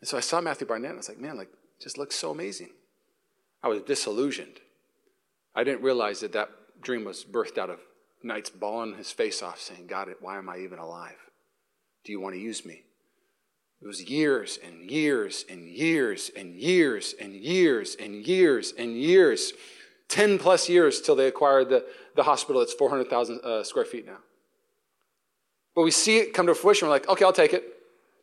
And 0.00 0.08
so 0.08 0.16
I 0.16 0.20
saw 0.20 0.40
Matthew 0.40 0.66
Barnett, 0.66 0.92
and 0.92 0.96
I 0.96 1.00
was 1.00 1.10
like, 1.10 1.20
man, 1.20 1.36
like, 1.36 1.50
just 1.82 1.98
looks 1.98 2.16
so 2.16 2.30
amazing. 2.30 2.70
I 3.62 3.68
was 3.68 3.82
disillusioned. 3.82 4.60
I 5.54 5.64
didn't 5.64 5.82
realize 5.82 6.20
that 6.20 6.32
that 6.32 6.48
dream 6.80 7.04
was 7.04 7.26
birthed 7.26 7.58
out 7.58 7.68
of 7.68 7.80
nights 8.22 8.48
bawling 8.48 8.96
his 8.96 9.12
face 9.12 9.42
off, 9.42 9.60
saying, 9.60 9.86
God, 9.86 10.08
why 10.22 10.38
am 10.38 10.48
I 10.48 10.60
even 10.60 10.78
alive? 10.78 11.18
Do 12.06 12.12
you 12.12 12.22
want 12.22 12.36
to 12.36 12.40
use 12.40 12.64
me? 12.64 12.84
It 13.82 13.86
was 13.86 14.02
years 14.08 14.58
and 14.64 14.90
years 14.90 15.44
and 15.46 15.68
years 15.68 16.30
and 16.34 16.56
years 16.56 17.14
and 17.20 17.34
years 17.34 17.94
and 18.00 18.14
years 18.14 18.22
and 18.22 18.26
years 18.26 18.72
and 18.78 18.96
years 18.96 19.52
10 20.12 20.38
plus 20.38 20.68
years 20.68 21.00
till 21.00 21.16
they 21.16 21.26
acquired 21.26 21.70
the, 21.70 21.86
the 22.16 22.22
hospital 22.22 22.60
that's 22.60 22.74
400,000 22.74 23.40
uh, 23.40 23.64
square 23.64 23.86
feet 23.86 24.04
now. 24.04 24.18
But 25.74 25.82
we 25.82 25.90
see 25.90 26.18
it 26.18 26.34
come 26.34 26.46
to 26.48 26.54
fruition. 26.54 26.86
We're 26.86 26.92
like, 26.92 27.08
okay, 27.08 27.24
I'll 27.24 27.32
take 27.32 27.54
it. 27.54 27.64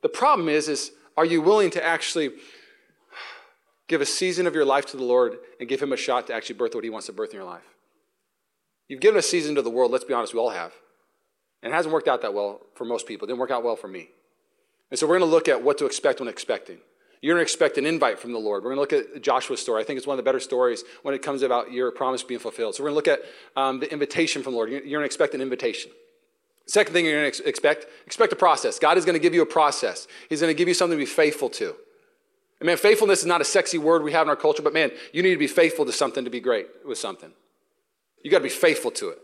The 0.04 0.10
problem 0.10 0.49
is, 0.49 0.69
is 0.69 0.91
are 1.17 1.25
you 1.25 1.41
willing 1.41 1.71
to 1.71 1.84
actually 1.84 2.30
give 3.88 4.02
a 4.02 4.06
season 4.06 4.45
of 4.45 4.54
your 4.54 4.65
life 4.65 4.86
to 4.88 4.97
the 4.97 5.04
Lord 5.04 5.39
and 5.60 5.67
give 5.67 5.82
him 5.82 5.91
a 5.91 5.97
shot 5.97 6.28
to 6.28 6.34
actually 6.34 6.58
birth 6.58 6.75
what 6.75 6.84
he 6.84 6.91
wants 6.91 7.08
to 7.08 7.13
birth 7.13 7.32
in 7.32 7.38
your 7.38 7.45
life? 7.45 7.65
You've 8.88 9.02
given 9.02 9.17
a 9.17 9.23
season 9.23 9.56
to 9.56 9.63
the 9.63 9.71
world, 9.71 9.91
let's 9.91 10.06
be 10.06 10.13
honest, 10.13 10.36
we 10.36 10.39
all 10.39 10.52
have. 10.52 10.73
And 11.63 11.73
it 11.73 11.75
hasn't 11.75 11.91
worked 11.91 12.08
out 12.08 12.21
that 12.21 12.36
well 12.36 12.62
for 12.75 12.86
most 12.86 13.08
people. 13.08 13.25
It 13.25 13.30
didn't 13.30 13.39
work 13.39 13.52
out 13.52 13.63
well 13.63 13.75
for 13.75 13.88
me. 13.88 14.10
And 14.91 14.99
so 14.99 15.08
we're 15.08 15.17
going 15.17 15.28
to 15.28 15.36
look 15.36 15.47
at 15.47 15.63
what 15.63 15.80
to 15.80 15.88
expect 15.88 16.19
when 16.19 16.30
expecting. 16.30 16.78
You're 17.21 17.36
going 17.36 17.39
to 17.39 17.43
expect 17.43 17.77
an 17.77 17.86
invite 17.86 18.17
from 18.17 18.32
the 18.32 18.39
Lord. 18.39 18.63
We're 18.63 18.73
going 18.73 18.88
to 18.88 18.95
look 18.95 19.15
at 19.15 19.21
Joshua's 19.21 19.62
story. 19.62 19.82
I 19.82 19.86
think 19.86 19.97
it's 19.97 20.08
one 20.08 20.13
of 20.13 20.17
the 20.17 20.27
better 20.27 20.39
stories 20.39 20.84
when 21.03 21.13
it 21.13 21.21
comes 21.21 21.41
about 21.41 21.71
your 21.71 21.91
promise 21.91 22.23
being 22.23 22.39
fulfilled. 22.39 22.75
So 22.75 22.84
we're 22.84 22.91
going 22.91 23.03
to 23.03 23.12
look 23.12 23.19
at 23.19 23.62
um, 23.62 23.79
the 23.79 23.91
invitation 23.91 24.41
from 24.41 24.53
the 24.53 24.58
Lord. 24.58 24.71
You're, 24.71 24.79
going 24.82 24.99
to 24.99 25.05
expect 25.05 25.34
an 25.34 25.41
invitation. 25.41 25.91
Second 26.65 26.93
thing 26.93 27.05
you're 27.05 27.21
going 27.21 27.32
to 27.32 27.47
expect, 27.47 27.88
expect 28.05 28.32
a 28.32 28.38
process. 28.38 28.79
God 28.79 28.97
is 28.97 29.03
going 29.03 29.15
to 29.15 29.19
give 29.19 29.34
you 29.34 29.41
a 29.41 29.45
process. 29.45 30.08
He's 30.29 30.39
going 30.39 30.53
to 30.53 30.58
give 30.58 30.67
you 30.67 30.73
something 30.73 30.97
to 30.97 31.01
be 31.01 31.10
faithful 31.10 31.49
to. 31.49 31.75
And 32.60 32.67
man, 32.67 32.77
faithfulness 32.77 33.19
is 33.19 33.25
not 33.25 33.41
a 33.41 33.45
sexy 33.45 33.77
word 33.77 34.03
we 34.03 34.12
have 34.12 34.27
in 34.27 34.29
our 34.29 34.36
culture, 34.36 34.62
but 34.62 34.73
man, 34.73 34.91
you 35.12 35.23
need 35.23 35.32
to 35.32 35.38
be 35.38 35.47
faithful 35.47 35.86
to 35.86 35.91
something 35.91 36.23
to 36.23 36.29
be 36.29 36.39
great 36.39 36.67
with 36.86 36.97
something. 36.97 37.32
You 38.23 38.32
got 38.32 38.39
to 38.39 38.43
be 38.43 38.49
faithful 38.49 38.91
to 38.91 39.10
it. 39.10 39.19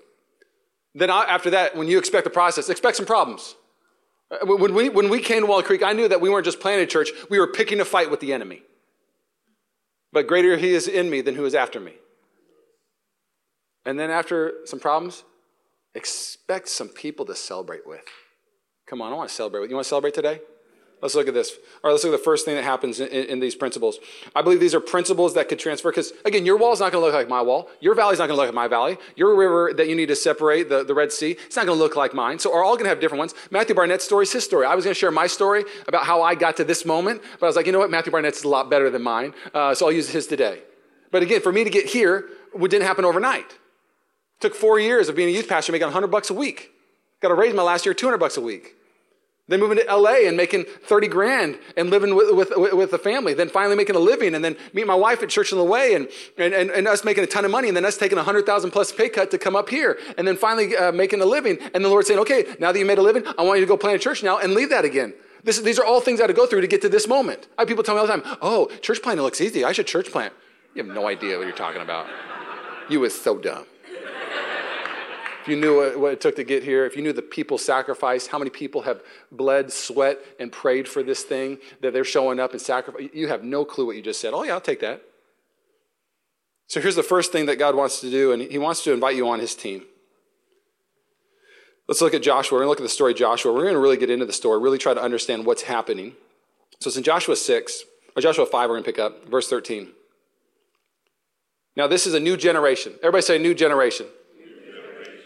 Then 0.96 1.10
after 1.10 1.50
that, 1.52 1.76
when 1.76 1.88
you 1.88 1.98
expect 1.98 2.24
the 2.24 2.30
process, 2.30 2.70
expect 2.70 2.98
some 2.98 3.06
problems. 3.06 3.56
Uh, 4.32 4.38
when 4.46 4.74
we, 4.74 4.90
when 4.90 5.10
we 5.10 5.20
came 5.20 5.42
to 5.42 5.46
Walnut 5.46 5.66
Creek, 5.66 5.84
I 5.84 5.94
knew 5.94 6.08
that 6.08 6.22
we 6.22 6.30
weren't 6.30 6.46
just 6.46 6.60
planting 6.60 6.84
a 6.84 6.88
church, 6.88 7.10
we 7.30 7.40
were 7.40 7.48
picking 7.48 7.80
a 7.80 7.86
fight 7.86 8.10
with 8.10 8.20
the 8.20 8.34
enemy. 8.34 8.64
But 10.12 10.28
greater 10.28 10.58
he 10.58 10.74
is 10.74 10.88
in 10.88 11.10
me 11.10 11.22
than 11.22 11.36
who 11.36 11.46
is 11.46 11.54
after 11.54 11.80
me. 11.80 11.94
And 13.86 14.00
then 14.00 14.10
after 14.10 14.54
some 14.66 14.80
problems, 14.80 15.24
expect 15.94 16.70
some 16.70 16.90
people 16.90 17.26
to 17.26 17.36
celebrate 17.36 17.86
with. 17.86 18.04
Come 18.88 19.02
on, 19.02 19.12
I 19.12 19.16
want 19.16 19.30
to 19.30 19.36
celebrate 19.36 19.62
with. 19.62 19.70
You 19.70 19.76
want 19.76 19.86
to 19.86 19.90
celebrate 19.90 20.14
today? 20.14 20.40
Let's 21.02 21.14
look 21.14 21.28
at 21.28 21.34
this. 21.34 21.52
All 21.52 21.58
right, 21.84 21.92
let's 21.92 22.04
look 22.04 22.14
at 22.14 22.20
the 22.20 22.24
first 22.24 22.46
thing 22.46 22.56
that 22.56 22.64
happens 22.64 23.00
in, 23.00 23.08
in 23.08 23.40
these 23.40 23.54
principles. 23.54 24.00
I 24.36 24.42
believe 24.42 24.60
these 24.60 24.74
are 24.74 24.80
principles 24.80 25.34
that 25.36 25.50
could 25.50 25.60
transfer 25.60 25.92
because, 25.92 26.14
again, 26.24 26.46
your 26.46 26.58
wall 26.58 26.74
is 26.74 26.80
not 26.80 26.92
going 26.92 27.02
to 27.02 27.06
look 27.06 27.14
like 27.14 27.28
my 27.28 27.42
wall. 27.42 27.70
Your 27.80 27.96
valley 27.96 28.14
is 28.14 28.20
not 28.20 28.28
going 28.28 28.38
to 28.38 28.42
look 28.42 28.48
like 28.48 28.56
my 28.56 28.68
valley. 28.68 28.98
Your 29.16 29.36
river 29.36 29.74
that 29.76 29.88
you 29.88 29.96
need 29.96 30.08
to 30.08 30.16
separate, 30.16 30.70
the, 30.70 30.84
the 30.84 30.94
Red 30.94 31.12
Sea, 31.12 31.32
it's 31.46 31.56
not 31.56 31.66
going 31.66 31.78
to 31.78 31.84
look 31.84 31.96
like 31.96 32.14
mine. 32.14 32.40
So 32.40 32.52
we're 32.52 32.64
all 32.64 32.76
going 32.76 32.86
to 32.86 32.90
have 32.90 33.00
different 33.00 33.20
ones. 33.20 33.36
Matthew 33.52 33.76
Barnett's 33.76 34.06
story 34.06 34.24
is 34.24 34.32
his 34.32 34.46
story. 34.46 34.66
I 34.66 34.74
was 34.74 34.86
going 34.86 34.94
to 34.94 35.00
share 35.00 35.12
my 35.12 35.28
story 35.28 35.66
about 35.88 36.06
how 36.06 36.22
I 36.22 36.34
got 36.34 36.58
to 36.58 36.64
this 36.64 36.86
moment, 36.86 37.22
but 37.40 37.46
I 37.46 37.50
was 37.50 37.56
like, 37.56 37.66
you 37.66 37.72
know 37.72 37.80
what? 37.80 37.92
Matthew 37.92 38.12
Barnett's 38.12 38.40
is 38.40 38.44
a 38.46 38.50
lot 38.50 38.70
better 38.70 38.90
than 38.90 39.04
mine. 39.04 39.34
Uh, 39.54 39.76
so 39.76 39.86
I'll 39.88 39.92
use 39.92 40.10
his 40.10 40.28
today. 40.28 40.62
But 41.12 41.24
again, 41.24 41.42
for 41.42 41.52
me 41.52 41.64
to 41.64 41.70
get 41.70 41.86
here, 41.86 42.30
it 42.56 42.72
didn't 42.72 42.88
happen 42.88 43.06
overnight. 43.06 43.46
It 43.46 44.42
took 44.42 44.56
four 44.56 44.80
years 44.80 45.10
of 45.10 45.16
being 45.16 45.30
a 45.30 45.32
youth 45.32 45.48
pastor, 45.48 45.72
making 45.72 45.88
100 45.88 46.08
bucks 46.08 46.30
a 46.30 46.34
week. 46.34 46.72
Got 47.22 47.30
to 47.30 47.36
raise 47.36 47.54
my 47.54 47.64
last 47.64 47.86
year 47.86 47.94
200 47.94 48.18
bucks 48.18 48.38
a 48.38 48.42
week. 48.42 48.76
Then 49.48 49.60
moving 49.60 49.78
to 49.78 49.96
LA 49.96 50.26
and 50.26 50.36
making 50.36 50.66
30 50.66 51.08
grand 51.08 51.60
and 51.78 51.92
living 51.92 52.16
with, 52.16 52.34
with, 52.34 52.74
with 52.74 52.90
the 52.90 52.98
family. 52.98 53.36
Then 53.36 53.48
finally 53.48 53.76
making 53.76 53.96
a 53.96 54.00
living 54.00 54.34
and 54.34 54.44
then 54.44 54.58
meet 54.74 54.88
my 54.88 54.96
wife 54.96 55.22
at 55.22 55.30
Church 55.30 55.54
on 55.54 55.60
the 55.60 55.66
Way 55.66 55.94
and, 55.94 56.08
and, 56.38 56.52
and, 56.52 56.72
and 56.72 56.88
us 56.88 57.04
making 57.04 57.24
a 57.24 57.28
ton 57.28 57.46
of 57.46 57.52
money 57.52 57.68
and 57.68 57.78
then 57.78 57.86
us 57.86 57.96
taking 57.96 58.18
a 58.18 58.22
100,000 58.22 58.72
plus 58.72 58.92
pay 58.92 59.08
cut 59.08 59.30
to 59.30 59.38
come 59.38 59.56
up 59.56 59.70
here 59.70 60.00
and 60.18 60.28
then 60.28 60.36
finally 60.36 60.76
uh, 60.76 60.92
making 60.92 61.22
a 61.22 61.26
living. 61.26 61.60
And 61.76 61.86
the 61.86 61.90
Lord 61.90 62.08
saying, 62.08 62.20
okay, 62.22 62.56
now 62.60 62.72
that 62.72 62.80
you 62.80 62.86
made 62.86 62.98
a 62.98 63.04
living, 63.04 63.24
I 63.38 63.44
want 63.44 63.60
you 63.60 63.66
to 63.66 63.70
go 63.70 63.78
plant 63.78 63.98
a 63.98 64.00
church 64.00 64.24
now 64.24 64.40
and 64.40 64.56
leave 64.56 64.72
that 64.72 64.84
again. 64.84 65.14
This, 65.44 65.60
these 65.60 65.78
are 65.78 65.86
all 65.86 66.02
things 66.02 66.20
I 66.20 66.24
had 66.24 66.28
to 66.28 66.34
go 66.34 66.48
through 66.48 66.62
to 66.62 66.68
get 66.68 66.82
to 66.82 66.90
this 66.90 67.08
moment. 67.08 67.48
I 67.56 67.66
people 67.66 67.84
tell 67.84 67.94
me 67.94 68.02
all 68.02 68.08
the 68.08 68.14
time, 68.14 68.38
oh, 68.42 68.66
church 68.82 69.04
planting 69.04 69.24
looks 69.24 69.42
easy. 69.42 69.64
I 69.64 69.74
should 69.74 69.86
church 69.86 70.12
plant. 70.12 70.34
You 70.74 70.84
have 70.84 70.94
no 70.94 71.08
idea 71.08 71.38
what 71.38 71.46
you're 71.46 71.56
talking 71.56 71.84
about. 71.84 72.08
You 72.90 73.02
was 73.02 73.14
so 73.14 73.38
dumb. 73.38 73.66
If 75.46 75.50
you 75.50 75.58
knew 75.58 76.00
what 76.00 76.12
it 76.12 76.22
took 76.22 76.38
to 76.38 76.44
get 76.44 76.64
here, 76.64 76.88
if 76.88 76.96
you 76.96 77.04
knew 77.04 77.14
the 77.14 77.22
people 77.22 77.60
sacrificed, 77.60 78.30
how 78.30 78.40
many 78.40 78.50
people 78.50 78.82
have 78.82 79.04
bled, 79.32 79.72
sweat, 79.72 80.18
and 80.40 80.52
prayed 80.52 80.88
for 80.88 81.04
this 81.04 81.22
thing 81.22 81.60
that 81.82 81.94
they're 81.94 82.04
showing 82.04 82.40
up 82.40 82.54
and 82.54 82.60
sacrifice, 82.60 83.10
you 83.14 83.28
have 83.28 83.44
no 83.44 83.64
clue 83.64 83.86
what 83.86 83.96
you 83.96 84.02
just 84.02 84.20
said. 84.20 84.34
Oh, 84.34 84.42
yeah, 84.42 84.54
I'll 84.54 84.60
take 84.60 84.80
that. 84.80 85.04
So 86.66 86.82
here's 86.82 86.96
the 86.96 87.04
first 87.04 87.32
thing 87.32 87.46
that 87.46 87.58
God 87.58 87.76
wants 87.76 88.02
to 88.02 88.10
do, 88.10 88.32
and 88.32 88.42
He 88.42 88.58
wants 88.58 88.84
to 88.86 88.92
invite 88.92 89.16
you 89.16 89.30
on 89.30 89.40
His 89.40 89.54
team. 89.54 89.84
Let's 91.88 92.02
look 92.02 92.16
at 92.16 92.24
Joshua. 92.24 92.56
We're 92.56 92.62
going 92.62 92.66
to 92.66 92.70
look 92.72 92.80
at 92.80 92.84
the 92.84 92.90
story 92.90 93.14
Joshua. 93.14 93.54
We're 93.54 93.62
going 93.62 93.76
to 93.76 93.80
really 93.80 93.98
get 93.98 94.10
into 94.10 94.26
the 94.26 94.34
story, 94.34 94.60
really 94.60 94.80
try 94.80 94.96
to 94.96 95.02
understand 95.02 95.46
what's 95.46 95.62
happening. 95.62 96.14
So 96.80 96.88
it's 96.88 96.98
in 96.98 97.04
Joshua 97.04 97.36
6, 97.36 97.84
or 98.16 98.22
Joshua 98.24 98.48
5, 98.48 98.68
we're 98.68 98.78
going 98.78 98.84
to 98.84 98.92
pick 98.92 98.98
up, 98.98 99.30
verse 99.30 99.48
13. 99.48 99.90
Now, 101.78 101.86
this 101.86 102.08
is 102.08 102.16
a 102.16 102.20
new 102.20 102.36
generation. 102.36 102.94
Everybody 103.04 103.22
say, 103.22 103.38
new 103.38 103.54
generation. 103.54 104.08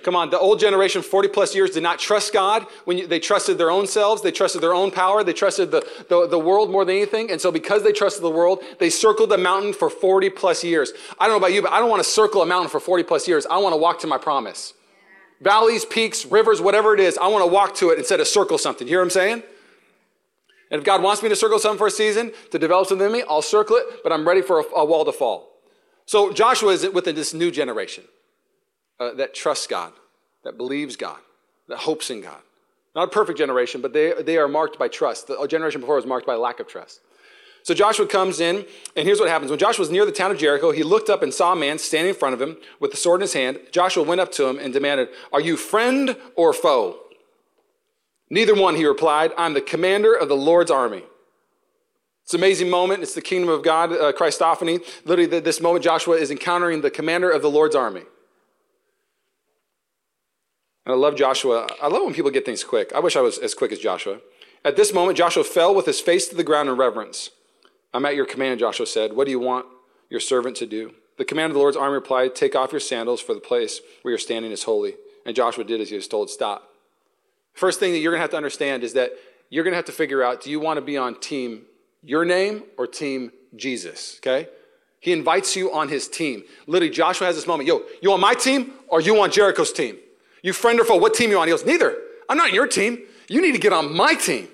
Come 0.03 0.15
on, 0.15 0.29
the 0.29 0.39
old 0.39 0.59
generation, 0.59 1.01
40 1.01 1.27
plus 1.29 1.53
years, 1.53 1.71
did 1.71 1.83
not 1.83 1.99
trust 1.99 2.31
God. 2.31 2.65
When 2.85 2.97
you, 2.97 3.07
they 3.07 3.19
trusted 3.19 3.57
their 3.57 3.69
own 3.69 3.85
selves, 3.85 4.21
they 4.21 4.31
trusted 4.31 4.62
their 4.62 4.73
own 4.73 4.91
power, 4.91 5.23
they 5.23 5.33
trusted 5.33 5.71
the, 5.71 5.85
the, 6.07 6.27
the, 6.27 6.39
world 6.39 6.71
more 6.71 6.85
than 6.85 6.95
anything. 6.95 7.29
And 7.31 7.39
so, 7.41 7.51
because 7.51 7.83
they 7.83 7.91
trusted 7.91 8.23
the 8.23 8.29
world, 8.29 8.63
they 8.79 8.89
circled 8.89 9.29
the 9.29 9.38
mountain 9.38 9.73
for 9.73 9.89
40 9.89 10.29
plus 10.29 10.63
years. 10.63 10.93
I 11.19 11.25
don't 11.25 11.33
know 11.33 11.38
about 11.38 11.53
you, 11.53 11.62
but 11.62 11.71
I 11.71 11.79
don't 11.79 11.89
want 11.89 12.01
to 12.01 12.09
circle 12.09 12.41
a 12.41 12.45
mountain 12.45 12.69
for 12.69 12.79
40 12.79 13.03
plus 13.03 13.27
years. 13.27 13.45
I 13.45 13.57
want 13.57 13.73
to 13.73 13.77
walk 13.77 13.99
to 13.99 14.07
my 14.07 14.17
promise. 14.17 14.73
Valleys, 15.41 15.85
peaks, 15.85 16.25
rivers, 16.25 16.62
whatever 16.62 16.93
it 16.93 16.99
is, 16.99 17.17
I 17.17 17.27
want 17.27 17.43
to 17.43 17.51
walk 17.51 17.75
to 17.75 17.89
it 17.89 17.97
instead 17.97 18.19
of 18.19 18.27
circle 18.27 18.57
something. 18.57 18.88
You 18.88 18.93
hear 18.93 18.99
what 18.99 19.05
I'm 19.05 19.09
saying? 19.12 19.43
And 20.71 20.79
if 20.79 20.85
God 20.85 21.01
wants 21.01 21.23
me 21.23 21.29
to 21.29 21.35
circle 21.35 21.59
something 21.59 21.77
for 21.77 21.88
a 21.88 21.91
season 21.91 22.31
to 22.51 22.59
develop 22.59 22.88
something 22.88 23.07
in 23.07 23.12
me, 23.13 23.23
I'll 23.29 23.41
circle 23.41 23.75
it, 23.77 23.85
but 24.03 24.12
I'm 24.12 24.27
ready 24.27 24.41
for 24.41 24.59
a, 24.59 24.63
a 24.75 24.85
wall 24.85 25.03
to 25.05 25.12
fall. 25.12 25.49
So 26.05 26.31
Joshua 26.31 26.71
is 26.71 26.88
within 26.89 27.15
this 27.15 27.33
new 27.33 27.51
generation 27.51 28.03
uh, 28.99 29.13
that 29.13 29.33
trusts 29.33 29.67
God, 29.67 29.93
that 30.43 30.57
believes 30.57 30.95
God, 30.95 31.19
that 31.67 31.77
hopes 31.77 32.09
in 32.09 32.21
God. 32.21 32.41
Not 32.95 33.09
a 33.09 33.12
perfect 33.12 33.38
generation, 33.38 33.81
but 33.81 33.93
they, 33.93 34.13
they 34.21 34.38
are 34.38 34.47
marked 34.47 34.79
by 34.79 34.88
trust. 34.88 35.27
The 35.27 35.47
generation 35.47 35.81
before 35.81 35.95
was 35.95 36.05
marked 36.05 36.25
by 36.25 36.35
lack 36.35 36.59
of 36.59 36.67
trust. 36.67 37.01
So 37.63 37.73
Joshua 37.73 38.07
comes 38.07 38.39
in, 38.39 38.65
and 38.95 39.05
here's 39.05 39.19
what 39.19 39.29
happens. 39.29 39.51
When 39.51 39.59
Joshua 39.59 39.83
was 39.83 39.91
near 39.91 40.05
the 40.05 40.12
town 40.12 40.31
of 40.31 40.38
Jericho, 40.38 40.71
he 40.71 40.83
looked 40.83 41.09
up 41.09 41.21
and 41.21 41.33
saw 41.33 41.53
a 41.53 41.55
man 41.55 41.77
standing 41.77 42.09
in 42.09 42.15
front 42.15 42.33
of 42.33 42.41
him 42.41 42.57
with 42.79 42.91
the 42.91 42.97
sword 42.97 43.19
in 43.19 43.23
his 43.23 43.33
hand. 43.33 43.59
Joshua 43.71 44.03
went 44.03 44.21
up 44.21 44.31
to 44.33 44.47
him 44.47 44.57
and 44.57 44.73
demanded, 44.73 45.09
Are 45.33 45.41
you 45.41 45.57
friend 45.57 46.15
or 46.35 46.53
foe? 46.53 46.99
Neither 48.29 48.55
one, 48.55 48.75
he 48.75 48.85
replied. 48.85 49.31
I'm 49.38 49.53
the 49.53 49.62
commander 49.62 50.13
of 50.13 50.29
the 50.29 50.35
Lord's 50.35 50.71
army. 50.71 51.03
It's 52.23 52.33
an 52.33 52.39
amazing 52.39 52.69
moment. 52.69 53.01
It's 53.01 53.15
the 53.15 53.21
kingdom 53.21 53.49
of 53.49 53.63
God, 53.63 53.91
uh, 53.91 54.13
Christophany. 54.13 54.83
Literally, 55.03 55.39
this 55.39 55.59
moment, 55.59 55.83
Joshua 55.83 56.15
is 56.15 56.29
encountering 56.29 56.81
the 56.81 56.91
commander 56.91 57.29
of 57.29 57.41
the 57.41 57.49
Lord's 57.49 57.75
army. 57.75 58.03
And 60.89 60.95
I 60.95 60.97
love 60.97 61.15
Joshua. 61.15 61.67
I 61.80 61.88
love 61.88 62.04
when 62.04 62.15
people 62.15 62.32
get 62.32 62.45
things 62.45 62.63
quick. 62.63 62.91
I 62.95 62.99
wish 62.99 63.15
I 63.15 63.21
was 63.21 63.38
as 63.38 63.54
quick 63.54 63.71
as 63.71 63.78
Joshua. 63.78 64.21
At 64.65 64.75
this 64.75 64.91
moment, 64.91 65.19
Joshua 65.19 65.43
fell 65.43 65.75
with 65.75 65.86
his 65.86 66.02
face 66.02 66.28
to 66.30 66.36
the 66.36 66.43
ground 66.43 66.67
in 66.67 66.78
reverence. 66.78 67.30
I'm 67.93 68.06
at 68.06 68.15
your 68.15 68.25
command, 68.25 68.60
Joshua 68.60 68.88
said. 68.88 69.13
What 69.13 69.25
do 69.25 69.32
you 69.32 69.39
want 69.39 69.67
your 70.10 70.19
servant 70.19 70.56
to 70.56 70.65
do? 70.65 70.95
The 71.19 71.25
command 71.25 71.52
of 71.52 71.54
the 71.54 71.60
Lord's 71.60 71.78
army 71.78 71.93
replied, 71.93 72.34
Take 72.34 72.56
off 72.56 72.71
your 72.71 72.80
sandals, 72.80 73.21
for 73.21 73.36
the 73.36 73.39
place 73.39 73.82
where 74.02 74.12
you're 74.12 74.17
standing 74.17 74.52
is 74.52 74.63
holy. 74.63 74.95
And 75.28 75.36
Joshua 75.36 75.63
did 75.63 75.80
as 75.80 75.91
he 75.91 75.95
was 75.95 76.08
told, 76.08 76.32
Stop. 76.32 76.67
First 77.54 77.80
thing 77.80 77.91
that 77.91 77.99
you're 77.99 78.12
going 78.12 78.17
to 78.17 78.23
have 78.23 78.32
to 78.32 78.38
understand 78.38 78.84
is 78.84 78.93
that 78.93 79.12
you're 79.52 79.63
going 79.63 79.73
to 79.73 79.78
have 79.78 79.86
to 79.86 79.91
figure 79.91 80.23
out 80.23 80.41
do 80.41 80.49
you 80.49 80.60
want 80.60 80.78
to 80.78 80.82
be 80.82 80.97
on 80.97 81.19
team 81.19 81.65
your 82.02 82.25
name 82.25 82.63
or 82.80 82.88
team 82.88 83.32
Jesus? 83.56 84.19
Okay? 84.21 84.49
He 84.99 85.12
invites 85.12 85.56
you 85.56 85.71
on 85.71 85.88
his 85.88 86.08
team. 86.08 86.45
Literally, 86.65 86.91
Joshua 86.91 87.28
has 87.28 87.36
this 87.36 87.45
moment 87.45 87.67
Yo, 87.67 87.84
you 88.02 88.12
on 88.12 88.19
my 88.19 88.34
team 88.34 88.73
or 88.88 88.99
you 89.02 89.21
on 89.21 89.30
Jericho's 89.30 89.71
team? 89.71 89.99
You 90.41 90.54
friend 90.54 90.80
or 90.80 90.86
foe, 90.86 90.97
what 90.97 91.13
team 91.13 91.30
you 91.30 91.39
on? 91.39 91.47
He 91.47 91.52
goes, 91.52 91.65
Neither. 91.65 91.97
I'm 92.30 92.38
not 92.38 92.54
your 92.54 92.67
team. 92.67 92.99
You 93.28 93.41
need 93.41 93.54
to 93.54 93.58
get 93.58 93.73
on 93.73 93.95
my 93.95 94.13
team. 94.13 94.47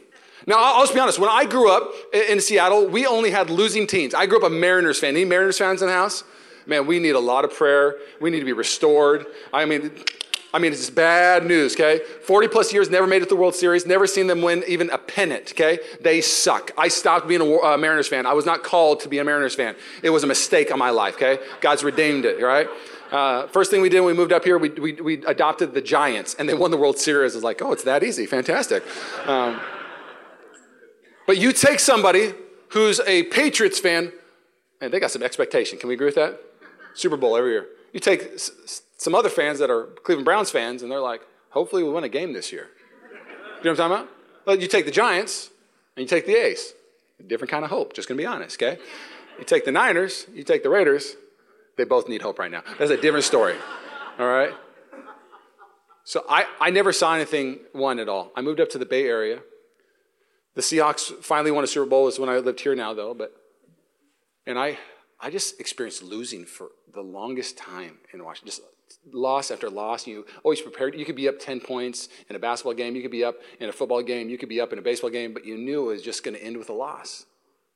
Now, 0.48 0.56
I'll, 0.58 0.84
just 0.84 0.94
be 0.94 1.00
honest. 1.00 1.20
When 1.20 1.30
I 1.30 1.46
grew 1.46 1.70
up 1.70 1.92
in 2.14 2.40
Seattle, 2.40 2.88
we 2.88 3.06
only 3.06 3.32
had 3.32 3.50
losing 3.50 3.88
teams. 3.88 4.14
I 4.14 4.28
grew 4.28 4.38
up 4.38 4.44
a 4.44 4.50
Mariners 4.50 5.00
fan. 5.00 5.10
Any 5.16 5.26
Mariners 5.26 5.58
fans 5.58 5.82
in 5.82 5.88
the 5.88 5.94
house? 5.94 6.24
Man, 6.68 6.88
we 6.88 7.00
need 7.00 7.16
a 7.16 7.20
lot 7.20 7.46
of 7.46 7.54
prayer. 7.54 7.96
We 8.22 8.30
need 8.30 8.40
to 8.40 8.46
be 8.46 8.54
restored. 8.54 9.26
I 9.52 9.66
mean, 9.66 9.92
I 10.56 10.60
mean, 10.60 10.72
it's 10.72 10.90
bad 10.90 11.46
news, 11.46 11.74
okay? 11.74 12.00
40 12.24 12.48
plus 12.48 12.72
years, 12.72 12.90
never 12.90 13.06
made 13.06 13.18
it 13.18 13.26
to 13.26 13.30
the 13.30 13.36
World 13.36 13.56
Series, 13.56 13.86
never 13.86 14.08
seen 14.08 14.28
them 14.28 14.42
win 14.42 14.64
even 14.68 14.90
a 14.90 14.98
pennant, 14.98 15.52
okay? 15.52 15.80
They 16.00 16.22
suck. 16.22 16.72
I 16.78 16.88
stopped 16.88 17.28
being 17.28 17.42
a 17.42 17.58
uh, 17.58 17.78
Mariners 17.78 18.08
fan. 18.08 18.26
I 18.26 18.32
was 18.32 18.46
not 18.46 18.64
called 18.64 19.02
to 19.02 19.10
be 19.10 19.20
a 19.20 19.24
Mariners 19.26 19.54
fan. 19.54 19.76
It 20.02 20.12
was 20.12 20.24
a 20.24 20.28
mistake 20.28 20.72
on 20.72 20.80
my 20.80 20.92
life, 20.92 21.16
okay? 21.16 21.40
God's 21.60 21.84
redeemed 21.84 22.24
it, 22.24 22.42
right? 22.42 22.70
Uh, 23.16 23.48
first 23.48 23.72
thing 23.72 23.80
we 23.80 23.88
did 23.88 24.02
when 24.02 24.08
we 24.08 24.14
moved 24.14 24.34
up 24.34 24.44
here, 24.44 24.58
we, 24.58 24.68
we, 24.68 24.92
we, 24.92 25.14
adopted 25.26 25.74
the 25.74 25.80
Giants, 25.80 26.36
and 26.38 26.50
they 26.50 26.54
won 26.54 26.70
the 26.70 26.76
World 26.76 26.98
Series. 26.98 27.34
It's 27.34 27.46
like, 27.46 27.62
oh, 27.62 27.72
it's 27.72 27.84
that 27.84 28.04
easy. 28.04 28.26
Fantastic. 28.26 28.84
Um, 29.26 29.62
but 31.26 31.38
you 31.38 31.54
take 31.54 31.80
somebody 31.80 32.34
who's 32.72 33.00
a 33.08 33.24
Patriots 33.24 33.80
fan, 33.80 34.12
and 34.82 34.92
they 34.92 35.00
got 35.00 35.12
some 35.12 35.24
expectation. 35.24 35.80
Can 35.80 35.88
we 35.88 35.94
agree 35.96 36.08
with 36.08 36.16
that? 36.16 36.42
Super 36.94 37.16
Bowl 37.16 37.38
every 37.38 37.52
year. 37.52 37.68
You 37.94 38.02
take 38.02 38.34
s- 38.34 38.82
some 38.98 39.16
other 39.16 39.30
fans 39.30 39.60
that 39.60 39.70
are 39.70 39.86
Cleveland 40.04 40.26
Browns 40.26 40.52
fans, 40.52 40.84
and 40.84 40.92
they're 40.92 41.00
like, 41.00 41.22
hopefully 41.52 41.84
we 41.84 41.92
win 41.92 42.04
a 42.04 42.10
game 42.10 42.34
this 42.34 42.52
year. 42.52 42.68
You 43.10 43.16
know 43.16 43.22
what 43.62 43.70
I'm 43.70 43.76
talking 43.78 43.96
about? 43.96 44.10
Well, 44.46 44.60
you 44.60 44.68
take 44.68 44.84
the 44.84 44.92
Giants, 44.92 45.52
and 45.96 46.02
you 46.02 46.08
take 46.10 46.26
the 46.26 46.36
A's. 46.36 46.74
Different 47.26 47.50
kind 47.50 47.64
of 47.64 47.70
hope, 47.70 47.94
just 47.94 48.10
gonna 48.10 48.18
be 48.18 48.26
honest, 48.26 48.62
okay? 48.62 48.78
You 49.40 49.46
take 49.46 49.64
the 49.64 49.72
Niners, 49.72 50.28
you 50.34 50.44
take 50.44 50.64
the 50.64 50.70
Raiders, 50.70 51.16
they 51.78 51.84
both 51.84 52.08
need 52.08 52.22
hope 52.22 52.40
right 52.40 52.52
now. 52.52 52.64
That's 52.78 52.92
a 52.92 52.98
different 52.98 53.26
story, 53.26 53.56
all 54.20 54.28
right? 54.28 54.54
So 56.04 56.24
I, 56.30 56.46
I 56.60 56.70
never 56.70 56.94
saw 56.94 57.16
anything 57.16 57.60
one 57.74 58.00
at 58.00 58.08
all. 58.08 58.32
I 58.36 58.42
moved 58.42 58.62
up 58.62 58.70
to 58.70 58.78
the 58.78 58.86
Bay 58.86 59.08
Area. 59.08 59.40
The 60.54 60.62
Seahawks 60.62 61.12
finally 61.24 61.52
won 61.52 61.64
a 61.64 61.68
Super 61.68 61.90
Bowl. 61.90 62.08
Is 62.08 62.20
when 62.20 62.30
I 62.30 62.38
lived 62.38 62.62
here 62.62 62.76
now, 62.76 62.94
though. 62.94 63.14
But 63.14 63.34
and 64.46 64.58
I 64.58 64.78
I 65.20 65.30
just 65.32 65.60
experienced 65.60 66.04
losing 66.04 66.46
for 66.46 66.70
the 66.94 67.02
longest 67.02 67.58
time 67.58 67.98
in 68.14 68.24
Washington. 68.24 68.48
Just 68.48 68.62
loss 69.12 69.50
after 69.50 69.70
loss. 69.70 70.06
You 70.06 70.26
always 70.44 70.62
prepared. 70.62 70.96
You 70.96 71.06
could 71.06 71.16
be 71.16 71.28
up 71.28 71.40
ten 71.40 71.60
points 71.60 72.08
in 72.30 72.36
a 72.36 72.40
basketball 72.40 72.76
game. 72.76 72.96
You 72.96 73.02
could 73.02 73.12
be 73.12 73.24
up 73.24 73.36
in 73.60 73.68
a 73.68 73.74
football 73.74 74.04
game. 74.04 74.30
You 74.30 74.38
could 74.38 74.48
be 74.48 74.62
up 74.62 74.72
in 74.72 74.80
a 74.80 74.84
baseball 74.84 75.10
game. 75.10 75.34
But 75.34 75.44
you 75.44 75.58
knew 75.58 75.90
it 75.90 75.94
was 75.94 76.04
just 76.04 76.24
going 76.24 76.36
to 76.36 76.44
end 76.44 76.58
with 76.58 76.70
a 76.70 76.74
loss. 76.74 77.26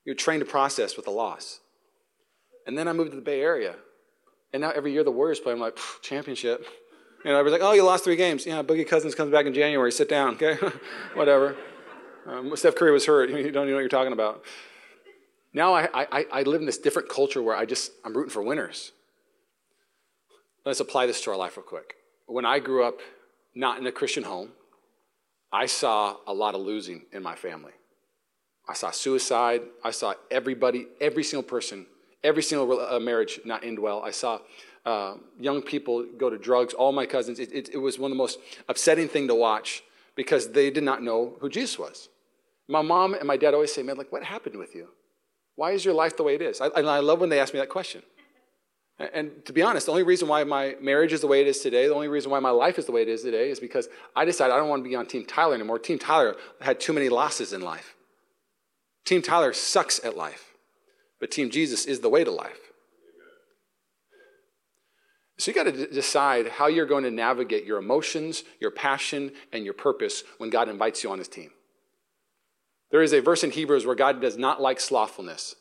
You're 0.06 0.16
trained 0.16 0.42
to 0.42 0.46
process 0.46 0.96
with 0.96 1.08
a 1.08 1.12
loss. 1.12 1.60
And 2.66 2.78
then 2.78 2.88
I 2.88 2.94
moved 2.94 3.10
to 3.10 3.16
the 3.16 3.24
Bay 3.24 3.42
Area, 3.42 3.76
and 4.54 4.62
now 4.62 4.72
every 4.72 4.92
year 4.92 5.04
the 5.04 5.12
Warriors 5.12 5.40
play. 5.40 5.54
I'm 5.54 5.60
like 5.60 5.78
championship. 6.02 6.66
And 7.26 7.36
I 7.36 7.42
was 7.42 7.52
like, 7.52 7.62
oh, 7.62 7.74
you 7.74 7.84
lost 7.84 8.04
three 8.04 8.16
games. 8.16 8.46
Yeah, 8.46 8.64
Boogie 8.64 8.88
Cousins 8.88 9.14
comes 9.14 9.32
back 9.32 9.46
in 9.46 9.54
January. 9.54 9.92
Sit 9.92 10.08
down, 10.08 10.36
okay? 10.36 10.58
Whatever. 11.16 11.56
Um, 12.26 12.56
Steph 12.56 12.76
Curry 12.76 12.92
was 12.92 13.06
hurt. 13.06 13.30
You 13.32 13.36
don't 13.52 13.64
even 13.64 13.70
know 13.70 13.74
what 13.74 13.80
you're 13.80 13.90
talking 13.90 14.14
about. 14.14 14.44
Now 15.54 15.74
I, 15.74 15.90
I, 15.94 16.26
I 16.32 16.42
live 16.44 16.62
in 16.62 16.66
this 16.66 16.78
different 16.78 17.10
culture 17.10 17.42
where 17.42 17.56
I 17.56 17.66
just, 17.66 17.92
I'm 18.06 18.16
rooting 18.16 18.30
for 18.30 18.44
winners. 18.44 18.92
Let's 20.66 20.80
apply 20.80 21.08
this 21.08 21.22
to 21.24 21.32
our 21.32 21.38
life 21.38 21.58
real 21.58 21.66
quick. 21.66 21.96
When 22.28 22.46
I 22.46 22.60
grew 22.60 22.84
up 22.84 23.00
not 23.56 23.80
in 23.80 23.88
a 23.88 23.92
Christian 23.92 24.24
home, 24.24 24.50
I 25.52 25.66
saw 25.66 26.18
a 26.28 26.34
lot 26.34 26.54
of 26.54 26.62
losing 26.62 27.06
in 27.12 27.24
my 27.24 27.36
family. 27.36 27.72
I 28.68 28.74
saw 28.74 28.92
suicide. 28.92 29.62
I 29.84 29.90
saw 29.90 30.14
everybody, 30.30 30.86
every 31.02 31.24
single 31.24 31.44
person, 31.44 31.88
every 32.24 32.44
single 32.44 32.80
uh, 32.80 33.00
marriage 33.00 33.40
not 33.46 33.64
end 33.64 33.80
well. 33.80 34.02
I 34.04 34.12
saw 34.12 34.40
uh, 34.86 35.16
young 35.40 35.62
people 35.62 36.06
go 36.18 36.30
to 36.30 36.38
drugs. 36.38 36.74
All 36.74 36.92
my 36.92 37.06
cousins. 37.06 37.40
It, 37.40 37.52
it, 37.52 37.70
it 37.74 37.78
was 37.78 38.00
one 38.00 38.12
of 38.12 38.18
the 38.18 38.22
most 38.22 38.40
upsetting 38.68 39.08
thing 39.08 39.28
to 39.28 39.36
watch 39.36 39.84
because 40.16 40.52
they 40.52 40.70
did 40.70 40.84
not 40.84 41.04
know 41.04 41.36
who 41.40 41.50
Jesus 41.50 41.78
was. 41.78 42.10
My 42.68 42.82
mom 42.82 43.14
and 43.14 43.26
my 43.26 43.38
dad 43.38 43.54
always 43.54 43.74
say, 43.74 43.84
man, 43.84 43.98
like, 43.98 44.12
what 44.12 44.24
happened 44.24 44.58
with 44.58 44.76
you? 44.76 44.90
Why 45.56 45.72
is 45.72 45.84
your 45.84 45.94
life 45.94 46.16
the 46.16 46.24
way 46.24 46.36
it 46.36 46.42
is? 46.42 46.62
I, 46.62 46.68
and 46.68 46.88
I 46.90 47.00
love 47.00 47.20
when 47.20 47.30
they 47.30 47.40
ask 47.40 47.54
me 47.54 47.60
that 47.60 47.70
question. 47.70 48.02
And 49.00 49.46
to 49.46 49.54
be 49.54 49.62
honest, 49.62 49.86
the 49.86 49.94
only 49.94 50.04
reason 50.04 50.28
why 50.28 50.44
my 50.44 50.76
marriage 50.82 51.14
is 51.14 51.22
the 51.22 51.28
way 51.28 51.40
it 51.40 51.48
is 51.48 51.62
today, 51.62 51.88
the 51.88 51.94
only 51.94 52.10
reason 52.10 52.32
why 52.32 52.40
my 52.40 52.50
life 52.50 52.78
is 52.78 52.86
the 52.86 52.92
way 52.92 53.02
it 53.02 53.08
is 53.08 53.22
today 53.22 53.50
is 53.50 53.60
because 53.60 53.88
I 54.14 54.26
decided 54.26 54.54
I 54.54 54.58
don't 54.58 54.68
want 54.68 54.84
to 54.84 54.90
be 54.90 54.96
on 54.96 55.06
Team 55.06 55.26
Tyler 55.26 55.56
anymore. 55.56 55.80
Team 55.80 55.98
Tyler 55.98 56.36
had 56.60 56.82
too 56.82 56.92
many 56.92 57.08
losses 57.08 57.54
in 57.54 57.62
life. 57.62 57.96
Team 59.06 59.22
Tyler 59.22 59.54
sucks 59.54 60.04
at 60.04 60.18
life, 60.18 60.49
but 61.20 61.32
Team 61.32 61.50
Jesus 61.50 61.86
is 61.86 62.00
the 62.00 62.10
way 62.10 62.24
to 62.24 62.32
life. 62.32 62.72
So 65.38 65.52
you 65.52 65.56
got 65.56 65.64
to 65.64 65.72
d- 65.72 65.94
decide 65.94 66.48
how 66.50 66.68
you're 66.68 66.86
going 66.86 67.06
to 67.06 67.12
navigate 67.12 67.66
your 67.66 67.78
emotions, 67.78 68.44
your 68.60 68.72
passion, 68.72 69.32
and 69.54 69.64
your 69.64 69.74
purpose 69.74 70.24
when 70.38 70.50
God 70.50 70.68
invites 70.68 71.04
you 71.04 71.12
on 71.12 71.18
his 71.18 71.30
team. 71.30 71.52
There 72.92 73.02
is 73.02 73.14
a 73.14 73.22
verse 73.22 73.44
in 73.44 73.52
Hebrews 73.52 73.86
where 73.86 73.96
God 73.96 74.20
does 74.20 74.38
not 74.38 74.62
like 74.62 74.80
slothfulness. 74.82 75.56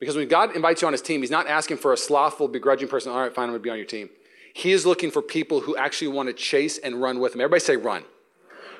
Because 0.00 0.16
when 0.16 0.28
God 0.28 0.56
invites 0.56 0.82
you 0.82 0.88
on 0.88 0.92
his 0.92 1.02
team, 1.02 1.20
he's 1.20 1.30
not 1.30 1.46
asking 1.46 1.76
for 1.78 1.92
a 1.92 1.96
slothful, 1.96 2.48
begrudging 2.48 2.88
person, 2.88 3.12
all 3.12 3.20
right, 3.20 3.34
fine, 3.34 3.44
I'm 3.44 3.50
going 3.50 3.60
to 3.60 3.62
be 3.62 3.70
on 3.70 3.78
your 3.78 3.86
team. 3.86 4.10
He 4.54 4.72
is 4.72 4.84
looking 4.84 5.10
for 5.10 5.22
people 5.22 5.60
who 5.60 5.76
actually 5.76 6.08
want 6.08 6.28
to 6.28 6.32
chase 6.32 6.78
and 6.78 7.00
run 7.00 7.20
with 7.20 7.34
him. 7.34 7.40
Everybody 7.40 7.60
say 7.60 7.76
run. 7.76 8.04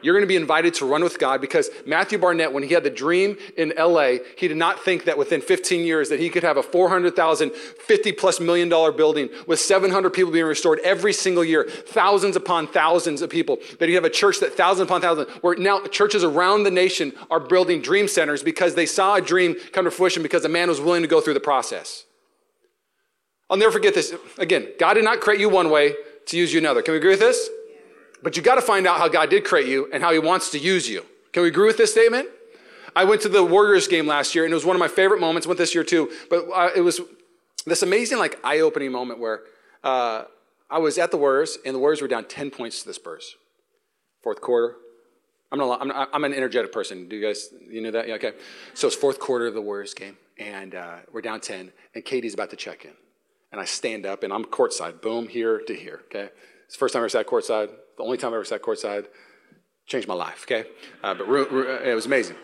You're 0.02 0.14
going 0.14 0.22
to 0.22 0.28
be 0.28 0.36
invited 0.36 0.74
to 0.74 0.86
run 0.86 1.02
with 1.02 1.18
God 1.18 1.40
because 1.40 1.70
Matthew 1.86 2.18
Barnett, 2.18 2.52
when 2.52 2.62
he 2.62 2.74
had 2.74 2.84
the 2.84 2.90
dream 2.90 3.36
in 3.56 3.72
LA, 3.78 4.14
he 4.36 4.48
did 4.48 4.56
not 4.56 4.84
think 4.84 5.04
that 5.04 5.18
within 5.18 5.40
15 5.40 5.86
years 5.86 6.08
that 6.08 6.20
he 6.20 6.28
could 6.28 6.42
have 6.42 6.56
a 6.56 6.62
400,000, 6.62 7.50
50 7.52 8.12
plus 8.12 8.40
million 8.40 8.68
dollar 8.68 8.92
building 8.92 9.28
with 9.46 9.60
700 9.60 10.10
people 10.10 10.32
being 10.32 10.44
restored 10.44 10.78
every 10.84 11.12
single 11.12 11.44
year, 11.44 11.68
thousands 11.68 12.36
upon 12.36 12.66
thousands 12.66 13.22
of 13.22 13.30
people. 13.30 13.58
That 13.78 13.88
he'd 13.88 13.94
have 13.94 14.04
a 14.04 14.10
church 14.10 14.40
that 14.40 14.54
thousands 14.54 14.88
upon 14.88 15.00
thousands, 15.00 15.28
where 15.42 15.56
now 15.56 15.80
churches 15.86 16.24
around 16.24 16.64
the 16.64 16.70
nation 16.70 17.12
are 17.30 17.40
building 17.40 17.82
dream 17.82 18.08
centers 18.08 18.42
because 18.42 18.74
they 18.74 18.86
saw 18.86 19.16
a 19.16 19.20
dream 19.20 19.56
come 19.72 19.84
to 19.84 19.90
fruition 19.90 20.22
because 20.22 20.44
a 20.44 20.48
man 20.48 20.68
was 20.68 20.80
willing 20.80 21.02
to 21.02 21.08
go 21.08 21.20
through 21.20 21.34
the 21.34 21.40
process. 21.40 22.04
I'll 23.48 23.56
never 23.56 23.72
forget 23.72 23.94
this. 23.94 24.14
Again, 24.38 24.68
God 24.78 24.94
did 24.94 25.04
not 25.04 25.20
create 25.20 25.40
you 25.40 25.48
one 25.48 25.70
way 25.70 25.94
to 26.26 26.36
use 26.36 26.52
you 26.52 26.58
another. 26.58 26.82
Can 26.82 26.92
we 26.92 26.98
agree 26.98 27.10
with 27.10 27.20
this? 27.20 27.48
But 28.26 28.36
you 28.36 28.42
got 28.42 28.56
to 28.56 28.60
find 28.60 28.88
out 28.88 28.98
how 28.98 29.06
God 29.06 29.30
did 29.30 29.44
create 29.44 29.68
you 29.68 29.88
and 29.92 30.02
how 30.02 30.12
He 30.12 30.18
wants 30.18 30.50
to 30.50 30.58
use 30.58 30.88
you. 30.88 31.06
Can 31.32 31.44
we 31.44 31.48
agree 31.48 31.68
with 31.68 31.76
this 31.76 31.92
statement? 31.92 32.28
I 32.96 33.04
went 33.04 33.20
to 33.20 33.28
the 33.28 33.44
Warriors 33.44 33.86
game 33.86 34.08
last 34.08 34.34
year, 34.34 34.42
and 34.42 34.50
it 34.50 34.54
was 34.56 34.64
one 34.64 34.74
of 34.74 34.80
my 34.80 34.88
favorite 34.88 35.20
moments. 35.20 35.46
Went 35.46 35.58
this 35.58 35.76
year 35.76 35.84
too, 35.84 36.10
but 36.28 36.44
uh, 36.52 36.70
it 36.74 36.80
was 36.80 37.00
this 37.66 37.84
amazing, 37.84 38.18
like 38.18 38.40
eye-opening 38.42 38.90
moment 38.90 39.20
where 39.20 39.42
uh, 39.84 40.24
I 40.68 40.78
was 40.78 40.98
at 40.98 41.12
the 41.12 41.16
Warriors, 41.16 41.56
and 41.64 41.72
the 41.72 41.78
Warriors 41.78 42.02
were 42.02 42.08
down 42.08 42.24
ten 42.24 42.50
points 42.50 42.80
to 42.80 42.88
the 42.88 42.94
Spurs. 42.94 43.36
Fourth 44.24 44.40
quarter. 44.40 44.74
I'm, 45.52 45.60
I'm, 45.60 45.92
I'm 45.92 46.24
an 46.24 46.34
energetic 46.34 46.72
person. 46.72 47.08
Do 47.08 47.14
you 47.14 47.24
guys, 47.24 47.50
you 47.70 47.80
know 47.80 47.92
that? 47.92 48.08
Yeah, 48.08 48.14
okay. 48.14 48.32
So 48.74 48.88
it's 48.88 48.96
fourth 48.96 49.20
quarter 49.20 49.46
of 49.46 49.54
the 49.54 49.62
Warriors 49.62 49.94
game, 49.94 50.16
and 50.36 50.74
uh, 50.74 50.96
we're 51.12 51.20
down 51.20 51.38
10, 51.38 51.70
and 51.94 52.04
KD's 52.04 52.34
about 52.34 52.50
to 52.50 52.56
check 52.56 52.86
in. 52.86 52.92
And 53.52 53.60
I 53.60 53.66
stand 53.66 54.04
up, 54.04 54.24
and 54.24 54.32
I'm 54.32 54.44
courtside, 54.44 55.00
boom, 55.00 55.28
here 55.28 55.60
to 55.60 55.74
here, 55.76 56.00
okay? 56.06 56.30
It's 56.66 56.74
the 56.74 56.78
first 56.78 56.92
time 56.92 57.00
I 57.00 57.04
ever 57.04 57.08
sat 57.08 57.26
courtside 57.26 57.70
the 57.96 58.02
only 58.02 58.18
time 58.18 58.32
I 58.32 58.36
ever 58.36 58.44
sat 58.44 58.62
courtside, 58.62 59.06
changed 59.86 60.08
my 60.08 60.14
life, 60.14 60.44
okay? 60.44 60.68
Uh, 61.02 61.14
but 61.14 61.28
it 61.28 61.94
was 61.94 62.06
amazing. 62.06 62.36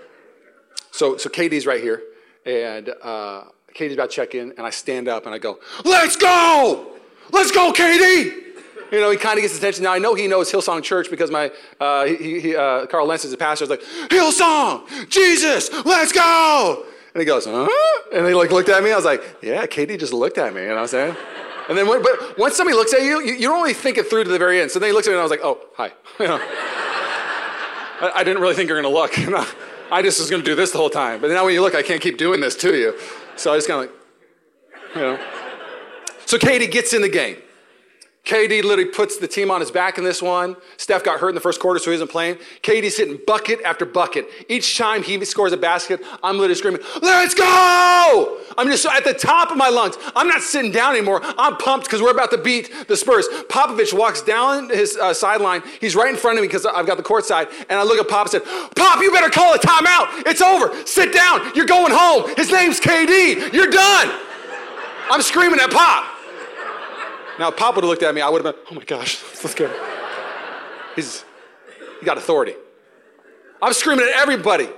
So, 0.91 1.17
so 1.17 1.29
KD's 1.29 1.67
right 1.67 1.81
here, 1.81 2.03
and 2.47 2.91
uh, 3.03 3.45
KD's 3.75 3.95
about 3.95 4.11
to 4.11 4.17
check 4.17 4.35
in, 4.35 4.53
and 4.57 4.61
I 4.61 4.71
stand 4.71 5.09
up 5.09 5.27
and 5.27 5.35
I 5.35 5.39
go, 5.39 5.59
Let's 5.85 6.17
go! 6.17 6.97
Let's 7.31 7.51
go, 7.51 7.73
KD! 7.73 8.41
You 8.93 9.01
know, 9.01 9.11
he 9.11 9.17
kind 9.17 9.39
of 9.39 9.43
gets 9.43 9.57
attention. 9.57 9.85
Now, 9.85 9.93
I 9.93 9.99
know 9.99 10.15
he 10.15 10.27
knows 10.27 10.53
Hillsong 10.53 10.83
Church 10.83 11.09
because 11.11 11.31
my, 11.31 11.51
uh, 11.81 12.05
he, 12.05 12.41
he, 12.41 12.57
uh, 12.57 12.85
Carl 12.87 13.07
Lentz 13.07 13.25
is 13.25 13.33
a 13.33 13.39
pastor. 13.39 13.65
I 13.65 13.69
was 13.69 13.79
like, 13.79 14.11
Hillsong, 14.11 15.09
Jesus, 15.09 15.71
let's 15.87 16.13
go! 16.13 16.85
And 17.15 17.21
he 17.21 17.25
goes, 17.25 17.47
huh? 17.47 17.69
And 18.13 18.27
he 18.27 18.35
like 18.35 18.51
looked 18.51 18.69
at 18.69 18.83
me. 18.83 18.93
I 18.93 18.97
was 18.97 19.05
like, 19.05 19.23
yeah, 19.43 19.67
KD 19.67 19.99
just 19.99 20.13
looked 20.13 20.39
at 20.39 20.55
me. 20.55 20.63
You 20.63 20.69
know 20.69 20.75
what 20.77 20.81
I'm 20.83 20.89
saying? 20.89 21.17
And 21.69 21.79
then, 21.79 21.87
when, 21.87 22.03
but 22.03 22.39
once 22.39 22.57
somebody 22.57 22.77
looks 22.77 22.93
at 22.93 23.03
you, 23.03 23.21
you, 23.21 23.35
you, 23.35 23.49
don't 23.49 23.63
really 23.63 23.75
think 23.75 23.99
it 23.99 24.09
through 24.09 24.25
to 24.25 24.31
the 24.31 24.39
very 24.39 24.61
end. 24.61 24.71
So 24.71 24.79
then 24.79 24.89
he 24.89 24.93
looks 24.93 25.07
at 25.07 25.11
me 25.11 25.15
and 25.15 25.21
I 25.21 25.23
was 25.23 25.31
like, 25.31 25.41
oh, 25.43 25.61
hi. 25.77 25.93
I, 28.01 28.13
I, 28.17 28.25
didn't 28.25 28.43
really 28.43 28.55
think 28.55 28.69
you 28.69 28.75
were 28.75 28.83
going 28.83 28.93
to 28.93 28.99
look. 28.99 29.17
I 29.93 30.03
just 30.03 30.19
was 30.19 30.29
going 30.29 30.43
to 30.43 30.47
do 30.47 30.55
this 30.55 30.73
the 30.73 30.79
whole 30.79 30.91
time. 30.91 31.21
But 31.21 31.31
now 31.31 31.45
when 31.45 31.55
you 31.55 31.61
look, 31.61 31.75
I 31.75 31.83
can't 31.83 32.01
keep 32.01 32.19
doing 32.19 32.41
this 32.41 32.57
to 32.57 32.77
you. 32.77 32.99
So 33.37 33.53
I 33.53 33.57
just 33.57 33.69
kind 33.69 33.85
of 33.85 33.91
like, 33.91 34.97
you 34.97 35.01
know. 35.03 35.19
So 36.27 36.39
KD 36.39 36.71
gets 36.71 36.93
in 36.95 37.03
the 37.03 37.09
game. 37.09 37.37
KD 38.25 38.63
literally 38.63 38.85
puts 38.85 39.19
the 39.19 39.27
team 39.27 39.51
on 39.51 39.61
his 39.61 39.73
back 39.73 39.99
in 39.99 40.05
this 40.05 40.23
one. 40.23 40.57
Steph 40.77 41.03
got 41.03 41.19
hurt 41.19 41.31
in 41.31 41.35
the 41.35 41.41
first 41.41 41.61
quarter, 41.61 41.81
so 41.81 41.91
he 41.91 41.97
isn't 41.97 42.09
playing. 42.11 42.37
KD's 42.63 42.97
hitting 42.97 43.19
bucket 43.27 43.61
after 43.65 43.85
bucket. 43.85 44.29
Each 44.49 44.79
time 44.79 45.03
he 45.03 45.23
scores 45.25 45.53
a 45.53 45.57
basket, 45.57 46.01
I'm 46.23 46.37
literally 46.37 46.55
screaming, 46.55 46.83
Let's 47.03 47.35
go! 47.35 48.39
I'm 48.57 48.69
just 48.69 48.87
at 48.87 49.03
the 49.03 49.15
top 49.15 49.51
of 49.51 49.57
my 49.57 49.69
lungs. 49.71 49.97
I'm 50.15 50.29
not 50.29 50.43
sitting 50.43 50.71
down 50.71 50.95
anymore. 50.95 51.21
I'm 51.23 51.57
pumped 51.57 51.87
because 51.87 52.01
we're 52.01 52.13
about 52.13 52.31
to 52.31 52.39
beat 52.39 52.87
the 52.87 52.97
Spurs. 52.97 53.27
Popovich 53.49 53.93
walks 53.93 54.23
down 54.23 54.69
his 54.69 54.97
uh, 54.97 55.13
sideline. 55.13 55.63
He's 55.81 55.97
right 55.97 56.11
in 56.11 56.17
front 56.17 56.39
of 56.39 56.43
me 56.43 56.49
because 56.49 56.65
I've 56.65 56.87
got 56.87 56.99
the 56.99 57.03
court 57.03 57.25
side. 57.25 57.49
And 57.69 57.79
I 57.79 57.83
look 57.83 57.99
at 57.99 58.09
Pop 58.09 58.33
and 58.33 58.43
said, 58.43 58.71
Pop, 58.77 59.01
you 59.03 59.11
better 59.11 59.31
call 59.31 59.55
a 59.55 59.59
timeout. 59.59 60.27
It's 60.27 60.41
over. 60.41 60.87
Sit 60.87 61.13
down. 61.13 61.53
You're 61.57 61.67
going 61.67 61.93
home. 61.93 62.33
His 62.37 62.53
name's 62.53 62.79
KD. 62.79 63.53
You're 63.53 63.71
done. 63.71 64.17
I'm 65.11 65.23
screaming 65.23 65.59
at 65.59 65.71
Pop. 65.73 66.12
Now, 67.39 67.49
if 67.49 67.57
Pop 67.57 67.75
would 67.77 67.85
have 67.85 67.89
looked 67.89 68.03
at 68.03 68.15
me, 68.15 68.21
I 68.21 68.29
would 68.29 68.45
have 68.45 68.55
been, 68.55 68.65
oh 68.71 68.75
my 68.75 68.85
gosh, 68.85 69.23
let's 69.43 69.55
go. 69.55 69.71
He's 70.95 71.25
he 72.01 72.07
got 72.07 72.19
authority. 72.19 72.55
I'm 73.63 73.73
screaming 73.73 74.07
at 74.07 74.15
everybody. 74.17 74.69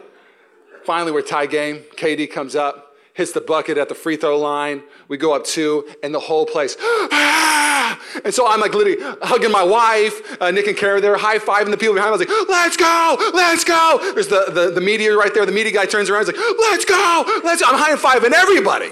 Finally, 0.84 1.12
we're 1.12 1.22
tie 1.22 1.46
game. 1.46 1.82
KD 1.96 2.30
comes 2.30 2.54
up, 2.54 2.96
hits 3.14 3.32
the 3.32 3.40
bucket 3.40 3.78
at 3.78 3.88
the 3.88 3.94
free 3.94 4.16
throw 4.16 4.38
line. 4.38 4.82
We 5.08 5.16
go 5.16 5.34
up 5.34 5.44
two, 5.44 5.88
and 6.02 6.14
the 6.14 6.20
whole 6.20 6.44
place. 6.44 6.76
Ah! 6.80 7.98
And 8.24 8.34
so 8.34 8.46
I'm 8.46 8.60
like 8.60 8.74
literally 8.74 8.98
hugging 9.22 9.50
my 9.50 9.62
wife, 9.62 10.36
uh, 10.40 10.50
Nick 10.50 10.66
and 10.66 10.76
Karen. 10.76 11.00
They're 11.00 11.16
high 11.16 11.38
fiving 11.38 11.70
the 11.70 11.78
people 11.78 11.94
behind 11.94 12.10
me. 12.10 12.26
I 12.26 12.28
was 12.28 12.28
like, 12.28 12.48
let's 12.48 12.76
go, 12.76 13.30
let's 13.32 13.64
go. 13.64 14.12
There's 14.12 14.28
the, 14.28 14.50
the, 14.52 14.70
the 14.70 14.80
media 14.80 15.16
right 15.16 15.32
there. 15.32 15.46
The 15.46 15.52
media 15.52 15.72
guy 15.72 15.86
turns 15.86 16.10
around. 16.10 16.26
He's 16.26 16.36
like, 16.36 16.58
let's 16.58 16.84
go, 16.84 17.40
let's 17.42 17.62
go. 17.62 17.68
I'm 17.68 17.78
high 17.78 17.96
fiving 17.96 18.32
everybody. 18.32 18.90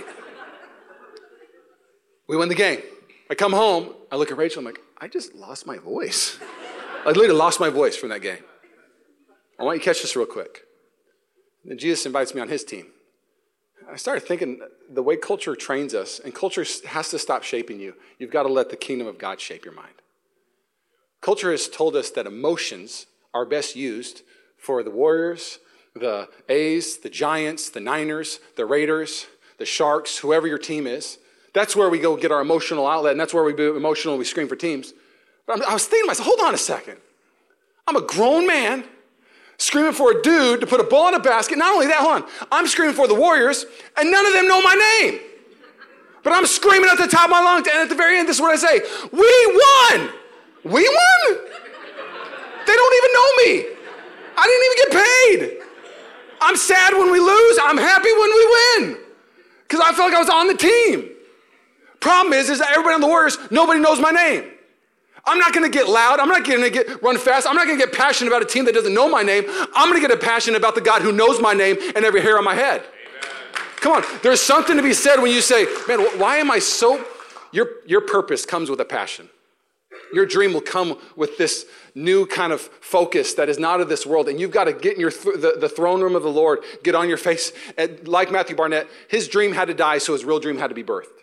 We 2.29 2.37
win 2.39 2.49
the 2.49 2.55
game. 2.55 2.81
I 3.33 3.35
come 3.35 3.55
home, 3.55 3.95
I 4.11 4.17
look 4.17 4.31
at 4.31 4.37
Rachel, 4.37 4.59
I'm 4.59 4.67
like, 4.67 4.83
I 5.01 5.09
just 5.09 5.35
lost 5.35 5.67
my 5.67 5.79
voice. 5.79 6.39
I 7.03 7.07
literally 7.07 7.31
lost 7.31 7.61
my 7.61 7.71
voice 7.71 7.97
from 7.97 8.11
that 8.11 8.21
game. 8.21 8.45
I 9.59 9.63
want 9.63 9.77
you 9.77 9.81
to 9.81 9.85
catch 9.87 10.03
this 10.03 10.15
real 10.15 10.27
quick. 10.27 10.67
Then 11.65 11.79
Jesus 11.79 12.05
invites 12.05 12.35
me 12.35 12.43
on 12.43 12.51
his 12.51 12.63
team. 12.63 12.89
I 13.91 13.97
started 13.97 14.25
thinking 14.25 14.61
the 14.91 15.03
way 15.03 15.17
culture 15.17 15.57
trains 15.57 15.95
us, 15.95 16.21
and 16.23 16.35
culture 16.35 16.67
has 16.89 17.09
to 17.09 17.19
stop 17.19 17.43
shaping 17.43 17.81
you. 17.81 17.95
You've 18.19 18.31
got 18.31 18.43
to 18.43 18.53
let 18.53 18.69
the 18.69 18.77
kingdom 18.77 19.07
of 19.07 19.17
God 19.17 19.41
shape 19.41 19.65
your 19.65 19.73
mind. 19.73 19.95
Culture 21.23 21.53
has 21.53 21.69
told 21.69 21.97
us 21.97 22.11
that 22.11 22.27
emotions 22.27 23.07
are 23.33 23.47
best 23.47 23.75
used 23.75 24.25
for 24.59 24.83
the 24.83 24.91
Warriors, 24.91 25.59
the 25.95 26.29
A's, 26.51 26.99
the 26.99 27.09
Giants, 27.09 27.71
the 27.71 27.81
Niners, 27.81 28.41
the 28.57 28.67
Raiders, 28.67 29.27
the 29.57 29.65
Sharks, 29.65 30.19
whoever 30.19 30.47
your 30.47 30.59
team 30.59 30.87
is. 30.87 31.17
That's 31.53 31.77
where 31.77 31.91
we 31.91 31.99
go 31.99 32.17
get 32.17 32.33
our 32.33 32.41
emotional 32.41 32.87
outlet, 32.87 33.13
and 33.13 33.21
that's 33.21 33.35
where 33.35 33.45
we 33.45 33.53
be 33.53 33.67
emotional 33.67 34.17
we 34.17 34.25
scream 34.25 34.49
for 34.49 34.57
teams. 34.57 34.95
But 35.47 35.67
I 35.67 35.73
was 35.73 35.87
thinking 35.87 36.05
to 36.05 36.07
myself, 36.09 36.27
hold 36.27 36.41
on 36.41 36.55
a 36.55 36.59
second. 36.59 36.99
I'm 37.87 37.97
a 37.97 38.03
grown 38.03 38.47
man 38.47 38.85
screaming 39.59 39.93
for 39.93 40.13
a 40.13 40.23
dude 40.23 40.61
to 40.61 40.67
put 40.67 40.81
a 40.81 40.85
ball 40.85 41.09
in 41.09 41.15
a 41.15 41.21
basket. 41.21 41.59
Not 41.59 41.75
only 41.75 41.87
that, 41.87 41.99
hold 41.99 42.23
on, 42.23 42.29
I'm 42.51 42.67
screaming 42.67 42.95
for 42.95 43.07
the 43.07 43.15
Warriors, 43.15 43.67
and 43.97 44.11
none 44.11 44.27
of 44.27 44.33
them 44.33 44.49
know 44.49 44.63
my 44.63 44.75
name. 45.03 45.21
But 46.23 46.33
I'm 46.33 46.47
screaming 46.47 46.89
at 46.89 46.99
the 46.99 47.09
top 47.09 47.25
of 47.25 47.31
my 47.31 47.43
lungs, 47.43 47.67
and 47.67 47.79
at 47.79 47.89
the 47.89 47.95
very 47.95 48.19
end, 48.19 48.29
this 48.29 48.37
is 48.37 48.43
what 48.43 48.53
I 48.53 48.57
say 48.57 48.81
We 49.13 49.47
won! 49.47 50.11
We 50.65 50.89
won? 50.89 51.39
They 52.67 52.73
don't 52.73 52.95
even 52.97 53.13
know 53.13 53.29
me. 53.45 53.67
I 54.39 54.47
didn't 54.47 54.65
even 54.65 54.79
get 54.79 54.91
paid. 55.05 55.63
I'm 56.41 56.57
sad 56.57 56.95
when 56.95 57.11
we 57.11 57.19
lose, 57.19 57.59
I'm 57.63 57.77
happy 57.77 58.11
when 58.13 58.31
we 58.31 58.47
win. 58.57 58.99
Because 59.63 59.81
I 59.81 59.93
felt 59.93 60.11
like 60.11 60.15
I 60.15 60.21
was 60.21 60.29
on 60.29 60.47
the 60.47 60.55
team. 60.55 61.12
Problem 62.03 62.33
is, 62.33 62.51
is 62.51 62.59
that 62.59 62.71
everybody 62.71 62.95
on 62.95 63.01
the 63.01 63.07
Warriors, 63.07 63.39
nobody 63.51 63.81
knows 63.81 64.01
my 64.01 64.11
name. 64.11 64.45
I'm 65.25 65.39
not 65.39 65.53
going 65.55 65.71
to 65.71 65.71
get 65.71 65.89
loud. 65.89 66.19
I'm 66.19 66.29
not 66.29 66.45
going 66.45 66.63
to 66.63 66.69
get 66.69 67.01
run 67.01 67.17
fast. 67.17 67.47
I'm 67.47 67.55
not 67.55 67.67
going 67.67 67.79
to 67.79 67.87
get 67.87 67.95
passionate 67.95 68.29
about 68.29 68.43
a 68.43 68.45
team 68.45 68.65
that 68.65 68.75
doesn't 68.75 68.93
know 68.93 69.09
my 69.09 69.23
name. 69.23 69.45
I'm 69.75 69.89
going 69.89 70.03
to 70.03 70.07
get 70.07 70.11
a 70.11 70.21
passionate 70.21 70.57
about 70.57 70.75
the 70.75 70.81
God 70.81 71.03
who 71.03 71.13
knows 71.13 71.41
my 71.41 71.55
name 71.55 71.77
and 71.95 72.05
every 72.05 72.21
hair 72.21 72.37
on 72.39 72.45
my 72.45 72.57
head. 72.57 72.83
Amen. 72.83 73.67
Come 73.77 73.93
on, 73.93 74.05
there's 74.23 74.43
something 74.43 74.77
to 74.77 74.83
be 74.83 74.93
said 74.93 75.23
when 75.23 75.31
you 75.31 75.41
say, 75.41 75.67
"Man, 75.87 76.01
why 76.19 76.39
am 76.39 76.51
I 76.51 76.59
so?" 76.59 77.05
Your 77.53 77.69
your 77.87 78.01
purpose 78.01 78.45
comes 78.45 78.69
with 78.69 78.81
a 78.81 78.85
passion. 78.85 79.29
Your 80.13 80.27
dream 80.27 80.53
will 80.53 80.61
come 80.61 80.99
with 81.17 81.39
this 81.39 81.67
new 81.95 82.27
kind 82.27 82.53
of 82.53 82.61
focus 82.61 83.35
that 83.35 83.49
is 83.49 83.59
not 83.59 83.81
of 83.81 83.89
this 83.89 84.05
world. 84.05 84.29
And 84.29 84.41
you've 84.41 84.51
got 84.51 84.65
to 84.65 84.73
get 84.73 84.95
in 84.95 85.01
your 85.01 85.11
th- 85.11 85.41
the, 85.41 85.57
the, 85.59 85.69
throne 85.69 86.03
room 86.03 86.17
of 86.17 86.23
the 86.23 86.31
Lord, 86.31 86.61
get 86.83 86.95
on 86.95 87.09
your 87.09 87.17
face. 87.17 87.53
And 87.79 88.07
like 88.07 88.31
Matthew 88.31 88.55
Barnett, 88.55 88.89
his 89.09 89.27
dream 89.27 89.53
had 89.53 89.69
to 89.69 89.75
die, 89.75 89.99
so 89.99 90.13
his 90.13 90.25
real 90.25 90.39
dream 90.39 90.59
had 90.59 90.69
to 90.69 90.75
be 90.75 90.85
birthed. 90.85 91.22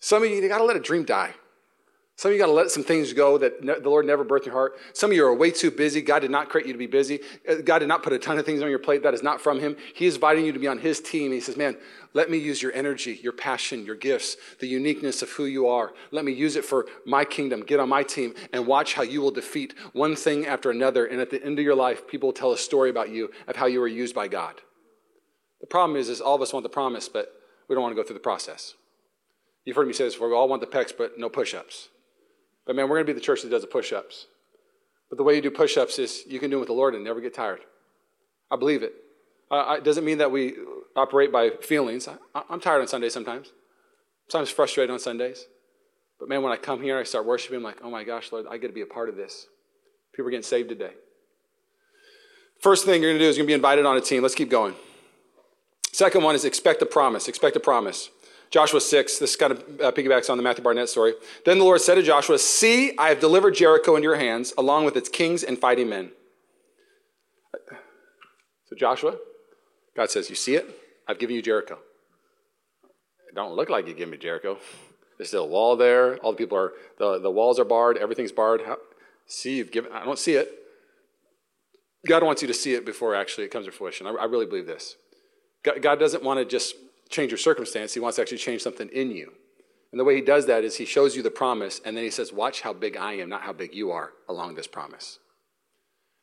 Some 0.00 0.22
of 0.22 0.30
you, 0.30 0.36
you 0.36 0.48
got 0.48 0.58
to 0.58 0.64
let 0.64 0.76
a 0.76 0.80
dream 0.80 1.04
die. 1.04 1.34
Some 2.18 2.30
of 2.30 2.32
you 2.34 2.40
got 2.40 2.46
to 2.46 2.52
let 2.52 2.72
some 2.72 2.82
things 2.82 3.12
go 3.12 3.38
that 3.38 3.62
ne- 3.62 3.78
the 3.78 3.88
Lord 3.88 4.04
never 4.04 4.24
birthed 4.24 4.40
in 4.40 4.46
your 4.46 4.54
heart. 4.54 4.76
Some 4.92 5.12
of 5.12 5.16
you 5.16 5.24
are 5.24 5.32
way 5.32 5.52
too 5.52 5.70
busy. 5.70 6.02
God 6.02 6.18
did 6.18 6.32
not 6.32 6.48
create 6.48 6.66
you 6.66 6.72
to 6.72 6.78
be 6.78 6.88
busy. 6.88 7.20
Uh, 7.48 7.56
God 7.64 7.78
did 7.78 7.86
not 7.86 8.02
put 8.02 8.12
a 8.12 8.18
ton 8.18 8.40
of 8.40 8.44
things 8.44 8.60
on 8.60 8.68
your 8.68 8.80
plate 8.80 9.04
that 9.04 9.14
is 9.14 9.22
not 9.22 9.40
from 9.40 9.60
Him. 9.60 9.76
He 9.94 10.06
is 10.06 10.16
inviting 10.16 10.44
you 10.44 10.50
to 10.52 10.58
be 10.58 10.66
on 10.66 10.78
His 10.78 11.00
team. 11.00 11.30
He 11.30 11.38
says, 11.38 11.56
Man, 11.56 11.76
let 12.14 12.28
me 12.28 12.36
use 12.36 12.60
your 12.60 12.72
energy, 12.72 13.20
your 13.22 13.32
passion, 13.32 13.86
your 13.86 13.94
gifts, 13.94 14.36
the 14.58 14.66
uniqueness 14.66 15.22
of 15.22 15.30
who 15.30 15.44
you 15.44 15.68
are. 15.68 15.92
Let 16.10 16.24
me 16.24 16.32
use 16.32 16.56
it 16.56 16.64
for 16.64 16.86
my 17.06 17.24
kingdom. 17.24 17.62
Get 17.62 17.78
on 17.78 17.88
my 17.88 18.02
team 18.02 18.34
and 18.52 18.66
watch 18.66 18.94
how 18.94 19.02
you 19.02 19.20
will 19.20 19.30
defeat 19.30 19.74
one 19.92 20.16
thing 20.16 20.44
after 20.44 20.72
another. 20.72 21.06
And 21.06 21.20
at 21.20 21.30
the 21.30 21.40
end 21.44 21.60
of 21.60 21.64
your 21.64 21.76
life, 21.76 22.08
people 22.08 22.28
will 22.30 22.34
tell 22.34 22.50
a 22.50 22.58
story 22.58 22.90
about 22.90 23.10
you 23.10 23.30
of 23.46 23.54
how 23.54 23.66
you 23.66 23.78
were 23.78 23.86
used 23.86 24.16
by 24.16 24.26
God. 24.26 24.60
The 25.60 25.68
problem 25.68 25.96
is, 25.96 26.08
is 26.08 26.20
all 26.20 26.34
of 26.34 26.42
us 26.42 26.52
want 26.52 26.64
the 26.64 26.68
promise, 26.68 27.08
but 27.08 27.32
we 27.68 27.76
don't 27.76 27.82
want 27.82 27.94
to 27.94 28.02
go 28.02 28.04
through 28.04 28.14
the 28.14 28.20
process. 28.20 28.74
You've 29.68 29.76
heard 29.76 29.86
me 29.86 29.92
say 29.92 30.04
this 30.04 30.14
before. 30.14 30.30
We 30.30 30.34
all 30.34 30.48
want 30.48 30.62
the 30.62 30.66
pecs, 30.66 30.94
but 30.96 31.18
no 31.18 31.28
push 31.28 31.52
ups. 31.52 31.90
But 32.64 32.74
man, 32.74 32.88
we're 32.88 32.96
going 32.96 33.06
to 33.06 33.12
be 33.12 33.18
the 33.18 33.22
church 33.22 33.42
that 33.42 33.50
does 33.50 33.60
the 33.60 33.68
push 33.68 33.92
ups. 33.92 34.24
But 35.10 35.18
the 35.18 35.22
way 35.22 35.34
you 35.36 35.42
do 35.42 35.50
push 35.50 35.76
ups 35.76 35.98
is 35.98 36.22
you 36.26 36.38
can 36.38 36.48
do 36.48 36.56
it 36.56 36.60
with 36.60 36.68
the 36.68 36.72
Lord 36.72 36.94
and 36.94 37.04
never 37.04 37.20
get 37.20 37.34
tired. 37.34 37.60
I 38.50 38.56
believe 38.56 38.82
it. 38.82 38.94
Uh, 39.50 39.74
it 39.76 39.84
doesn't 39.84 40.06
mean 40.06 40.16
that 40.18 40.30
we 40.30 40.54
operate 40.96 41.30
by 41.30 41.50
feelings. 41.60 42.08
I, 42.08 42.42
am 42.48 42.60
tired 42.60 42.80
on 42.80 42.88
Sundays 42.88 43.12
sometimes. 43.12 43.52
Sometimes 44.28 44.48
frustrated 44.48 44.90
on 44.90 44.98
Sundays. 44.98 45.44
But 46.18 46.30
man, 46.30 46.40
when 46.40 46.50
I 46.50 46.56
come 46.56 46.80
here, 46.82 46.98
I 46.98 47.02
start 47.02 47.26
worshiping, 47.26 47.58
I'm 47.58 47.62
like, 47.62 47.80
oh 47.84 47.90
my 47.90 48.04
gosh, 48.04 48.32
Lord, 48.32 48.46
I 48.50 48.56
get 48.56 48.68
to 48.68 48.72
be 48.72 48.80
a 48.80 48.86
part 48.86 49.10
of 49.10 49.16
this. 49.16 49.48
People 50.14 50.28
are 50.28 50.30
getting 50.30 50.44
saved 50.44 50.70
today. 50.70 50.92
First 52.58 52.86
thing 52.86 53.02
you're 53.02 53.10
going 53.10 53.18
to 53.18 53.24
do 53.26 53.28
is 53.28 53.36
you're 53.36 53.42
going 53.42 53.48
to 53.48 53.50
be 53.50 53.66
invited 53.66 53.84
on 53.84 53.98
a 53.98 54.00
team. 54.00 54.22
Let's 54.22 54.34
keep 54.34 54.48
going. 54.48 54.76
Second 55.92 56.22
one 56.22 56.34
is 56.34 56.46
expect 56.46 56.80
a 56.80 56.86
promise. 56.86 57.28
Expect 57.28 57.54
a 57.54 57.60
promise. 57.60 58.08
Joshua 58.50 58.80
6, 58.80 59.18
this 59.18 59.36
kind 59.36 59.52
of 59.52 59.58
uh, 59.80 59.92
piggybacks 59.92 60.30
on 60.30 60.36
the 60.36 60.42
Matthew 60.42 60.64
Barnett 60.64 60.88
story. 60.88 61.14
Then 61.44 61.58
the 61.58 61.64
Lord 61.64 61.80
said 61.80 61.96
to 61.96 62.02
Joshua, 62.02 62.38
See, 62.38 62.96
I 62.96 63.10
have 63.10 63.20
delivered 63.20 63.54
Jericho 63.54 63.96
into 63.96 64.04
your 64.04 64.16
hands, 64.16 64.54
along 64.56 64.84
with 64.84 64.96
its 64.96 65.08
kings 65.08 65.42
and 65.42 65.58
fighting 65.58 65.88
men. 65.88 66.12
So, 68.66 68.76
Joshua, 68.76 69.16
God 69.96 70.10
says, 70.10 70.30
You 70.30 70.36
see 70.36 70.54
it? 70.54 70.66
I've 71.06 71.18
given 71.18 71.36
you 71.36 71.42
Jericho. 71.42 71.78
It 73.28 73.34
don't 73.34 73.54
look 73.54 73.68
like 73.68 73.86
you 73.86 73.94
give 73.94 74.08
me 74.08 74.16
Jericho. 74.16 74.58
There's 75.18 75.28
still 75.28 75.44
a 75.44 75.48
wall 75.48 75.76
there. 75.76 76.16
All 76.18 76.32
the 76.32 76.38
people 76.38 76.56
are, 76.56 76.72
the, 76.98 77.18
the 77.18 77.30
walls 77.30 77.58
are 77.58 77.64
barred. 77.64 77.98
Everything's 77.98 78.32
barred. 78.32 78.62
How, 78.64 78.78
see, 79.26 79.56
you've 79.56 79.72
given, 79.72 79.92
I 79.92 80.04
don't 80.04 80.18
see 80.18 80.34
it. 80.34 80.50
God 82.06 82.22
wants 82.22 82.40
you 82.40 82.48
to 82.48 82.54
see 82.54 82.74
it 82.74 82.86
before 82.86 83.14
actually 83.14 83.44
it 83.44 83.50
comes 83.50 83.66
to 83.66 83.72
fruition. 83.72 84.06
I, 84.06 84.10
I 84.10 84.24
really 84.24 84.46
believe 84.46 84.66
this. 84.66 84.96
God, 85.64 85.82
God 85.82 85.98
doesn't 85.98 86.22
want 86.22 86.38
to 86.38 86.44
just 86.44 86.76
change 87.08 87.30
your 87.30 87.38
circumstance, 87.38 87.94
He 87.94 88.00
wants 88.00 88.16
to 88.16 88.22
actually 88.22 88.38
change 88.38 88.62
something 88.62 88.88
in 88.90 89.10
you. 89.10 89.32
And 89.90 89.98
the 89.98 90.04
way 90.04 90.14
He 90.14 90.20
does 90.20 90.46
that 90.46 90.64
is 90.64 90.76
He 90.76 90.84
shows 90.84 91.16
you 91.16 91.22
the 91.22 91.30
promise, 91.30 91.80
and 91.84 91.96
then 91.96 92.04
He 92.04 92.10
says, 92.10 92.32
Watch 92.32 92.60
how 92.60 92.72
big 92.72 92.96
I 92.96 93.14
am, 93.14 93.28
not 93.28 93.42
how 93.42 93.52
big 93.52 93.74
you 93.74 93.90
are 93.90 94.12
along 94.28 94.54
this 94.54 94.66
promise. 94.66 95.18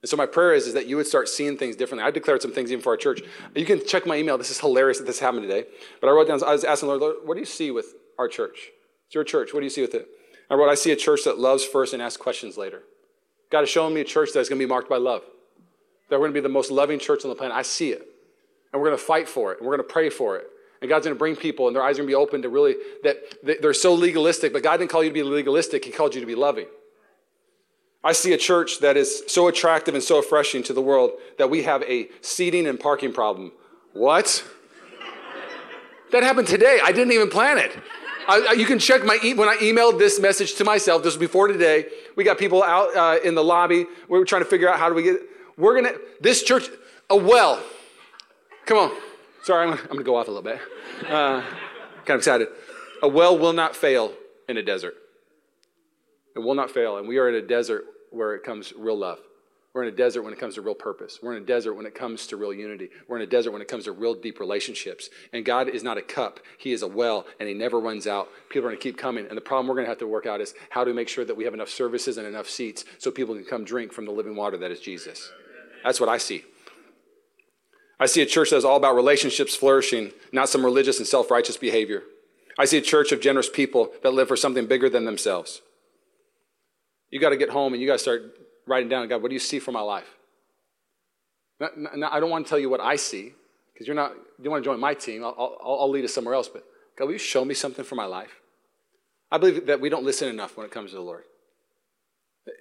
And 0.05 0.09
so 0.11 0.17
my 0.17 0.27
prayer 0.27 0.53
is, 0.53 0.67
is 0.67 0.75
that 0.75 0.85
you 0.85 0.97
would 0.97 1.07
start 1.07 1.27
seeing 1.27 1.57
things 1.57 1.75
differently. 1.75 2.05
I 2.07 2.11
declared 2.11 2.39
some 2.39 2.51
things 2.51 2.71
even 2.71 2.83
for 2.83 2.91
our 2.91 2.97
church. 2.97 3.21
You 3.55 3.65
can 3.65 3.83
check 3.83 4.05
my 4.05 4.15
email. 4.17 4.37
This 4.37 4.51
is 4.51 4.59
hilarious 4.59 4.99
that 4.99 5.07
this 5.07 5.19
happened 5.19 5.41
today. 5.41 5.65
But 5.99 6.09
I 6.09 6.11
wrote 6.11 6.27
down, 6.27 6.43
I 6.43 6.51
was 6.51 6.63
asking 6.63 6.89
Lord, 6.89 7.01
Lord, 7.01 7.15
what 7.23 7.33
do 7.33 7.39
you 7.39 7.45
see 7.47 7.71
with 7.71 7.95
our 8.19 8.27
church? 8.27 8.69
It's 9.07 9.15
your 9.15 9.23
church. 9.23 9.51
What 9.51 9.61
do 9.61 9.65
you 9.65 9.71
see 9.71 9.81
with 9.81 9.95
it? 9.95 10.07
I 10.47 10.53
wrote, 10.53 10.69
I 10.69 10.75
see 10.75 10.91
a 10.91 10.95
church 10.95 11.23
that 11.23 11.39
loves 11.39 11.63
first 11.63 11.93
and 11.93 12.03
asks 12.03 12.21
questions 12.21 12.55
later. 12.55 12.83
God 13.51 13.63
is 13.63 13.69
showing 13.69 13.95
me 13.95 14.01
a 14.01 14.03
church 14.05 14.29
that's 14.31 14.47
going 14.47 14.59
to 14.59 14.63
be 14.63 14.69
marked 14.69 14.89
by 14.89 14.97
love. 14.97 15.23
That 16.09 16.19
we're 16.19 16.27
going 16.27 16.33
to 16.33 16.41
be 16.41 16.43
the 16.43 16.49
most 16.49 16.69
loving 16.69 16.99
church 16.99 17.23
on 17.23 17.29
the 17.29 17.35
planet. 17.35 17.57
I 17.57 17.63
see 17.63 17.89
it. 17.89 18.07
And 18.71 18.81
we're 18.81 18.89
going 18.89 18.99
to 18.99 19.03
fight 19.03 19.27
for 19.27 19.53
it. 19.53 19.57
And 19.57 19.67
we're 19.67 19.75
going 19.75 19.87
to 19.87 19.91
pray 19.91 20.09
for 20.11 20.37
it. 20.37 20.45
And 20.81 20.89
God's 20.89 21.05
going 21.05 21.15
to 21.15 21.19
bring 21.19 21.35
people, 21.35 21.67
and 21.67 21.75
their 21.75 21.83
eyes 21.83 21.95
are 21.95 22.03
going 22.03 22.07
to 22.07 22.11
be 22.11 22.15
open 22.15 22.41
to 22.41 22.49
really, 22.49 22.75
that 23.03 23.17
they're 23.61 23.73
so 23.73 23.93
legalistic, 23.93 24.53
but 24.53 24.61
God 24.61 24.77
didn't 24.77 24.91
call 24.91 25.03
you 25.03 25.09
to 25.09 25.13
be 25.13 25.23
legalistic, 25.23 25.85
He 25.85 25.91
called 25.91 26.13
you 26.13 26.21
to 26.21 26.27
be 26.27 26.35
loving. 26.35 26.67
I 28.03 28.11
see 28.11 28.33
a 28.33 28.38
church 28.38 28.81
that 28.81 28.97
is 28.97 29.23
so 29.27 29.47
attractive 29.47 29.95
and 29.95 30.03
so 30.03 30.17
refreshing 30.17 30.61
to 30.63 30.73
the 30.73 30.81
world 30.81 31.11
that 31.39 31.49
we 31.49 31.63
have 31.63 31.81
a 31.83 32.07
seating 32.21 32.67
and 32.67 32.79
parking 32.79 33.11
problem. 33.11 33.51
What? 33.93 34.45
that 36.11 36.21
happened 36.21 36.47
today. 36.47 36.79
I 36.83 36.91
didn't 36.91 37.13
even 37.13 37.29
plan 37.29 37.57
it. 37.57 37.75
I, 38.27 38.53
you 38.57 38.65
can 38.65 38.79
check 38.79 39.03
my 39.03 39.19
e- 39.23 39.33
when 39.33 39.49
I 39.49 39.55
emailed 39.57 39.99
this 39.99 40.19
message 40.19 40.55
to 40.55 40.63
myself. 40.63 41.03
This 41.03 41.13
was 41.13 41.19
before 41.19 41.47
today. 41.47 41.88
We 42.15 42.23
got 42.23 42.38
people 42.38 42.63
out 42.63 42.95
uh, 42.95 43.19
in 43.23 43.35
the 43.35 43.43
lobby. 43.43 43.85
We 44.07 44.19
were 44.19 44.25
trying 44.25 44.43
to 44.43 44.49
figure 44.49 44.69
out 44.69 44.79
how 44.79 44.89
do 44.89 44.95
we 44.95 45.03
get. 45.03 45.21
We're 45.57 45.75
gonna 45.75 45.95
this 46.21 46.43
church 46.43 46.69
a 47.09 47.15
well. 47.15 47.61
Come 48.65 48.77
on. 48.77 48.91
Sorry, 49.45 49.67
I'm 49.67 49.73
I'm 49.73 49.86
gonna 49.89 50.01
go 50.01 50.15
off 50.15 50.27
a 50.27 50.31
little 50.31 50.41
bit. 50.41 50.60
Uh, 51.08 51.39
kind 52.03 52.10
of 52.10 52.17
excited. 52.17 52.47
A 53.03 53.08
well 53.08 53.38
will 53.38 53.53
not 53.53 53.75
fail 53.75 54.12
in 54.49 54.58
a 54.58 54.63
desert. 54.63 54.95
It 56.36 56.39
will 56.39 56.55
not 56.55 56.71
fail, 56.71 56.97
and 56.97 57.08
we 57.08 57.19
are 57.19 57.29
in 57.29 57.36
a 57.36 57.43
desert 57.43 57.84
where 58.10 58.34
it 58.34 58.41
comes 58.41 58.73
real 58.75 58.97
love. 58.97 59.19
We're 59.75 59.84
in 59.84 59.93
a 59.93 59.95
desert 59.95 60.23
when 60.23 60.34
it 60.34 60.39
comes 60.39 60.55
to 60.55 60.63
real 60.63 60.73
purpose. 60.73 61.19
We're 61.21 61.38
in 61.38 61.43
a 61.43 61.45
desert 61.45 61.75
when 61.75 61.86
it 61.86 61.93
comes 61.93 62.25
to 62.27 62.38
real 62.38 62.53
unity. 62.53 62.89
We're 63.08 63.17
in 63.17 63.21
a 63.21 63.27
desert 63.27 63.51
when 63.51 63.62
it 63.62 63.67
comes 63.67 63.84
to 63.84 63.91
real 63.91 64.15
deep 64.15 64.39
relationships. 64.39 65.12
And 65.31 65.45
God 65.45 65.69
is 65.69 65.84
not 65.84 65.99
a 65.99 66.01
cup, 66.01 66.39
He 66.58 66.71
is 66.71 66.81
a 66.81 66.88
well, 66.88 67.27
and 67.39 67.47
He 67.47 67.53
never 67.53 67.79
runs 67.79 68.08
out. 68.08 68.29
People 68.49 68.65
are 68.65 68.71
going 68.71 68.79
to 68.79 68.84
keep 68.84 68.97
coming. 68.97 69.27
And 69.27 69.38
the 69.38 69.41
problem 69.41 69.67
we're 69.67 69.75
going 69.75 69.86
to 69.86 69.91
have 69.91 69.99
to 69.99 70.08
work 70.08 70.25
out 70.25 70.41
is 70.41 70.55
how 70.71 70.84
do 70.84 70.89
we 70.89 70.95
make 70.95 71.08
sure 71.08 71.23
that 71.23 71.38
we 71.38 71.43
have 71.43 71.53
enough 71.53 71.69
services 71.69 72.17
and 72.17 72.25
enough 72.25 72.49
seats 72.49 72.84
so 72.97 73.12
people 73.12 73.36
can 73.36 73.45
come 73.45 73.63
drink 73.63 73.93
from 73.93 74.05
the 74.05 74.12
living 74.12 74.36
water 74.36 74.58
that 74.58 74.71
is 74.71 74.79
Jesus. 74.79 75.31
That's 75.84 75.99
what 75.99 76.10
I 76.10 76.17
see. 76.17 76.45
I 77.99 78.08
see 78.08 78.21
a 78.21 78.25
church 78.25 78.49
that 78.49 78.58
is 78.58 78.65
all 78.65 78.77
about 78.77 78.95
relationships 78.95 79.55
flourishing, 79.55 80.12
not 80.31 80.49
some 80.49 80.65
religious 80.65 80.97
and 80.97 81.08
self 81.08 81.31
righteous 81.31 81.58
behavior. 81.58 82.03
I 82.58 82.65
see 82.65 82.77
a 82.77 82.81
church 82.81 83.12
of 83.12 83.21
generous 83.21 83.49
people 83.49 83.91
that 84.03 84.13
live 84.13 84.27
for 84.27 84.38
something 84.38 84.65
bigger 84.65 84.89
than 84.89 85.05
themselves. 85.05 85.62
You 87.10 87.19
got 87.19 87.29
to 87.29 87.38
get 87.38 87.49
home 87.49 87.73
and 87.73 87.81
you 87.81 87.88
got 87.88 87.93
to 87.93 87.99
start 87.99 88.38
writing 88.67 88.89
down, 88.89 89.08
God, 89.08 89.21
what 89.21 89.29
do 89.29 89.34
you 89.34 89.39
see 89.39 89.60
for 89.60 89.71
my 89.71 89.81
life? 89.81 90.08
I 91.62 92.19
don't 92.19 92.29
want 92.29 92.45
to 92.45 92.49
tell 92.49 92.60
you 92.60 92.69
what 92.69 92.81
I 92.81 92.97
see, 92.97 93.34
because 93.73 93.88
you're 93.88 93.95
not, 93.95 94.13
you 94.41 94.49
want 94.49 94.63
to 94.63 94.69
join 94.69 94.79
my 94.79 94.93
team, 94.93 95.23
I'll, 95.23 95.36
I'll, 95.38 95.77
I'll 95.81 95.89
lead 95.89 96.03
us 96.03 96.13
somewhere 96.13 96.34
else, 96.34 96.49
but 96.49 96.65
God, 96.97 97.05
will 97.05 97.13
you 97.13 97.17
show 97.17 97.45
me 97.45 97.53
something 97.53 97.86
for 97.86 97.95
my 97.95 98.05
life? 98.05 98.41
I 99.31 99.38
believe 99.38 99.65
that 99.67 99.79
we 99.79 99.89
don't 99.89 100.03
listen 100.03 100.29
enough 100.29 100.58
when 100.58 100.65
it 100.65 100.71
comes 100.71 100.91
to 100.91 100.97
the 100.97 101.01
Lord. 101.01 101.23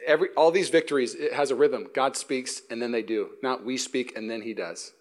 Every, 0.06 0.28
all 0.36 0.50
these 0.50 0.70
victories, 0.70 1.14
it 1.14 1.32
has 1.34 1.50
a 1.50 1.54
rhythm. 1.54 1.88
God 1.94 2.16
speaks 2.16 2.62
and 2.70 2.80
then 2.80 2.90
they 2.90 3.02
do. 3.02 3.30
Not 3.42 3.64
we 3.64 3.76
speak 3.76 4.16
and 4.16 4.30
then 4.30 4.42
he 4.42 4.54
does. 4.54 4.92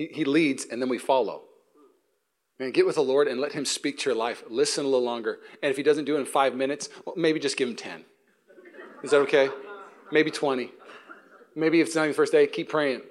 He, 0.00 0.06
he 0.06 0.24
leads 0.24 0.64
and 0.64 0.80
then 0.80 0.88
we 0.88 0.96
follow. 0.96 1.42
Man, 2.58 2.70
get 2.70 2.86
with 2.86 2.94
the 2.94 3.02
Lord 3.02 3.28
and 3.28 3.38
let 3.38 3.52
him 3.52 3.66
speak 3.66 3.98
to 3.98 4.08
your 4.08 4.16
life. 4.16 4.42
Listen 4.48 4.86
a 4.86 4.88
little 4.88 5.04
longer. 5.04 5.40
And 5.62 5.70
if 5.70 5.76
he 5.76 5.82
doesn't 5.82 6.06
do 6.06 6.16
it 6.16 6.20
in 6.20 6.24
five 6.24 6.54
minutes, 6.54 6.88
well, 7.04 7.14
maybe 7.18 7.38
just 7.38 7.58
give 7.58 7.68
him 7.68 7.76
10. 7.76 8.06
Is 9.04 9.10
that 9.10 9.18
okay? 9.18 9.50
maybe 10.10 10.30
20. 10.30 10.72
Maybe 11.54 11.82
if 11.82 11.88
it's 11.88 11.96
not 11.96 12.04
your 12.04 12.14
first 12.14 12.32
day, 12.32 12.46
keep 12.46 12.70
praying. 12.70 13.02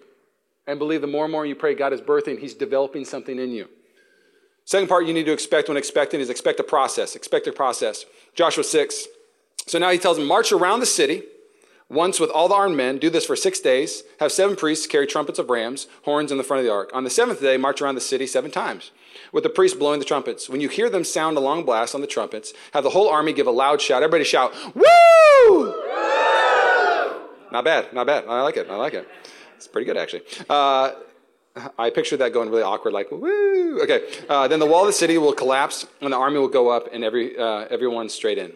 And 0.65 0.79
believe 0.79 1.01
the 1.01 1.07
more 1.07 1.25
and 1.25 1.31
more 1.31 1.45
you 1.45 1.53
pray, 1.53 1.75
God 1.75 1.93
is 1.93 2.01
birthing, 2.01 2.39
He's 2.39 2.55
developing 2.55 3.05
something 3.05 3.37
in 3.37 3.51
you. 3.51 3.69
Second 4.65 4.87
part 4.87 5.05
you 5.05 5.13
need 5.13 5.27
to 5.27 5.31
expect 5.31 5.67
when 5.67 5.77
expecting 5.77 6.19
is 6.19 6.31
expect 6.31 6.59
a 6.59 6.63
process. 6.63 7.15
Expect 7.15 7.45
a 7.45 7.51
process. 7.51 8.05
Joshua 8.33 8.63
6. 8.63 9.07
So 9.67 9.77
now 9.77 9.91
he 9.91 9.99
tells 9.99 10.17
them, 10.17 10.25
march 10.25 10.51
around 10.51 10.79
the 10.79 10.87
city 10.87 11.21
once 11.89 12.19
with 12.19 12.29
all 12.29 12.47
the 12.47 12.55
armed 12.55 12.77
men. 12.77 12.97
Do 12.97 13.09
this 13.09 13.25
for 13.25 13.35
six 13.35 13.59
days. 13.59 14.03
Have 14.19 14.31
seven 14.31 14.55
priests 14.55 14.87
carry 14.87 15.07
trumpets 15.07 15.39
of 15.39 15.49
rams, 15.49 15.87
horns 16.03 16.31
in 16.31 16.37
the 16.37 16.43
front 16.43 16.59
of 16.59 16.65
the 16.65 16.71
ark. 16.71 16.91
On 16.93 17.03
the 17.03 17.09
seventh 17.09 17.41
day, 17.41 17.57
march 17.57 17.81
around 17.81 17.95
the 17.95 18.01
city 18.01 18.27
seven 18.27 18.51
times, 18.51 18.91
with 19.31 19.43
the 19.43 19.49
priests 19.49 19.77
blowing 19.77 19.99
the 19.99 20.05
trumpets. 20.05 20.49
When 20.49 20.61
you 20.61 20.69
hear 20.69 20.89
them 20.89 21.03
sound 21.03 21.37
a 21.37 21.41
long 21.41 21.65
blast 21.65 21.95
on 21.95 22.01
the 22.01 22.07
trumpets, 22.07 22.53
have 22.73 22.83
the 22.83 22.91
whole 22.91 23.09
army 23.09 23.33
give 23.33 23.47
a 23.47 23.51
loud 23.51 23.81
shout. 23.81 24.03
Everybody 24.03 24.23
shout, 24.23 24.53
Woo! 24.75 25.75
Not 27.51 27.65
bad, 27.65 27.91
not 27.93 28.05
bad. 28.05 28.25
I 28.27 28.41
like 28.41 28.57
it. 28.57 28.69
I 28.69 28.75
like 28.75 28.93
it. 28.93 29.07
It's 29.55 29.67
pretty 29.67 29.85
good, 29.85 29.97
actually. 29.97 30.21
Uh, 30.47 30.91
I 31.77 31.89
pictured 31.89 32.17
that 32.17 32.31
going 32.31 32.49
really 32.49 32.61
awkward, 32.61 32.93
like 32.93 33.11
woo. 33.11 33.81
Okay. 33.81 34.07
Uh, 34.29 34.47
then 34.47 34.59
the 34.59 34.65
wall 34.65 34.81
of 34.81 34.87
the 34.87 34.93
city 34.93 35.17
will 35.17 35.33
collapse, 35.33 35.85
and 35.99 36.13
the 36.13 36.17
army 36.17 36.37
will 36.37 36.47
go 36.47 36.69
up, 36.69 36.87
and 36.93 37.03
every 37.03 37.37
uh, 37.37 37.65
everyone 37.69 38.07
straight 38.07 38.37
in. 38.37 38.53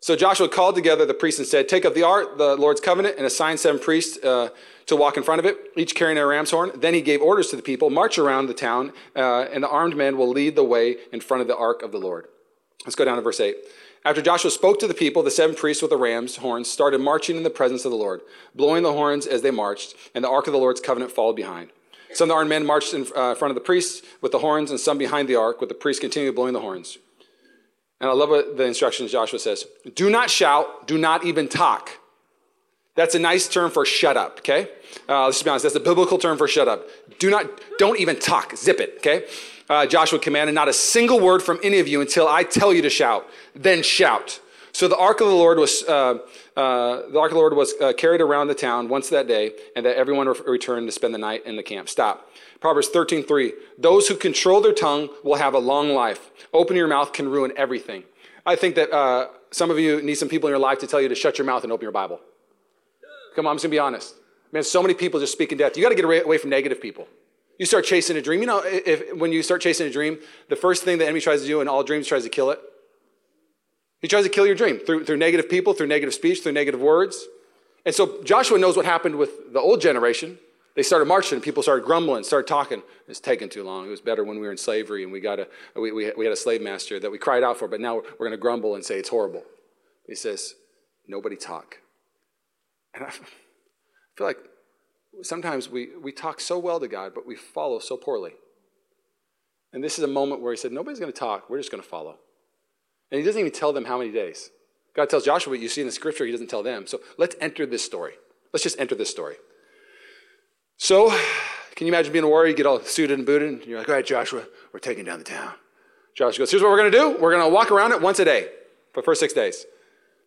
So 0.00 0.14
Joshua 0.14 0.48
called 0.48 0.74
together 0.74 1.04
the 1.04 1.14
priests 1.14 1.40
and 1.40 1.48
said, 1.48 1.68
"Take 1.68 1.84
up 1.84 1.94
the 1.94 2.02
ark, 2.02 2.38
the 2.38 2.54
Lord's 2.56 2.80
covenant, 2.80 3.16
and 3.16 3.26
assign 3.26 3.56
seven 3.58 3.80
priests 3.80 4.22
uh, 4.22 4.50
to 4.86 4.94
walk 4.94 5.16
in 5.16 5.22
front 5.22 5.38
of 5.40 5.46
it, 5.46 5.56
each 5.76 5.94
carrying 5.94 6.18
a 6.18 6.26
ram's 6.26 6.50
horn." 6.50 6.70
Then 6.74 6.94
he 6.94 7.00
gave 7.00 7.20
orders 7.20 7.48
to 7.48 7.56
the 7.56 7.62
people: 7.62 7.90
March 7.90 8.18
around 8.18 8.46
the 8.46 8.54
town, 8.54 8.92
uh, 9.16 9.46
and 9.52 9.64
the 9.64 9.68
armed 9.68 9.96
men 9.96 10.16
will 10.16 10.28
lead 10.28 10.54
the 10.54 10.64
way 10.64 10.96
in 11.12 11.20
front 11.20 11.40
of 11.40 11.48
the 11.48 11.56
ark 11.56 11.82
of 11.82 11.92
the 11.92 11.98
Lord. 11.98 12.28
Let's 12.84 12.94
go 12.94 13.04
down 13.04 13.16
to 13.16 13.22
verse 13.22 13.40
eight. 13.40 13.56
After 14.04 14.22
Joshua 14.22 14.52
spoke 14.52 14.78
to 14.78 14.86
the 14.86 14.94
people, 14.94 15.24
the 15.24 15.30
seven 15.32 15.56
priests 15.56 15.82
with 15.82 15.90
the 15.90 15.96
ram's 15.96 16.36
horns 16.36 16.70
started 16.70 17.00
marching 17.00 17.36
in 17.36 17.42
the 17.42 17.50
presence 17.50 17.84
of 17.84 17.90
the 17.90 17.96
Lord, 17.96 18.20
blowing 18.54 18.84
the 18.84 18.92
horns 18.92 19.26
as 19.26 19.42
they 19.42 19.50
marched, 19.50 19.96
and 20.14 20.22
the 20.22 20.30
ark 20.30 20.46
of 20.46 20.52
the 20.52 20.60
Lord's 20.60 20.80
covenant 20.80 21.10
followed 21.10 21.34
behind. 21.34 21.70
Some 22.12 22.26
of 22.26 22.28
the 22.28 22.34
armed 22.34 22.50
men 22.50 22.64
marched 22.64 22.94
in 22.94 23.06
uh, 23.16 23.34
front 23.34 23.50
of 23.50 23.56
the 23.56 23.60
priests 23.60 24.06
with 24.20 24.30
the 24.30 24.38
horns, 24.38 24.70
and 24.70 24.78
some 24.78 24.98
behind 24.98 25.28
the 25.28 25.34
ark, 25.34 25.60
with 25.60 25.68
the 25.68 25.74
priests 25.74 26.00
continuing 26.00 26.36
blowing 26.36 26.52
the 26.52 26.60
horns. 26.60 26.98
And 28.00 28.10
I 28.10 28.12
love 28.12 28.28
what 28.28 28.56
the 28.56 28.64
instructions 28.64 29.12
Joshua 29.12 29.38
says 29.38 29.64
Do 29.94 30.10
not 30.10 30.30
shout, 30.30 30.86
do 30.86 30.98
not 30.98 31.24
even 31.24 31.48
talk. 31.48 31.90
That's 32.94 33.14
a 33.14 33.18
nice 33.18 33.46
term 33.46 33.70
for 33.70 33.84
shut 33.84 34.16
up, 34.16 34.38
okay? 34.38 34.70
Uh, 35.06 35.26
let's 35.26 35.42
be 35.42 35.50
honest, 35.50 35.64
that's 35.64 35.74
a 35.74 35.80
biblical 35.80 36.16
term 36.16 36.38
for 36.38 36.48
shut 36.48 36.66
up. 36.66 36.88
Do 37.18 37.28
not, 37.28 37.46
don't 37.78 38.00
even 38.00 38.18
talk, 38.18 38.56
zip 38.56 38.80
it, 38.80 38.94
okay? 38.98 39.26
uh, 39.68 39.86
Joshua 39.86 40.18
commanded, 40.18 40.54
not 40.54 40.68
a 40.68 40.72
single 40.72 41.20
word 41.20 41.42
from 41.42 41.58
any 41.62 41.78
of 41.78 41.88
you 41.88 42.00
until 42.00 42.28
I 42.28 42.42
tell 42.42 42.72
you 42.72 42.82
to 42.82 42.90
shout. 42.90 43.26
Then 43.54 43.82
shout. 43.82 44.40
So 44.72 44.88
the 44.88 44.96
ark 44.96 45.20
of 45.20 45.28
the 45.28 45.34
Lord 45.34 45.58
was 45.58 45.82
uh, 45.84 46.18
uh, 46.56 47.08
the 47.10 47.18
ark 47.18 47.30
of 47.30 47.34
the 47.34 47.38
Lord 47.38 47.54
was 47.54 47.74
uh, 47.80 47.92
carried 47.94 48.20
around 48.20 48.48
the 48.48 48.54
town 48.54 48.88
once 48.88 49.08
that 49.08 49.26
day, 49.26 49.52
and 49.74 49.86
that 49.86 49.96
everyone 49.96 50.28
re- 50.28 50.34
returned 50.46 50.86
to 50.86 50.92
spend 50.92 51.14
the 51.14 51.18
night 51.18 51.46
in 51.46 51.56
the 51.56 51.62
camp. 51.62 51.88
Stop. 51.88 52.30
Proverbs 52.60 52.88
13:3. 52.88 53.52
Those 53.78 54.08
who 54.08 54.16
control 54.16 54.60
their 54.60 54.72
tongue 54.72 55.08
will 55.22 55.36
have 55.36 55.54
a 55.54 55.58
long 55.58 55.90
life. 55.90 56.30
Open 56.52 56.76
your 56.76 56.88
mouth 56.88 57.12
can 57.12 57.28
ruin 57.28 57.52
everything. 57.56 58.04
I 58.44 58.56
think 58.56 58.74
that 58.76 58.92
uh, 58.92 59.28
some 59.50 59.70
of 59.70 59.78
you 59.78 60.00
need 60.02 60.14
some 60.14 60.28
people 60.28 60.48
in 60.48 60.52
your 60.52 60.58
life 60.58 60.78
to 60.80 60.86
tell 60.86 61.00
you 61.00 61.08
to 61.08 61.14
shut 61.14 61.38
your 61.38 61.46
mouth 61.46 61.64
and 61.64 61.72
open 61.72 61.82
your 61.82 61.92
Bible. 61.92 62.20
Come 63.34 63.46
on, 63.46 63.52
I'm 63.52 63.56
just 63.56 63.64
gonna 63.64 63.72
be 63.72 63.78
honest. 63.78 64.14
Man, 64.52 64.62
so 64.62 64.80
many 64.80 64.94
people 64.94 65.20
just 65.20 65.32
speaking 65.32 65.58
death. 65.58 65.76
You 65.76 65.82
got 65.82 65.90
to 65.90 65.94
get 65.94 66.04
away 66.04 66.38
from 66.38 66.50
negative 66.50 66.80
people. 66.80 67.08
You 67.58 67.66
start 67.66 67.84
chasing 67.84 68.16
a 68.16 68.22
dream. 68.22 68.40
You 68.40 68.46
know, 68.46 68.62
if, 68.64 69.16
when 69.16 69.32
you 69.32 69.42
start 69.42 69.60
chasing 69.62 69.86
a 69.86 69.90
dream, 69.90 70.18
the 70.48 70.56
first 70.56 70.84
thing 70.84 70.98
the 70.98 71.04
enemy 71.04 71.20
tries 71.20 71.40
to 71.42 71.46
do 71.46 71.60
in 71.60 71.68
all 71.68 71.82
dreams 71.82 72.06
tries 72.06 72.24
to 72.24 72.28
kill 72.28 72.50
it. 72.50 72.60
He 74.00 74.08
tries 74.08 74.24
to 74.24 74.30
kill 74.30 74.46
your 74.46 74.54
dream 74.54 74.78
through, 74.78 75.04
through 75.04 75.16
negative 75.16 75.48
people, 75.48 75.72
through 75.72 75.86
negative 75.86 76.14
speech, 76.14 76.42
through 76.42 76.52
negative 76.52 76.80
words. 76.80 77.26
And 77.84 77.94
so 77.94 78.22
Joshua 78.24 78.58
knows 78.58 78.76
what 78.76 78.84
happened 78.84 79.16
with 79.16 79.52
the 79.52 79.60
old 79.60 79.80
generation. 79.80 80.38
They 80.76 80.82
started 80.82 81.06
marching, 81.06 81.40
people 81.40 81.62
started 81.62 81.86
grumbling, 81.86 82.22
started 82.22 82.46
talking. 82.46 82.82
It's 83.08 83.18
taking 83.18 83.48
too 83.48 83.64
long. 83.64 83.86
It 83.86 83.90
was 83.90 84.02
better 84.02 84.22
when 84.22 84.38
we 84.38 84.42
were 84.42 84.52
in 84.52 84.58
slavery 84.58 85.02
and 85.04 85.10
we, 85.10 85.20
got 85.20 85.40
a, 85.40 85.48
we, 85.74 85.90
we, 85.90 86.12
we 86.18 86.26
had 86.26 86.32
a 86.32 86.36
slave 86.36 86.60
master 86.60 87.00
that 87.00 87.10
we 87.10 87.16
cried 87.16 87.42
out 87.42 87.56
for, 87.56 87.66
but 87.66 87.80
now 87.80 87.96
we're 87.96 88.26
going 88.26 88.32
to 88.32 88.36
grumble 88.36 88.74
and 88.74 88.84
say 88.84 88.98
it's 88.98 89.08
horrible. 89.08 89.42
He 90.06 90.14
says, 90.14 90.54
Nobody 91.08 91.36
talk. 91.36 91.78
And 92.92 93.04
I 93.04 93.10
feel 94.16 94.26
like 94.26 94.38
sometimes 95.22 95.70
we, 95.70 95.88
we 96.02 96.12
talk 96.12 96.40
so 96.40 96.58
well 96.58 96.78
to 96.78 96.88
God, 96.88 97.12
but 97.14 97.26
we 97.26 97.36
follow 97.36 97.78
so 97.78 97.96
poorly. 97.96 98.32
And 99.72 99.82
this 99.82 99.98
is 99.98 100.04
a 100.04 100.08
moment 100.08 100.42
where 100.42 100.52
he 100.52 100.58
said, 100.58 100.72
Nobody's 100.72 101.00
going 101.00 101.12
to 101.12 101.18
talk. 101.18 101.48
We're 101.48 101.58
just 101.58 101.70
going 101.70 101.82
to 101.82 101.88
follow. 101.88 102.18
And 103.10 103.18
he 103.18 103.24
doesn't 103.24 103.40
even 103.40 103.52
tell 103.52 103.72
them 103.72 103.86
how 103.86 103.96
many 103.96 104.12
days. 104.12 104.50
God 104.94 105.08
tells 105.08 105.24
Joshua 105.24 105.52
what 105.52 105.60
you 105.60 105.68
see 105.68 105.80
in 105.80 105.86
the 105.86 105.92
scripture, 105.92 106.26
he 106.26 106.32
doesn't 106.32 106.50
tell 106.50 106.62
them. 106.62 106.86
So 106.86 107.00
let's 107.16 107.36
enter 107.40 107.64
this 107.64 107.84
story. 107.84 108.12
Let's 108.52 108.62
just 108.62 108.78
enter 108.78 108.94
this 108.94 109.10
story. 109.10 109.36
So, 110.78 111.10
can 111.74 111.86
you 111.86 111.92
imagine 111.92 112.12
being 112.12 112.24
a 112.24 112.28
warrior? 112.28 112.50
You 112.50 112.56
get 112.56 112.66
all 112.66 112.80
suited 112.80 113.18
and 113.18 113.26
booted, 113.26 113.48
and 113.48 113.64
you're 113.66 113.78
like, 113.78 113.88
all 113.88 113.94
right, 113.94 114.06
Joshua, 114.06 114.44
we're 114.72 114.80
taking 114.80 115.04
down 115.04 115.18
the 115.18 115.24
town. 115.24 115.52
Joshua 116.14 116.40
goes, 116.40 116.50
here's 116.50 116.62
what 116.62 116.70
we're 116.70 116.78
going 116.78 116.92
to 116.92 116.98
do. 116.98 117.10
We're 117.20 117.32
going 117.32 117.44
to 117.44 117.54
walk 117.54 117.70
around 117.70 117.92
it 117.92 118.00
once 118.00 118.18
a 118.18 118.24
day 118.24 118.48
for 118.92 119.00
the 119.00 119.04
first 119.04 119.20
six 119.20 119.32
days. 119.32 119.66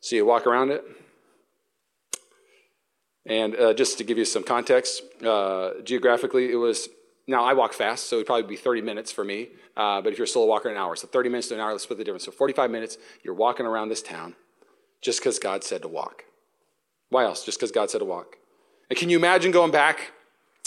So 0.02 0.16
you 0.16 0.26
walk 0.26 0.45
around 0.45 0.72
it. 0.72 0.84
And 3.26 3.56
uh, 3.56 3.74
just 3.74 3.97
to 3.97 4.04
give 4.04 4.18
you 4.18 4.26
some 4.26 4.43
context, 4.43 5.04
uh, 5.26 5.72
geographically, 5.84 6.52
it 6.52 6.56
was 6.56 6.89
now 7.28 7.43
I 7.43 7.54
walk 7.54 7.74
fast, 7.74 8.08
so 8.08 8.16
it'd 8.16 8.26
probably 8.26 8.47
be 8.47 8.56
30 8.56 8.82
minutes 8.82 9.12
for 9.12 9.24
me. 9.24 9.50
Uh, 9.78 10.02
but 10.02 10.12
if 10.12 10.18
you're 10.18 10.26
a 10.26 10.28
slow 10.28 10.45
walker, 10.45 10.70
an 10.70 10.78
hour. 10.78 10.95
So 10.95 11.08
30 11.08 11.30
minutes 11.30 11.50
to 11.50 11.54
an 11.54 11.60
hour, 11.60 11.72
let's 11.72 11.84
split 11.84 12.00
the 12.00 12.04
difference. 12.04 12.26
So 12.26 12.32
45 12.32 12.72
minutes, 12.72 12.97
you're 13.24 13.36
walking 13.36 13.66
around 13.66 13.89
this 13.89 14.02
town 14.02 14.36
just 15.02 15.20
because 15.20 15.38
God 15.38 15.64
said 15.64 15.84
to 15.84 15.88
walk. 15.88 16.24
Why 17.10 17.26
else? 17.26 17.45
Just 17.45 17.60
because 17.60 17.72
God 17.72 17.91
said 17.91 18.00
to 18.00 18.06
walk. 18.06 18.38
And 18.89 18.97
can 18.97 19.10
you 19.10 19.18
imagine 19.18 19.52
going 19.52 19.72
back 19.72 20.12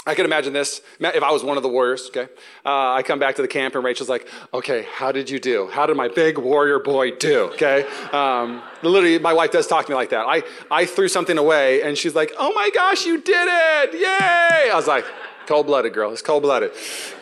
I 0.05 0.17
can 0.17 0.25
imagine 0.25 0.53
this. 0.53 0.81
If 0.99 1.23
I 1.23 1.31
was 1.31 1.45
one 1.45 1.57
of 1.57 1.63
the 1.63 1.69
warriors, 1.69 2.09
okay, 2.09 2.33
uh, 2.65 2.93
I 2.93 3.05
come 3.05 3.21
back 3.21 3.37
to 3.37 3.43
the 3.43 3.47
camp 3.47 3.77
and 3.77 3.85
Rachel's 3.85 4.09
like, 4.09 4.29
okay, 4.53 4.85
how 4.93 5.13
did 5.13 5.31
you 5.31 5.39
do? 5.39 5.69
How 5.69 5.87
did 5.87 5.97
my 5.97 6.09
big 6.09 6.39
warrior 6.39 6.81
boy 6.81 7.13
do? 7.13 7.51
Okay. 7.53 7.87
Um, 8.13 8.63
literally, 8.83 9.21
my 9.21 9.33
wife 9.33 9.53
does 9.53 9.69
talk 9.69 9.87
to 9.87 9.93
me 9.93 9.95
like 9.95 10.11
that. 10.11 10.27
I, 10.27 10.43
I 10.73 10.87
threw 10.87 11.07
something 11.07 11.39
away 11.39 11.83
and 11.83 11.97
she's 11.97 12.17
like, 12.17 12.33
oh 12.37 12.53
my 12.53 12.71
gosh, 12.75 13.07
you 13.07 13.21
did 13.21 13.47
it. 13.49 13.95
Yay. 13.95 14.71
I 14.71 14.75
was 14.75 14.89
like, 14.89 15.05
cold 15.47 15.67
blooded, 15.67 15.95
girl. 15.95 16.13
It's 16.13 16.21
cold 16.21 16.43
blooded. 16.43 16.73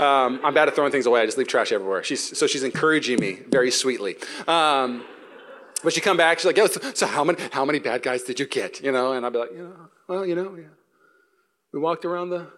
Um, 0.00 0.40
I'm 0.42 0.54
bad 0.54 0.68
at 0.68 0.74
throwing 0.74 0.90
things 0.90 1.04
away. 1.04 1.20
I 1.20 1.26
just 1.26 1.36
leave 1.36 1.48
trash 1.48 1.72
everywhere. 1.72 2.02
She's, 2.02 2.38
so 2.38 2.46
she's 2.46 2.62
encouraging 2.62 3.20
me 3.20 3.40
very 3.50 3.70
sweetly. 3.70 4.16
Um, 4.48 5.04
but 5.84 5.92
she 5.92 6.00
come 6.00 6.16
back, 6.16 6.38
she's 6.38 6.46
like, 6.46 6.58
"Yo, 6.58 6.66
so, 6.66 6.92
so 6.92 7.06
how 7.06 7.24
many 7.24 7.38
how 7.52 7.64
many 7.64 7.78
bad 7.78 8.02
guys 8.02 8.22
did 8.22 8.38
you 8.38 8.46
get? 8.46 8.82
You 8.82 8.92
know, 8.92 9.12
and 9.14 9.24
I'd 9.24 9.32
be 9.32 9.38
like, 9.38 9.50
you 9.50 9.62
know, 9.62 9.88
well, 10.08 10.26
you 10.26 10.34
know, 10.34 10.54
yeah. 10.54 10.64
we 11.72 11.80
walked 11.80 12.04
around 12.04 12.28
the 12.28 12.48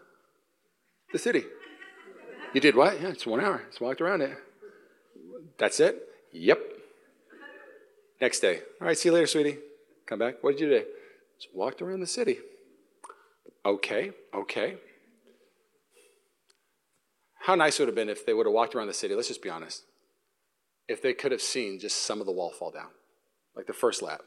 the 1.12 1.18
city. 1.18 1.44
You 2.54 2.60
did 2.60 2.76
what? 2.76 3.00
Yeah, 3.00 3.08
it's 3.08 3.26
one 3.26 3.40
hour. 3.40 3.62
Just 3.68 3.80
walked 3.80 4.00
around 4.00 4.22
it. 4.22 4.36
That's 5.58 5.80
it? 5.80 6.02
Yep. 6.32 6.60
Next 8.20 8.40
day. 8.40 8.60
All 8.80 8.86
right, 8.86 8.96
see 8.96 9.08
you 9.08 9.14
later, 9.14 9.26
sweetie. 9.26 9.58
Come 10.06 10.18
back. 10.18 10.42
What 10.42 10.52
did 10.52 10.60
you 10.60 10.68
do? 10.68 10.84
Just 11.40 11.54
walked 11.54 11.82
around 11.82 12.00
the 12.00 12.06
city. 12.06 12.38
Okay, 13.64 14.12
okay. 14.34 14.76
How 17.42 17.54
nice 17.54 17.78
it 17.78 17.82
would 17.82 17.88
have 17.88 17.94
been 17.94 18.08
if 18.08 18.24
they 18.24 18.34
would 18.34 18.46
have 18.46 18.52
walked 18.52 18.74
around 18.74 18.86
the 18.86 18.94
city? 18.94 19.14
Let's 19.14 19.28
just 19.28 19.42
be 19.42 19.50
honest. 19.50 19.84
If 20.88 21.02
they 21.02 21.12
could 21.12 21.32
have 21.32 21.42
seen 21.42 21.78
just 21.80 22.04
some 22.04 22.20
of 22.20 22.26
the 22.26 22.32
wall 22.32 22.50
fall 22.50 22.70
down, 22.70 22.90
like 23.56 23.66
the 23.66 23.72
first 23.72 24.02
lap. 24.02 24.22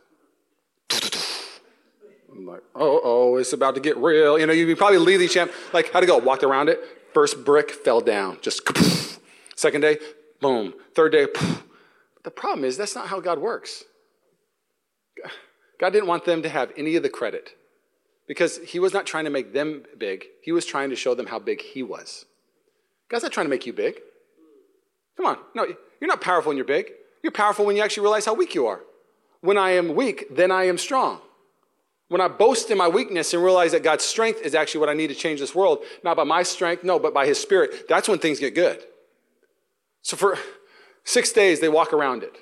Like, 2.45 2.61
oh, 2.75 3.01
oh, 3.03 3.37
it's 3.37 3.53
about 3.53 3.75
to 3.75 3.81
get 3.81 3.97
real. 3.97 4.37
You 4.39 4.45
know, 4.45 4.53
you 4.53 4.75
probably 4.75 4.97
leave 4.99 5.19
the 5.19 5.27
champ, 5.27 5.51
like, 5.73 5.91
how'd 5.91 6.03
it 6.03 6.07
go? 6.07 6.17
Walked 6.17 6.43
around 6.43 6.69
it. 6.69 6.79
First 7.13 7.43
brick 7.45 7.71
fell 7.71 8.01
down. 8.01 8.37
Just, 8.41 8.61
second 9.55 9.81
day, 9.81 9.97
boom. 10.41 10.73
Third 10.93 11.11
day, 11.11 11.27
the 12.23 12.31
problem 12.31 12.65
is 12.65 12.77
that's 12.77 12.95
not 12.95 13.07
how 13.07 13.19
God 13.19 13.39
works. 13.39 13.83
God 15.79 15.91
didn't 15.91 16.07
want 16.07 16.25
them 16.25 16.41
to 16.41 16.49
have 16.49 16.71
any 16.77 16.95
of 16.95 17.03
the 17.03 17.09
credit 17.09 17.51
because 18.27 18.57
He 18.59 18.79
was 18.79 18.93
not 18.93 19.05
trying 19.05 19.25
to 19.25 19.29
make 19.29 19.53
them 19.53 19.83
big. 19.97 20.25
He 20.41 20.51
was 20.51 20.65
trying 20.65 20.89
to 20.89 20.95
show 20.95 21.15
them 21.15 21.27
how 21.27 21.39
big 21.39 21.61
He 21.61 21.83
was. 21.83 22.25
God's 23.09 23.23
not 23.23 23.31
trying 23.31 23.45
to 23.45 23.49
make 23.49 23.65
you 23.65 23.73
big. 23.73 23.99
Come 25.17 25.25
on. 25.25 25.37
No, 25.53 25.65
you're 25.99 26.07
not 26.07 26.21
powerful 26.21 26.49
when 26.49 26.57
you're 26.57 26.65
big. 26.65 26.91
You're 27.23 27.31
powerful 27.31 27.65
when 27.65 27.75
you 27.75 27.83
actually 27.83 28.03
realize 28.03 28.25
how 28.25 28.33
weak 28.33 28.55
you 28.55 28.67
are. 28.67 28.81
When 29.41 29.57
I 29.57 29.71
am 29.71 29.95
weak, 29.95 30.25
then 30.31 30.51
I 30.51 30.65
am 30.65 30.77
strong. 30.77 31.21
When 32.07 32.21
I 32.21 32.27
boast 32.27 32.69
in 32.69 32.77
my 32.77 32.87
weakness 32.87 33.33
and 33.33 33.43
realize 33.43 33.71
that 33.71 33.83
God's 33.83 34.03
strength 34.03 34.41
is 34.41 34.53
actually 34.53 34.81
what 34.81 34.89
I 34.89 34.93
need 34.93 35.07
to 35.07 35.15
change 35.15 35.39
this 35.39 35.55
world, 35.55 35.83
not 36.03 36.15
by 36.17 36.23
my 36.23 36.43
strength, 36.43 36.83
no, 36.83 36.99
but 36.99 37.13
by 37.13 37.25
His 37.25 37.39
Spirit, 37.39 37.87
that's 37.89 38.07
when 38.07 38.19
things 38.19 38.39
get 38.39 38.53
good. 38.53 38.83
So 40.03 40.15
for 40.15 40.37
six 41.03 41.31
days, 41.31 41.59
they 41.59 41.69
walk 41.69 41.93
around 41.93 42.21
it 42.21 42.37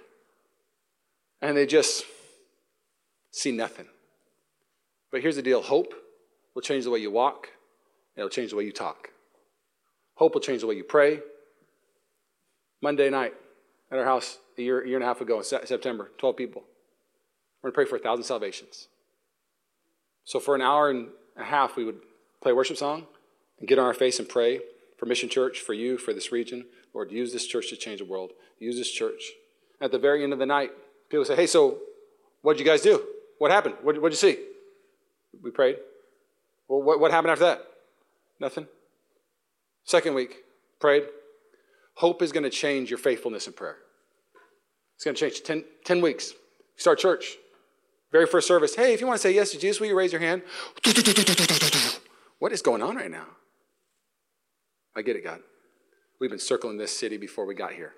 and 1.42 1.56
they 1.56 1.66
just 1.66 2.06
see 3.32 3.52
nothing. 3.52 3.86
But 5.12 5.22
here's 5.22 5.38
the 5.38 5.42
deal 5.42 5.62
hope 5.62 5.94
will 6.56 6.62
change 6.62 6.84
the 6.84 6.90
way 6.90 7.00
you 7.00 7.12
walk, 7.12 7.48
it'll 8.18 8.30
change 8.30 8.50
the 8.50 8.58
way 8.58 8.66
you 8.66 8.74
talk. 8.74 9.10
Hope 10.16 10.34
will 10.34 10.42
change 10.42 10.62
the 10.62 10.68
way 10.68 10.76
you 10.76 10.84
pray. 10.84 11.22
Monday 12.82 13.10
night 13.10 13.34
at 13.92 13.98
our 13.98 14.06
house, 14.06 14.38
a 14.58 14.62
year, 14.62 14.86
year 14.86 14.98
and 14.98 15.04
a 15.04 15.08
half 15.08 15.22
ago 15.22 15.38
in 15.38 15.44
September, 15.44 16.12
12 16.18 16.36
people. 16.36 16.64
We're 17.62 17.70
going 17.70 17.74
to 17.74 17.76
pray 17.76 17.86
for 17.86 17.96
a 17.96 18.00
thousand 18.00 18.26
salvations. 18.26 18.90
So 20.26 20.40
for 20.40 20.56
an 20.56 20.62
hour 20.62 20.90
and 20.90 21.10
a 21.38 21.44
half, 21.44 21.76
we 21.76 21.84
would 21.84 22.00
play 22.42 22.52
a 22.52 22.56
worship 22.56 22.78
song 22.78 23.08
and 23.60 23.68
get 23.68 23.80
on 23.80 23.86
our 23.86 23.94
face 23.94 24.20
and 24.20 24.28
pray 24.28 24.62
for 24.98 25.06
Mission 25.06 25.30
Church, 25.30 25.60
for 25.60 25.74
you, 25.74 25.98
for 25.98 26.14
this 26.14 26.32
region. 26.32 26.66
Lord, 26.94 27.12
use 27.12 27.34
this 27.34 27.46
church 27.46 27.70
to 27.70 27.76
change 27.76 28.00
the 28.00 28.06
world. 28.06 28.32
Use 28.60 28.78
this 28.78 28.92
church. 28.92 29.32
At 29.82 29.92
the 29.92 30.00
very 30.00 30.24
end 30.24 30.34
of 30.34 30.40
the 30.40 30.46
night, 30.46 30.72
people 31.10 31.26
say, 31.26 31.36
Hey, 31.36 31.48
so 31.48 31.80
what'd 32.42 32.60
you 32.60 32.66
guys 32.66 32.82
do? 32.82 33.04
What 33.40 33.52
happened? 33.52 33.76
What, 33.82 34.02
what'd 34.02 34.14
you 34.14 34.32
see? 34.32 34.42
We 35.42 35.52
prayed. 35.52 35.78
Well, 36.68 36.82
what, 36.82 37.00
what 37.00 37.12
happened 37.12 37.32
after 37.32 37.46
that? 37.46 37.66
Nothing. 38.40 38.68
Second 39.84 40.14
week, 40.14 40.44
prayed. 40.80 41.04
Hope 41.96 42.22
is 42.22 42.32
going 42.32 42.44
to 42.44 42.50
change 42.50 42.90
your 42.90 43.00
faithfulness 43.00 43.48
in 43.48 43.54
prayer. 43.54 43.78
It's 44.96 45.04
going 45.04 45.16
to 45.16 45.20
change 45.20 45.44
10, 45.44 45.64
10 45.84 46.02
weeks. 46.02 46.34
Start 46.78 47.00
church. 47.00 47.38
Very 48.14 48.28
first 48.28 48.48
service, 48.48 48.76
hey, 48.76 48.94
if 48.94 49.02
you 49.02 49.08
want 49.08 49.20
to 49.20 49.28
say 49.28 49.34
yes 49.34 49.50
to 49.52 49.58
Jesus, 49.58 49.82
will 49.82 49.88
you 49.88 49.98
raise 49.98 50.12
your 50.12 50.22
hand? 50.22 50.44
What 52.38 52.54
is 52.54 52.62
going 52.62 52.84
on 52.84 52.96
right 52.96 53.10
now? 53.10 53.26
I 54.96 55.02
get 55.02 55.16
it, 55.16 55.24
God. 55.24 55.40
We've 56.20 56.30
been 56.30 56.38
circling 56.38 56.78
this 56.78 56.96
city 56.96 57.18
before 57.18 57.48
we 57.48 57.56
got 57.56 57.74
here. 57.74 57.94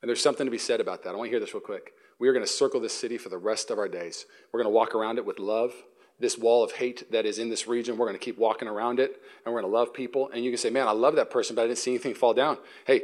And 0.00 0.08
there's 0.08 0.22
something 0.22 0.46
to 0.46 0.50
be 0.50 0.56
said 0.56 0.80
about 0.80 1.04
that. 1.04 1.10
I 1.10 1.16
want 1.16 1.26
to 1.26 1.30
hear 1.30 1.38
this 1.38 1.52
real 1.52 1.60
quick. 1.60 1.92
We 2.18 2.28
are 2.28 2.32
going 2.32 2.44
to 2.44 2.50
circle 2.50 2.80
this 2.80 2.94
city 2.94 3.18
for 3.18 3.28
the 3.28 3.36
rest 3.36 3.70
of 3.70 3.78
our 3.78 3.88
days. 3.88 4.24
We're 4.52 4.62
going 4.62 4.72
to 4.72 4.74
walk 4.74 4.94
around 4.94 5.18
it 5.18 5.26
with 5.26 5.38
love. 5.38 5.74
This 6.18 6.38
wall 6.38 6.64
of 6.64 6.72
hate 6.72 7.12
that 7.12 7.26
is 7.26 7.38
in 7.38 7.50
this 7.50 7.68
region, 7.68 7.98
we're 7.98 8.06
going 8.06 8.18
to 8.18 8.24
keep 8.24 8.38
walking 8.38 8.68
around 8.68 9.00
it 9.00 9.20
and 9.44 9.52
we're 9.52 9.60
going 9.60 9.70
to 9.70 9.76
love 9.76 9.92
people. 9.92 10.30
And 10.32 10.42
you 10.42 10.50
can 10.50 10.58
say, 10.58 10.70
man, 10.70 10.88
I 10.88 10.92
love 10.92 11.14
that 11.16 11.30
person, 11.30 11.54
but 11.54 11.62
I 11.62 11.66
didn't 11.66 11.78
see 11.78 11.90
anything 11.90 12.14
fall 12.14 12.32
down. 12.32 12.56
Hey, 12.86 13.02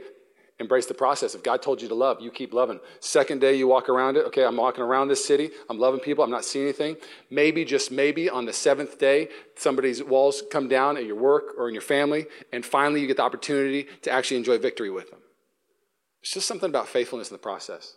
Embrace 0.61 0.87
the 0.87 0.95
process. 0.95 1.35
If 1.35 1.43
God 1.43 1.63
told 1.63 1.83
you 1.83 1.89
to 1.89 1.97
love, 1.97 2.21
you 2.21 2.31
keep 2.31 2.55
loving. 2.55 2.79
Second 3.01 3.41
day 3.41 3.57
you 3.57 3.67
walk 3.67 3.89
around 3.89 4.17
it, 4.17 4.25
okay, 4.27 4.45
I'm 4.45 4.57
walking 4.57 4.85
around 4.85 5.09
this 5.09 5.25
city, 5.25 5.51
I'm 5.69 5.79
loving 5.79 5.99
people, 5.99 6.23
I'm 6.23 6.31
not 6.31 6.45
seeing 6.45 6.67
anything. 6.67 6.97
Maybe, 7.29 7.65
just 7.65 7.91
maybe, 7.91 8.31
on 8.31 8.47
the 8.47 8.53
seventh 8.53 8.99
day, 8.99 9.29
somebody's 9.57 10.03
walls 10.03 10.45
come 10.53 10.69
down 10.69 10.97
at 10.97 11.07
your 11.07 11.17
work 11.17 11.55
or 11.59 11.67
in 11.67 11.75
your 11.75 11.83
family, 11.83 12.27
and 12.53 12.65
finally 12.65 13.01
you 13.01 13.09
get 13.09 13.17
the 13.17 13.25
opportunity 13.25 13.89
to 14.03 14.13
actually 14.13 14.37
enjoy 14.37 14.59
victory 14.59 14.91
with 14.91 15.11
them. 15.11 15.21
It's 16.23 16.33
just 16.33 16.47
something 16.47 16.71
about 16.71 16.87
faithfulness 16.87 17.31
in 17.31 17.35
the 17.35 17.39
process. 17.43 17.95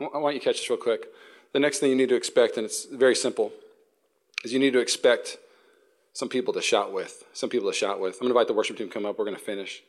I 0.00 0.18
want 0.18 0.34
you 0.34 0.40
to 0.40 0.44
catch 0.44 0.58
this 0.58 0.70
real 0.70 0.78
quick. 0.78 1.08
The 1.52 1.58
next 1.58 1.80
thing 1.80 1.90
you 1.90 1.96
need 1.96 2.08
to 2.10 2.14
expect, 2.14 2.56
and 2.58 2.64
it's 2.64 2.84
very 2.84 3.16
simple, 3.16 3.52
is 4.44 4.52
you 4.52 4.60
need 4.60 4.72
to 4.72 4.78
expect 4.78 5.36
some 6.12 6.28
people 6.28 6.54
to 6.54 6.62
shout 6.62 6.92
with. 6.92 7.24
Some 7.32 7.50
people 7.50 7.70
to 7.70 7.76
shout 7.76 8.00
with. 8.00 8.14
I'm 8.14 8.20
going 8.20 8.32
to 8.32 8.38
invite 8.38 8.46
the 8.46 8.54
worship 8.54 8.76
team 8.76 8.86
to 8.88 8.94
come 8.94 9.04
up. 9.04 9.18
We're 9.18 9.24
going 9.24 9.36
to 9.36 9.42
finish. 9.42 9.82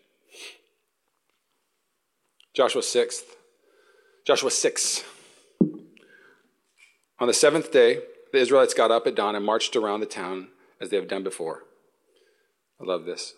Joshua 2.53 2.83
6. 2.83 3.23
Joshua 4.25 4.51
6. 4.51 5.03
On 7.19 7.27
the 7.27 7.33
seventh 7.33 7.71
day, 7.71 8.01
the 8.33 8.39
Israelites 8.39 8.73
got 8.73 8.91
up 8.91 9.07
at 9.07 9.15
dawn 9.15 9.35
and 9.35 9.45
marched 9.45 9.75
around 9.75 9.99
the 9.99 10.05
town 10.05 10.49
as 10.79 10.89
they 10.89 10.97
have 10.97 11.07
done 11.07 11.23
before. 11.23 11.63
I 12.79 12.83
love 12.83 13.05
this. 13.05 13.35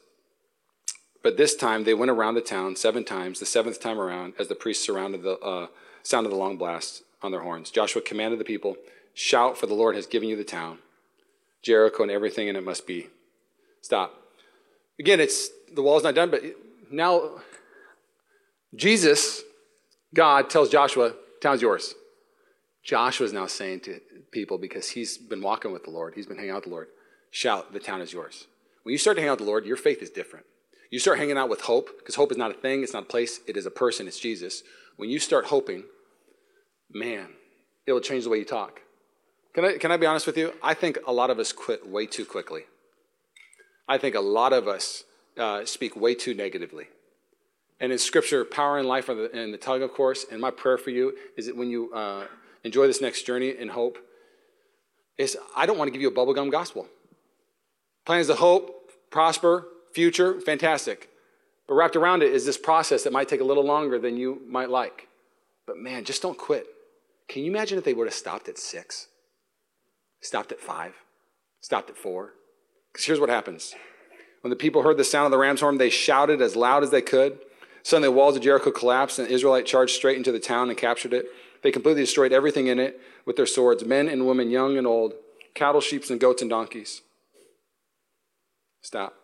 But 1.22 1.38
this 1.38 1.56
time 1.56 1.84
they 1.84 1.94
went 1.94 2.12
around 2.12 2.36
the 2.36 2.42
town 2.42 2.76
seven 2.76 3.04
times, 3.04 3.40
the 3.40 3.46
seventh 3.46 3.80
time 3.80 4.00
around, 4.00 4.34
as 4.40 4.48
the 4.48 4.56
priests 4.56 4.86
surrounded 4.86 5.22
the 5.22 5.38
uh, 5.40 5.68
sound 6.02 6.26
of 6.26 6.32
the 6.32 6.38
long 6.38 6.58
blast 6.58 7.04
on 7.22 7.32
their 7.32 7.42
horns. 7.42 7.72
Joshua 7.72 8.02
commanded 8.02 8.40
the 8.40 8.46
people, 8.46 8.78
Shout, 9.14 9.58
for 9.58 9.68
the 9.68 9.76
Lord 9.76 9.96
has 9.96 10.08
given 10.08 10.28
you 10.28 10.36
the 10.36 10.44
town, 10.44 10.80
Jericho 11.62 12.04
and 12.04 12.12
everything 12.12 12.48
in 12.48 12.56
it 12.56 12.64
must 12.64 12.88
be. 12.88 13.08
Stop. 13.82 14.16
Again, 15.00 15.20
it's 15.20 15.50
the 15.74 15.84
wall's 15.84 16.04
not 16.04 16.16
done, 16.16 16.32
but 16.32 16.44
now 16.92 17.42
Jesus, 18.76 19.42
God, 20.14 20.50
tells 20.50 20.70
Joshua, 20.70 21.14
town's 21.42 21.62
yours. 21.62 21.96
Joshua's 22.84 23.34
now 23.34 23.48
saying 23.48 23.82
to 23.82 24.00
people, 24.32 24.58
because 24.58 24.90
he's 24.90 25.18
been 25.18 25.42
walking 25.42 25.72
with 25.72 25.84
the 25.84 25.92
Lord, 25.92 26.14
he's 26.16 26.26
been 26.26 26.38
hanging 26.38 26.52
out 26.52 26.58
with 26.58 26.66
the 26.66 26.72
Lord, 26.72 26.88
shout, 27.32 27.72
the 27.72 27.80
town 27.80 28.02
is 28.02 28.12
yours. 28.12 28.48
When 28.84 28.92
you 28.92 28.98
start 28.98 29.16
to 29.18 29.22
hang 29.22 29.30
out 29.30 29.40
with 29.40 29.46
the 29.46 29.52
Lord, 29.52 29.66
your 29.66 29.78
faith 29.78 30.02
is 30.02 30.10
different. 30.10 30.46
You 30.92 31.00
start 31.00 31.18
hanging 31.18 31.38
out 31.38 31.50
with 31.50 31.62
hope, 31.62 31.90
because 32.00 32.16
hope 32.16 32.32
is 32.32 32.38
not 32.38 32.52
a 32.52 32.56
thing, 32.56 32.84
it's 32.84 32.94
not 32.94 33.04
a 33.04 33.08
place, 33.08 33.40
it 33.48 33.58
is 33.58 33.66
a 33.66 33.72
person, 33.72 34.08
it's 34.08 34.20
Jesus. 34.20 34.64
When 34.98 35.10
you 35.10 35.20
start 35.20 35.46
hoping, 35.46 35.86
man, 36.92 37.30
it 37.88 37.94
will 37.94 38.02
change 38.02 38.26
the 38.26 38.30
way 38.30 38.40
you 38.40 38.46
talk. 38.46 38.82
Can 39.54 39.66
I, 39.66 39.78
can 39.78 39.92
I 39.92 39.98
be 39.98 40.06
honest 40.06 40.28
with 40.28 40.38
you? 40.38 40.54
I 40.62 40.74
think 40.74 40.98
a 41.08 41.14
lot 41.14 41.30
of 41.30 41.40
us 41.40 41.52
quit 41.52 41.88
way 41.88 42.06
too 42.06 42.26
quickly. 42.26 42.64
I 43.88 43.98
think 43.98 44.16
a 44.16 44.20
lot 44.20 44.54
of 44.54 44.68
us 44.68 45.04
uh, 45.38 45.66
speak 45.66 45.96
way 45.96 46.16
too 46.16 46.34
negatively. 46.34 46.86
And 47.80 47.92
in 47.92 47.98
Scripture, 47.98 48.46
power 48.46 48.78
and 48.78 48.88
life 48.88 49.10
are 49.10 49.16
the, 49.16 49.38
in 49.38 49.52
the 49.52 49.58
tongue, 49.58 49.82
of 49.82 49.94
course. 49.94 50.26
And 50.32 50.40
my 50.40 50.52
prayer 50.52 50.78
for 50.78 50.90
you 50.90 51.16
is 51.36 51.48
that 51.48 51.58
when 51.58 51.70
you 51.70 51.92
uh, 51.94 52.28
enjoy 52.64 52.88
this 52.88 53.02
next 53.02 53.24
journey 53.24 53.50
in 53.50 53.70
hope, 53.70 53.98
is 55.18 55.38
I 55.56 55.66
don't 55.66 55.78
want 55.78 55.88
to 55.88 55.92
give 55.92 56.02
you 56.02 56.08
a 56.08 56.12
bubblegum 56.12 56.52
gospel. 56.52 56.88
Plans 58.06 58.28
to 58.28 58.36
hope, 58.36 58.92
prosper, 59.10 59.68
future, 59.94 60.40
fantastic. 60.42 61.10
But 61.68 61.76
wrapped 61.76 61.96
around 61.96 62.24
it 62.24 62.34
is 62.34 62.46
this 62.46 62.58
process 62.58 63.04
that 63.04 63.14
might 63.14 63.30
take 63.30 63.42
a 63.42 63.46
little 63.46 63.66
longer 63.66 64.00
than 64.00 64.18
you 64.18 64.42
might 64.48 64.70
like. 64.70 65.08
But 65.66 65.78
man, 65.78 66.04
just 66.04 66.22
don't 66.22 66.38
quit. 66.38 66.68
Can 67.30 67.44
you 67.44 67.52
imagine 67.52 67.78
if 67.78 67.84
they 67.84 67.94
would 67.94 68.08
have 68.08 68.14
stopped 68.14 68.50
at 68.50 68.58
six? 68.58 69.08
Stopped 70.22 70.52
at 70.52 70.60
five? 70.60 70.94
Stopped 71.62 71.90
at 71.90 71.98
four? 71.98 72.34
Because 72.92 73.06
here's 73.06 73.20
what 73.20 73.30
happens. 73.30 73.74
When 74.42 74.50
the 74.50 74.58
people 74.58 74.84
heard 74.84 74.98
the 74.98 75.06
sound 75.06 75.26
of 75.26 75.32
the 75.32 75.38
ram's 75.38 75.62
horn, 75.62 75.78
they 75.78 75.90
shouted 75.90 76.42
as 76.42 76.56
loud 76.56 76.84
as 76.84 76.92
they 76.92 77.02
could. 77.02 77.40
Suddenly, 77.84 78.08
the 78.08 78.14
walls 78.14 78.36
of 78.36 78.42
Jericho 78.42 78.72
collapsed, 78.72 79.20
and 79.20 79.28
the 79.28 79.34
Israelite 79.34 79.66
charged 79.66 79.94
straight 79.94 80.18
into 80.18 80.32
the 80.32 80.40
town 80.40 80.70
and 80.70 80.78
captured 80.78 81.14
it. 81.14 81.26
They 81.62 81.72
completely 81.72 82.04
destroyed 82.04 82.32
everything 82.32 82.68
in 82.68 82.80
it 82.80 83.00
with 83.26 83.36
their 83.36 83.46
swords 83.46 83.86
men 83.86 84.08
and 84.08 84.26
women, 84.26 84.50
young 84.50 84.78
and 84.78 84.88
old, 84.88 85.14
cattle, 85.54 85.82
sheep, 85.82 86.10
and 86.10 86.20
goats 86.20 86.42
and 86.42 86.50
donkeys. 86.50 87.02
Stop. 88.82 89.16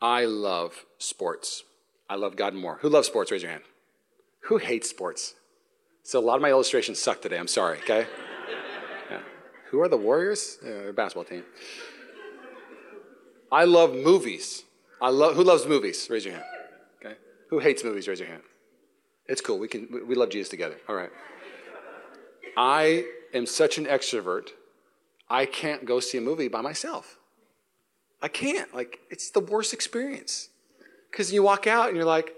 I 0.00 0.26
love 0.26 0.84
sports. 0.98 1.64
I 2.10 2.16
love 2.16 2.36
God 2.36 2.54
more. 2.54 2.78
Who 2.82 2.88
loves 2.88 3.06
sports? 3.06 3.32
Raise 3.32 3.42
your 3.42 3.50
hand. 3.50 3.64
Who 4.42 4.58
hates 4.58 4.90
sports? 4.90 5.34
So 6.02 6.18
a 6.18 6.20
lot 6.20 6.36
of 6.36 6.42
my 6.42 6.50
illustrations 6.50 6.98
suck 6.98 7.22
today. 7.22 7.38
I'm 7.38 7.48
sorry, 7.48 7.78
okay? 7.78 8.06
Yeah. 9.10 9.20
Who 9.70 9.80
are 9.82 9.88
the 9.88 9.98
Warriors? 9.98 10.58
Uh, 10.64 10.92
basketball 10.92 11.24
team. 11.24 11.44
I 13.52 13.64
love 13.64 13.94
movies. 13.94 14.64
I 15.00 15.10
love 15.10 15.34
who 15.34 15.44
loves 15.44 15.66
movies? 15.66 16.08
Raise 16.10 16.24
your 16.24 16.34
hand. 16.34 16.44
Okay. 17.04 17.16
Who 17.50 17.58
hates 17.58 17.84
movies? 17.84 18.08
Raise 18.08 18.20
your 18.20 18.28
hand. 18.28 18.42
It's 19.26 19.40
cool. 19.40 19.58
We 19.58 19.68
can 19.68 19.88
we 20.06 20.14
love 20.14 20.30
Jesus 20.30 20.48
together. 20.48 20.76
All 20.88 20.94
right. 20.94 21.10
I 22.56 23.04
am 23.32 23.46
such 23.46 23.78
an 23.78 23.86
extrovert. 23.86 24.50
I 25.28 25.46
can't 25.46 25.84
go 25.84 26.00
see 26.00 26.18
a 26.18 26.20
movie 26.20 26.48
by 26.48 26.60
myself. 26.60 27.18
I 28.22 28.28
can't. 28.28 28.74
Like 28.74 29.00
it's 29.10 29.30
the 29.30 29.40
worst 29.40 29.72
experience. 29.72 30.48
Cuz 31.12 31.32
you 31.32 31.42
walk 31.42 31.66
out 31.66 31.88
and 31.88 31.96
you're 31.96 32.06
like 32.06 32.34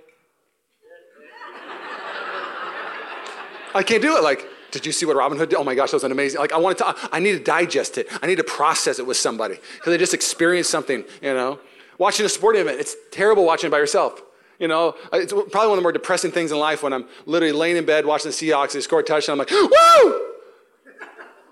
I 3.77 3.83
can't 3.83 4.03
do 4.03 4.17
it. 4.17 4.23
Like, 4.23 4.49
did 4.71 4.87
you 4.87 4.93
see 4.93 5.05
what 5.05 5.17
Robin 5.17 5.39
Hood 5.39 5.51
did? 5.51 5.57
Oh 5.57 5.65
my 5.65 5.75
gosh, 5.75 5.91
that 5.91 5.97
was 5.97 6.05
an 6.05 6.13
amazing. 6.13 6.41
Like, 6.41 6.53
I 6.53 6.57
wanted 6.57 6.79
to, 6.79 6.95
I 7.13 7.21
need 7.21 7.33
to 7.33 7.45
digest 7.45 7.99
it. 7.99 8.09
I 8.23 8.27
need 8.27 8.37
to 8.37 8.45
process 8.45 8.99
it 8.99 9.07
with 9.07 9.19
somebody 9.19 9.59
because 9.75 9.93
I 9.93 9.99
just 9.99 10.15
experienced 10.15 10.71
something, 10.71 11.05
you 11.21 11.35
know. 11.35 11.61
Watching 11.99 12.27
a 12.27 12.29
sporting 12.29 12.63
event, 12.63 12.81
it's 12.81 12.95
terrible 13.11 13.45
watching 13.45 13.69
it 13.69 13.71
by 13.71 13.79
yourself. 13.79 14.23
You 14.59 14.69
know, 14.69 14.95
it's 15.13 15.33
probably 15.33 15.69
one 15.69 15.71
of 15.71 15.77
the 15.77 15.83
more 15.83 15.93
depressing 15.93 16.31
things 16.31 16.51
in 16.51 16.59
life 16.59 16.83
when 16.83 16.93
I'm 16.93 17.07
literally 17.27 17.53
laying 17.53 17.77
in 17.77 17.85
bed 17.85 18.07
watching 18.07 18.31
the 18.31 18.37
Seahawks, 18.37 18.73
they 18.73 18.81
score 18.81 19.01
a 19.01 19.03
touchdown, 19.03 19.35
I'm 19.35 19.39
like, 19.39 19.51
woo! 19.51 20.33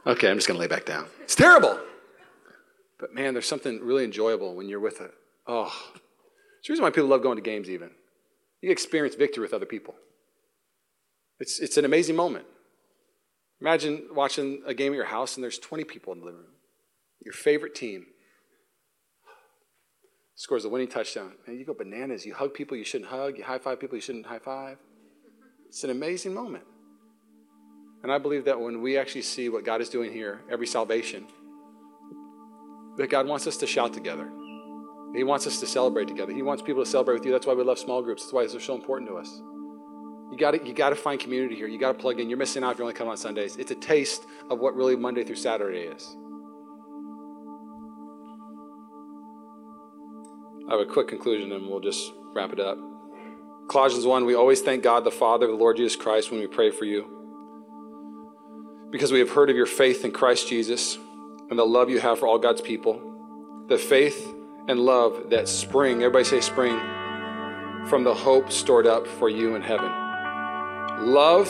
Okay, 0.07 0.31
I'm 0.31 0.37
just 0.37 0.49
gonna 0.49 0.59
lay 0.59 0.67
back 0.67 0.85
down. 0.85 1.07
It's 1.23 1.35
terrible. 1.35 1.79
But 2.99 3.15
man, 3.15 3.35
there's 3.35 3.49
something 3.49 3.81
really 3.83 4.05
enjoyable 4.05 4.55
when 4.55 4.69
you're 4.69 4.81
with 4.81 5.01
it. 5.01 5.11
Oh, 5.47 5.73
it's 6.59 6.69
the 6.69 6.73
reason 6.73 6.83
why 6.83 6.91
people 6.91 7.09
love 7.09 7.23
going 7.23 7.37
to 7.37 7.43
games 7.43 7.69
even. 7.69 7.91
You 8.63 8.71
experience 8.71 9.15
victory 9.15 9.43
with 9.43 9.53
other 9.53 9.67
people. 9.67 9.95
It's, 11.39 11.61
it's 11.61 11.77
an 11.77 11.85
amazing 11.85 12.17
moment. 12.17 12.47
Imagine 13.61 14.09
watching 14.13 14.63
a 14.67 14.73
game 14.73 14.93
at 14.93 14.97
your 14.97 15.05
house 15.05 15.37
and 15.37 15.45
there's 15.45 15.59
20 15.59 15.85
people 15.85 16.13
in 16.13 16.21
the 16.21 16.25
living 16.25 16.41
room. 16.41 16.53
Your 17.23 17.35
favorite 17.35 17.75
team 17.75 18.07
scores 20.35 20.65
a 20.65 20.69
winning 20.69 20.89
touchdown. 20.89 21.33
And 21.47 21.59
you 21.59 21.65
go 21.65 21.75
bananas. 21.75 22.27
You 22.27 22.35
hug 22.35 22.55
people 22.55 22.77
you 22.77 22.85
shouldn't 22.85 23.11
hug. 23.11 23.39
You 23.39 23.45
high 23.45 23.59
five 23.59 23.81
people 23.81 23.97
you 23.97 24.03
shouldn't 24.03 24.27
high 24.27 24.39
five. 24.39 24.79
It's 25.69 25.85
an 25.85 25.91
amazing 25.91 26.35
moment. 26.35 26.65
And 28.03 28.13
I 28.13 28.19
believe 28.19 28.45
that 28.45 28.61
when 28.61 28.83
we 28.83 28.99
actually 28.99 29.23
see 29.23 29.49
what 29.49 29.65
God 29.65 29.81
is 29.81 29.89
doing 29.89 30.13
here, 30.13 30.43
every 30.51 30.67
salvation, 30.67 31.27
that 32.97 33.09
God 33.09 33.27
wants 33.27 33.47
us 33.47 33.57
to 33.59 33.67
shout 33.67 33.93
together. 33.93 34.31
He 35.15 35.25
wants 35.25 35.47
us 35.47 35.59
to 35.61 35.67
celebrate 35.67 36.09
together. 36.09 36.33
He 36.33 36.43
wants 36.43 36.63
people 36.63 36.85
to 36.85 36.91
celebrate 36.91 37.15
with 37.15 37.25
you. 37.25 37.33
That's 37.33 37.47
why 37.47 37.55
we 37.55 37.65
love 37.65 37.79
small 37.79 38.03
groups. 38.03 38.23
That's 38.23 38.33
why 38.33 38.47
they're 38.47 38.61
so 38.61 38.75
important 38.75 39.09
to 39.11 39.17
us. 39.17 39.41
You 40.31 40.37
got 40.39 40.67
you 40.67 40.75
got 40.75 40.91
to 40.91 40.97
find 40.97 41.21
community 41.21 41.55
here. 41.55 41.69
You 41.69 41.79
got 41.79 41.93
to 41.93 41.99
plug 41.99 42.19
in. 42.19 42.29
You're 42.29 42.39
missing 42.39 42.65
out 42.65 42.73
if 42.73 42.79
you 42.79 42.85
only 42.85 42.95
come 42.95 43.09
on 43.09 43.17
Sundays. 43.17 43.57
It's 43.57 43.71
a 43.71 43.77
taste 43.77 44.25
of 44.51 44.59
what 44.59 44.75
really 44.75 44.97
Monday 44.97 45.23
through 45.23 45.37
Saturday 45.37 45.83
is. 45.83 46.17
I 50.69 50.73
have 50.73 50.81
a 50.81 50.91
quick 50.91 51.09
conclusion 51.09 51.53
and 51.53 51.69
we'll 51.69 51.81
just 51.81 52.13
wrap 52.35 52.53
it 52.53 52.61
up. 52.61 52.79
Colossians 53.69 54.07
1 54.07 54.25
We 54.25 54.35
always 54.35 54.63
thank 54.63 54.83
God 54.83 55.05
the 55.05 55.11
Father 55.11 55.47
the 55.47 55.53
Lord 55.53 55.77
Jesus 55.77 55.97
Christ 55.97 56.31
when 56.31 56.41
we 56.41 56.47
pray 56.47 56.71
for 56.71 56.85
you. 56.85 57.11
Because 58.91 59.13
we 59.13 59.19
have 59.19 59.31
heard 59.31 59.51
of 59.51 59.57
your 59.57 59.67
faith 59.67 60.05
in 60.05 60.13
Christ 60.13 60.49
Jesus 60.49 60.97
and 61.51 61.59
the 61.59 61.67
love 61.67 61.91
you 61.91 62.01
have 62.01 62.19
for 62.19 62.27
all 62.27 62.39
God's 62.39 62.63
people, 62.63 63.65
the 63.69 63.77
faith 63.77 64.35
and 64.69 64.81
love 64.81 65.31
that 65.31 65.49
spring, 65.49 65.97
everybody 65.97 66.25
say 66.25 66.41
spring, 66.41 66.79
from 67.87 68.03
the 68.05 68.15
hope 68.15 68.51
stored 68.51 68.87
up 68.87 69.07
for 69.07 69.29
you 69.29 69.57
in 69.57 69.63
heaven. 69.63 69.91
Love, 71.13 71.49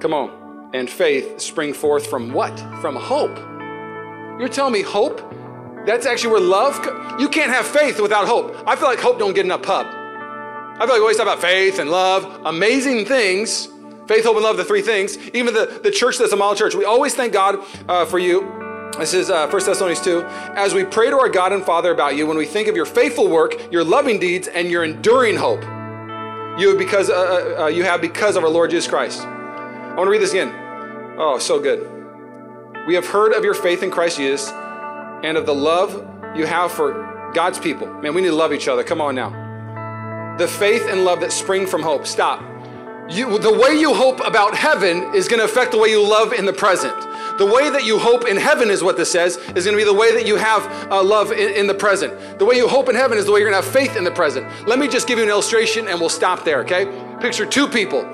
come 0.00 0.12
on, 0.12 0.70
and 0.74 0.90
faith 0.90 1.40
spring 1.40 1.72
forth 1.72 2.06
from 2.06 2.32
what? 2.32 2.58
From 2.82 2.96
hope. 2.96 3.38
You're 4.38 4.48
telling 4.48 4.74
me 4.74 4.82
hope? 4.82 5.22
That's 5.88 6.04
actually 6.04 6.32
where 6.32 6.40
love. 6.42 6.84
You 7.18 7.30
can't 7.30 7.50
have 7.50 7.66
faith 7.66 7.98
without 7.98 8.26
hope. 8.26 8.54
I 8.66 8.76
feel 8.76 8.88
like 8.88 8.98
hope 8.98 9.18
don't 9.18 9.32
get 9.32 9.46
enough 9.46 9.62
pub. 9.62 9.86
I 9.86 10.80
feel 10.80 10.88
like 10.88 10.96
we 10.96 11.00
always 11.00 11.16
talk 11.16 11.24
about 11.24 11.40
faith 11.40 11.78
and 11.78 11.90
love, 11.90 12.42
amazing 12.44 13.06
things. 13.06 13.70
Faith, 14.06 14.24
hope, 14.24 14.36
and 14.36 14.44
love, 14.44 14.58
the 14.58 14.66
three 14.66 14.82
things. 14.82 15.16
Even 15.28 15.54
the, 15.54 15.80
the 15.82 15.90
church 15.90 16.18
that's 16.18 16.32
a 16.32 16.36
model 16.36 16.56
church. 16.56 16.74
We 16.74 16.84
always 16.84 17.14
thank 17.14 17.32
God 17.32 17.64
uh, 17.88 18.04
for 18.04 18.18
you. 18.18 18.90
This 18.98 19.14
is 19.14 19.30
uh, 19.30 19.48
1 19.48 19.64
Thessalonians 19.64 20.02
2. 20.02 20.24
As 20.56 20.74
we 20.74 20.84
pray 20.84 21.08
to 21.08 21.18
our 21.18 21.30
God 21.30 21.54
and 21.54 21.64
Father 21.64 21.90
about 21.90 22.16
you, 22.16 22.26
when 22.26 22.36
we 22.36 22.44
think 22.44 22.68
of 22.68 22.76
your 22.76 22.84
faithful 22.84 23.26
work, 23.26 23.54
your 23.72 23.82
loving 23.82 24.18
deeds, 24.18 24.46
and 24.46 24.70
your 24.70 24.84
enduring 24.84 25.36
hope, 25.36 25.62
you 26.60 26.76
because, 26.76 27.08
uh, 27.08 27.14
uh, 27.14 27.62
uh, 27.62 27.66
you 27.68 27.84
have 27.84 28.02
because 28.02 28.36
of 28.36 28.44
our 28.44 28.50
Lord 28.50 28.68
Jesus 28.68 28.90
Christ. 28.90 29.22
I 29.22 29.94
want 29.94 30.06
to 30.06 30.10
read 30.10 30.20
this 30.20 30.32
again. 30.32 30.54
Oh, 31.18 31.38
so 31.38 31.58
good. 31.58 31.90
We 32.86 32.94
have 32.94 33.06
heard 33.06 33.32
of 33.32 33.42
your 33.42 33.54
faith 33.54 33.82
in 33.82 33.90
Christ 33.90 34.18
Jesus 34.18 34.52
and 35.22 35.36
of 35.36 35.46
the 35.46 35.54
love 35.54 35.94
you 36.36 36.46
have 36.46 36.72
for 36.72 37.30
God's 37.34 37.58
people. 37.58 37.86
Man, 37.86 38.14
we 38.14 38.22
need 38.22 38.28
to 38.28 38.34
love 38.34 38.52
each 38.52 38.68
other. 38.68 38.82
Come 38.84 39.00
on 39.00 39.14
now. 39.14 40.36
The 40.38 40.48
faith 40.48 40.86
and 40.88 41.04
love 41.04 41.20
that 41.20 41.32
spring 41.32 41.66
from 41.66 41.82
hope. 41.82 42.06
Stop. 42.06 42.42
You, 43.10 43.38
the 43.38 43.52
way 43.52 43.74
you 43.74 43.94
hope 43.94 44.20
about 44.24 44.54
heaven 44.54 45.14
is 45.14 45.28
going 45.28 45.38
to 45.40 45.44
affect 45.44 45.72
the 45.72 45.78
way 45.78 45.88
you 45.88 46.06
love 46.06 46.32
in 46.32 46.44
the 46.44 46.52
present. 46.52 46.94
The 47.38 47.46
way 47.46 47.70
that 47.70 47.84
you 47.84 47.98
hope 47.98 48.26
in 48.26 48.36
heaven 48.36 48.68
is 48.68 48.82
what 48.82 48.96
this 48.96 49.10
says, 49.10 49.36
is 49.36 49.64
going 49.64 49.76
to 49.76 49.76
be 49.76 49.84
the 49.84 49.94
way 49.94 50.12
that 50.12 50.26
you 50.26 50.36
have 50.36 50.92
uh, 50.92 51.02
love 51.02 51.32
in, 51.32 51.54
in, 51.54 51.66
the 51.66 51.74
present. 51.74 52.38
The 52.38 52.44
way 52.44 52.56
you 52.56 52.68
hope 52.68 52.88
in 52.88 52.94
heaven 52.94 53.16
is 53.16 53.24
the 53.24 53.32
way 53.32 53.40
you're 53.40 53.50
going 53.50 53.60
to 53.60 53.64
have 53.64 53.74
faith 53.74 53.96
in 53.96 54.04
the 54.04 54.10
present. 54.10 54.46
Let 54.66 54.78
me 54.78 54.88
just 54.88 55.08
give 55.08 55.18
you 55.18 55.24
an 55.24 55.30
illustration 55.30 55.88
and 55.88 55.98
we'll 55.98 56.08
stop 56.10 56.44
there, 56.44 56.60
okay? 56.60 56.86
Picture 57.20 57.46
two 57.46 57.66
people, 57.66 58.08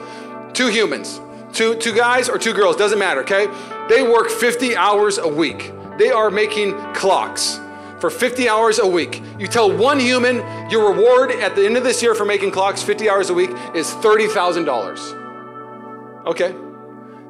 two 0.52 0.68
humans, 0.68 1.20
two, 1.52 1.74
two 1.76 1.94
guys 1.94 2.28
or 2.28 2.38
two 2.38 2.52
girls, 2.52 2.76
doesn't 2.76 2.98
matter, 2.98 3.22
okay? 3.22 3.48
They 3.88 4.02
work 4.02 4.30
50 4.30 4.76
hours 4.76 5.18
a 5.18 5.28
week. 5.28 5.72
They 5.98 6.10
are 6.10 6.30
making 6.30 6.72
clocks 6.94 7.60
for 8.00 8.10
50 8.10 8.48
hours 8.48 8.78
a 8.78 8.86
week. 8.86 9.22
You 9.38 9.46
tell 9.46 9.74
one 9.74 9.98
human 9.98 10.36
your 10.70 10.92
reward 10.92 11.30
at 11.30 11.56
the 11.56 11.64
end 11.64 11.76
of 11.76 11.84
this 11.84 12.02
year 12.02 12.14
for 12.14 12.24
making 12.24 12.50
clocks 12.50 12.82
50 12.82 13.08
hours 13.08 13.30
a 13.30 13.34
week 13.34 13.50
is 13.74 13.88
$30,000. 13.88 16.26
Okay? 16.26 16.54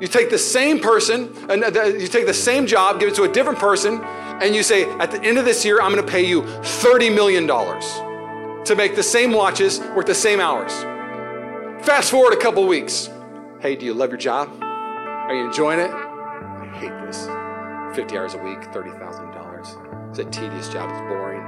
You 0.01 0.09
take 0.09 0.31
the 0.31 0.39
same 0.39 0.81
person, 0.81 1.33
and 1.49 1.63
uh, 1.63 1.85
you 1.85 2.09
take 2.09 2.27
the 2.27 2.35
same 2.35 2.67
job, 2.67 2.99
give 2.99 3.09
it 3.09 3.15
to 3.15 3.23
a 3.23 3.33
different 3.33 3.61
person, 3.61 4.01
and 4.03 4.55
you 4.55 4.65
say, 4.65 4.91
at 4.99 5.13
the 5.13 5.23
end 5.23 5.39
of 5.39 5.45
this 5.45 5.65
year, 5.65 5.81
I'm 5.81 5.93
going 5.93 6.05
to 6.05 6.11
pay 6.11 6.27
you 6.27 6.43
$30 6.43 7.15
million 7.15 7.47
to 7.47 8.75
make 8.75 8.97
the 8.97 9.03
same 9.03 9.33
watches, 9.33 9.79
work 9.95 10.07
the 10.07 10.15
same 10.15 10.41
hours. 10.41 10.73
Fast 11.87 12.11
forward 12.11 12.33
a 12.33 12.37
couple 12.37 12.67
weeks. 12.67 13.09
Hey, 13.61 13.77
do 13.77 13.87
you 13.87 13.95
love 13.95 14.11
your 14.11 14.19
job? 14.19 14.51
Are 14.61 15.35
you 15.35 15.47
enjoying 15.47 15.79
it? 15.79 15.93
I 15.93 16.67
hate 16.75 17.07
this. 17.07 17.29
50 17.95 18.19
hours 18.19 18.35
a 18.35 18.39
week, 18.39 18.61
$30,000. 18.73 20.11
It's 20.11 20.19
a 20.19 20.25
tedious 20.25 20.69
job. 20.69 20.91
It's 20.91 21.01
boring. 21.01 21.41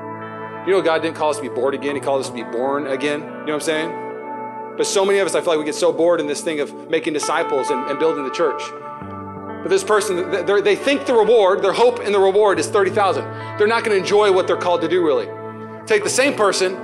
You 0.66 0.72
know, 0.72 0.82
God 0.82 1.02
didn't 1.02 1.16
call 1.16 1.30
us 1.30 1.36
to 1.36 1.42
be 1.42 1.48
bored 1.48 1.74
again. 1.74 1.94
He 1.94 2.00
called 2.00 2.20
us 2.20 2.28
to 2.28 2.34
be 2.34 2.42
born 2.42 2.86
again. 2.86 3.20
You 3.20 3.26
know 3.26 3.42
what 3.42 3.54
I'm 3.54 3.60
saying? 3.60 4.76
But 4.76 4.86
so 4.86 5.04
many 5.04 5.18
of 5.18 5.26
us, 5.26 5.34
I 5.34 5.40
feel 5.40 5.50
like 5.50 5.58
we 5.58 5.64
get 5.64 5.74
so 5.74 5.92
bored 5.92 6.20
in 6.20 6.26
this 6.26 6.42
thing 6.42 6.60
of 6.60 6.90
making 6.90 7.12
disciples 7.12 7.70
and, 7.70 7.88
and 7.88 7.98
building 7.98 8.24
the 8.24 8.30
church. 8.30 8.62
But 9.62 9.68
this 9.68 9.84
person, 9.84 10.30
they 10.64 10.76
think 10.76 11.06
the 11.06 11.14
reward, 11.14 11.62
their 11.62 11.72
hope 11.72 12.00
in 12.00 12.12
the 12.12 12.20
reward 12.20 12.58
is 12.58 12.68
30,000. 12.68 13.24
They're 13.58 13.66
not 13.66 13.84
going 13.84 13.96
to 13.96 13.98
enjoy 13.98 14.32
what 14.32 14.46
they're 14.46 14.56
called 14.56 14.82
to 14.82 14.88
do, 14.88 15.04
really. 15.04 15.26
Take 15.86 16.04
the 16.04 16.10
same 16.10 16.34
person, 16.34 16.74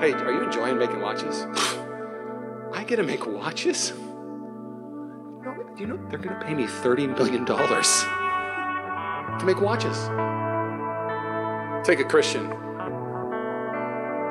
hey, 0.00 0.12
are 0.12 0.32
you 0.32 0.42
enjoying 0.42 0.78
making 0.78 1.00
watches? 1.00 1.46
I 2.72 2.84
get 2.84 2.96
to 2.96 3.02
make 3.02 3.26
watches? 3.26 3.92
Do 5.74 5.80
you 5.80 5.86
know 5.86 5.96
they're 6.08 6.18
going 6.18 6.38
to 6.38 6.44
pay 6.44 6.54
me 6.54 6.64
$30 6.64 7.16
million 7.16 7.46
to 9.38 9.44
make 9.44 9.60
watches? 9.60 9.96
Take 11.86 12.00
a 12.00 12.04
Christian. 12.04 12.44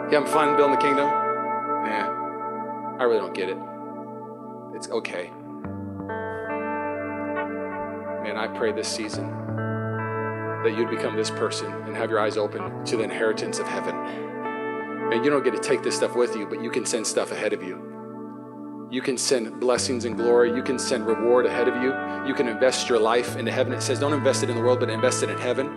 You 0.09 0.17
having 0.17 0.31
fun 0.31 0.55
building 0.57 0.75
the 0.75 0.81
kingdom? 0.81 1.07
Yeah. 1.07 2.07
I 2.99 3.03
really 3.03 3.19
don't 3.19 3.33
get 3.33 3.49
it. 3.49 3.57
It's 4.75 4.89
okay. 4.89 5.31
Man, 8.23 8.37
I 8.37 8.47
pray 8.55 8.71
this 8.71 8.87
season 8.87 9.29
that 10.63 10.75
you'd 10.77 10.89
become 10.89 11.15
this 11.15 11.29
person 11.31 11.71
and 11.71 11.95
have 11.95 12.09
your 12.09 12.19
eyes 12.19 12.37
open 12.37 12.85
to 12.85 12.97
the 12.97 13.03
inheritance 13.03 13.59
of 13.59 13.67
heaven. 13.67 13.95
And 15.11 15.25
you 15.25 15.31
don't 15.31 15.43
get 15.43 15.53
to 15.53 15.59
take 15.59 15.83
this 15.83 15.97
stuff 15.97 16.15
with 16.15 16.35
you, 16.35 16.45
but 16.45 16.61
you 16.63 16.69
can 16.69 16.85
send 16.85 17.05
stuff 17.05 17.31
ahead 17.31 17.51
of 17.53 17.63
you. 17.63 17.90
You 18.91 19.01
can 19.01 19.17
send 19.17 19.57
blessings 19.57 20.03
and 20.03 20.17
glory. 20.17 20.53
You 20.53 20.61
can 20.61 20.77
send 20.77 21.07
reward 21.07 21.45
ahead 21.45 21.69
of 21.69 21.81
you. 21.81 21.95
You 22.27 22.33
can 22.33 22.49
invest 22.49 22.89
your 22.89 22.99
life 22.99 23.37
into 23.37 23.49
heaven. 23.49 23.71
It 23.71 23.81
says, 23.81 23.99
don't 23.99 24.11
invest 24.11 24.43
it 24.43 24.49
in 24.49 24.57
the 24.57 24.61
world, 24.61 24.81
but 24.81 24.89
invest 24.89 25.23
it 25.23 25.29
in 25.29 25.37
heaven. 25.37 25.67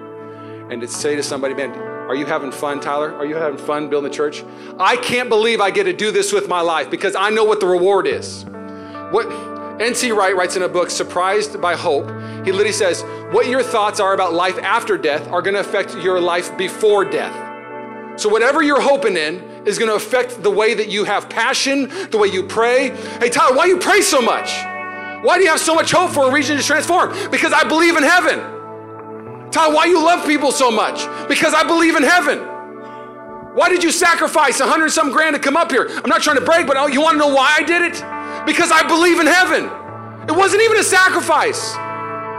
And 0.69 0.81
to 0.81 0.89
say 0.89 1.15
to 1.15 1.23
somebody, 1.23 1.55
man, 1.55 1.71
are 1.71 2.17
you 2.17 2.27
having 2.27 2.51
fun, 2.51 2.81
Tyler? 2.81 3.15
Are 3.15 3.25
you 3.25 3.37
having 3.37 3.57
fun 3.57 3.89
building 3.89 4.11
the 4.11 4.17
church? 4.17 4.43
I 4.81 4.97
can't 4.97 5.29
believe 5.29 5.61
I 5.61 5.71
get 5.71 5.85
to 5.85 5.93
do 5.93 6.11
this 6.11 6.33
with 6.33 6.49
my 6.49 6.61
life 6.61 6.91
because 6.91 7.15
I 7.15 7.31
know 7.31 7.45
what 7.45 7.61
the 7.61 7.67
reward 7.67 8.09
is. 8.09 8.47
What 9.13 9.27
N.T. 9.81 10.11
Wright 10.11 10.35
writes 10.35 10.57
in 10.57 10.63
a 10.63 10.69
book, 10.69 10.91
Surprised 10.91 11.61
by 11.61 11.77
Hope. 11.77 12.09
He 12.45 12.51
literally 12.51 12.73
says, 12.73 13.03
What 13.31 13.47
your 13.47 13.63
thoughts 13.63 14.01
are 14.01 14.13
about 14.13 14.33
life 14.33 14.59
after 14.59 14.99
death 14.99 15.29
are 15.29 15.41
going 15.41 15.55
to 15.55 15.61
affect 15.61 15.97
your 15.99 16.21
life 16.21 16.57
before 16.59 17.05
death. 17.05 17.44
So, 18.17 18.29
whatever 18.29 18.63
you're 18.63 18.81
hoping 18.81 19.17
in 19.17 19.43
is 19.67 19.79
going 19.79 19.91
to 19.91 19.97
affect 19.97 20.43
the 20.43 20.51
way 20.51 20.75
that 20.75 20.89
you 20.89 21.05
have 21.05 21.29
passion, 21.29 21.89
the 22.11 22.19
way 22.19 22.29
you 22.29 22.45
pray. 22.45 22.91
Hey, 23.19 23.29
Tyler, 23.29 23.57
why 23.57 23.67
you 23.67 23.79
pray 23.79 24.03
so 24.03 24.23
much? 24.23 24.53
Why 25.25 25.37
do 25.39 25.43
you 25.43 25.51
have 25.51 25.61
so 25.61 25.75
much 25.75 25.91
hope 25.91 26.13
for 26.13 26.29
a 26.29 26.31
region 26.31 26.57
to 26.57 26.63
transform? 26.63 27.11
Because 27.31 27.53
I 27.53 27.65
believe 27.65 27.97
in 27.97 28.03
heaven. 28.03 29.51
Ty, 29.51 29.69
why 29.69 29.87
you 29.87 30.05
love 30.05 30.27
people 30.27 30.53
so 30.53 30.71
much? 30.71 31.07
Because 31.29 31.55
I 31.55 31.65
believe 31.65 31.97
in 31.97 32.03
heaven. 32.03 32.39
Why 33.55 33.69
did 33.69 33.83
you 33.83 33.91
sacrifice 33.91 34.61
a 34.61 34.67
hundred 34.67 34.91
some 34.91 35.11
grand 35.11 35.35
to 35.35 35.41
come 35.41 35.57
up 35.57 35.71
here? 35.71 35.89
I'm 35.89 36.11
not 36.11 36.23
trying 36.23 36.37
to 36.37 36.45
brag, 36.45 36.67
but 36.67 36.93
you 36.93 37.01
want 37.01 37.15
to 37.15 37.19
know 37.19 37.35
why 37.35 37.55
I 37.57 37.63
did 37.63 37.83
it? 37.83 37.95
Because 38.47 38.71
I 38.71 38.87
believe 38.87 39.19
in 39.19 39.27
heaven. 39.27 39.65
It 40.29 40.37
wasn't 40.37 40.63
even 40.63 40.77
a 40.77 40.85
sacrifice. 40.85 41.75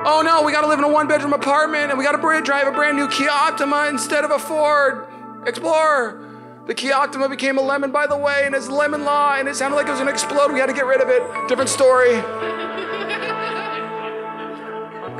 Oh 0.08 0.22
no, 0.24 0.44
we 0.44 0.52
got 0.52 0.62
to 0.62 0.68
live 0.68 0.80
in 0.80 0.86
a 0.86 0.90
one 0.90 1.08
bedroom 1.08 1.34
apartment 1.34 1.90
and 1.90 1.98
we 1.98 2.06
got 2.06 2.12
to 2.12 2.42
drive 2.42 2.68
a 2.68 2.72
brand 2.72 2.98
new 2.98 3.08
Kia 3.08 3.30
Optima 3.30 3.88
instead 3.90 4.24
of 4.24 4.32
a 4.32 4.38
Ford 4.38 5.08
Explorer. 5.46 6.22
The 6.68 6.74
Kia 6.74 6.94
Optima 6.94 7.30
became 7.30 7.58
a 7.58 7.62
lemon, 7.62 7.92
by 7.92 8.08
the 8.08 8.18
way, 8.18 8.44
and 8.46 8.56
it's 8.56 8.70
lemon 8.70 9.06
law, 9.06 9.36
and 9.36 9.48
it 9.48 9.56
sounded 9.56 9.76
like 9.76 9.88
it 9.88 9.92
was 9.92 10.00
to 10.00 10.08
explode. 10.08 10.52
We 10.52 10.60
had 10.60 10.66
to 10.66 10.74
get 10.74 10.86
rid 10.86 11.02
of 11.02 11.10
it. 11.10 11.22
Different 11.48 11.70
story. 11.70 12.16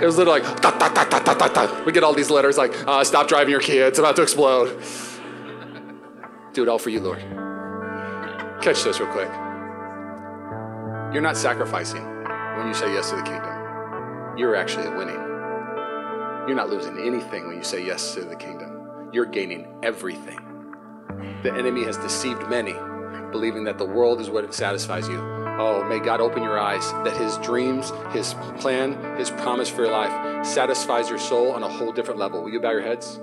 It 0.02 0.06
was 0.06 0.18
literally 0.18 0.42
like, 0.42 0.62
da, 0.62 0.72
da, 0.78 1.48
da. 1.48 1.84
we 1.86 1.94
get 1.94 2.04
all 2.04 2.14
these 2.14 2.30
letters 2.30 2.58
like, 2.58 2.74
uh, 2.88 3.04
stop 3.04 3.28
driving 3.28 3.52
your 3.52 3.62
Kia, 3.62 3.88
it's 3.88 4.00
about 4.00 4.16
to 4.18 4.24
explode. 4.24 4.82
Do 6.54 6.64
it 6.64 6.68
all 6.68 6.80
for 6.80 6.90
you, 6.90 7.00
Lord. 7.00 7.20
Catch 8.62 8.84
this 8.84 9.00
real 9.00 9.12
quick. 9.12 9.30
You're 11.14 11.22
not 11.22 11.38
sacrificing 11.38 12.04
when 12.58 12.68
you 12.68 12.74
say 12.74 12.92
yes 12.92 13.12
to 13.12 13.16
the 13.18 13.22
kingdom. 13.22 14.38
You're 14.38 14.56
actually 14.56 14.90
winning. 14.90 15.16
You're 16.48 16.56
not 16.56 16.70
losing 16.70 16.98
anything 17.00 17.48
when 17.48 17.58
you 17.58 17.64
say 17.64 17.86
yes 17.86 18.16
to 18.16 18.22
the 18.22 18.36
kingdom. 18.36 18.65
You're 19.16 19.26
gaining 19.26 19.66
everything. 19.82 20.42
The 21.42 21.54
enemy 21.54 21.86
has 21.86 21.96
deceived 21.96 22.50
many, 22.50 22.74
believing 23.32 23.64
that 23.64 23.78
the 23.78 23.86
world 23.86 24.20
is 24.20 24.30
what 24.30 24.54
satisfies 24.54 25.08
you. 25.08 25.18
Oh, 25.18 25.86
may 25.88 26.00
God 26.00 26.20
open 26.20 26.44
your 26.44 26.60
eyes 26.60 26.92
that 27.06 27.16
His 27.16 27.38
dreams, 27.38 27.94
His 28.12 28.34
plan, 28.58 29.16
His 29.18 29.30
promise 29.30 29.70
for 29.70 29.84
your 29.84 29.92
life 29.94 30.46
satisfies 30.46 31.08
your 31.08 31.18
soul 31.18 31.54
on 31.54 31.64
a 31.64 31.70
whole 31.70 31.94
different 31.94 32.20
level. 32.20 32.44
Will 32.44 32.50
you 32.50 32.60
bow 32.60 32.72
your 32.72 32.82
heads? 32.82 33.22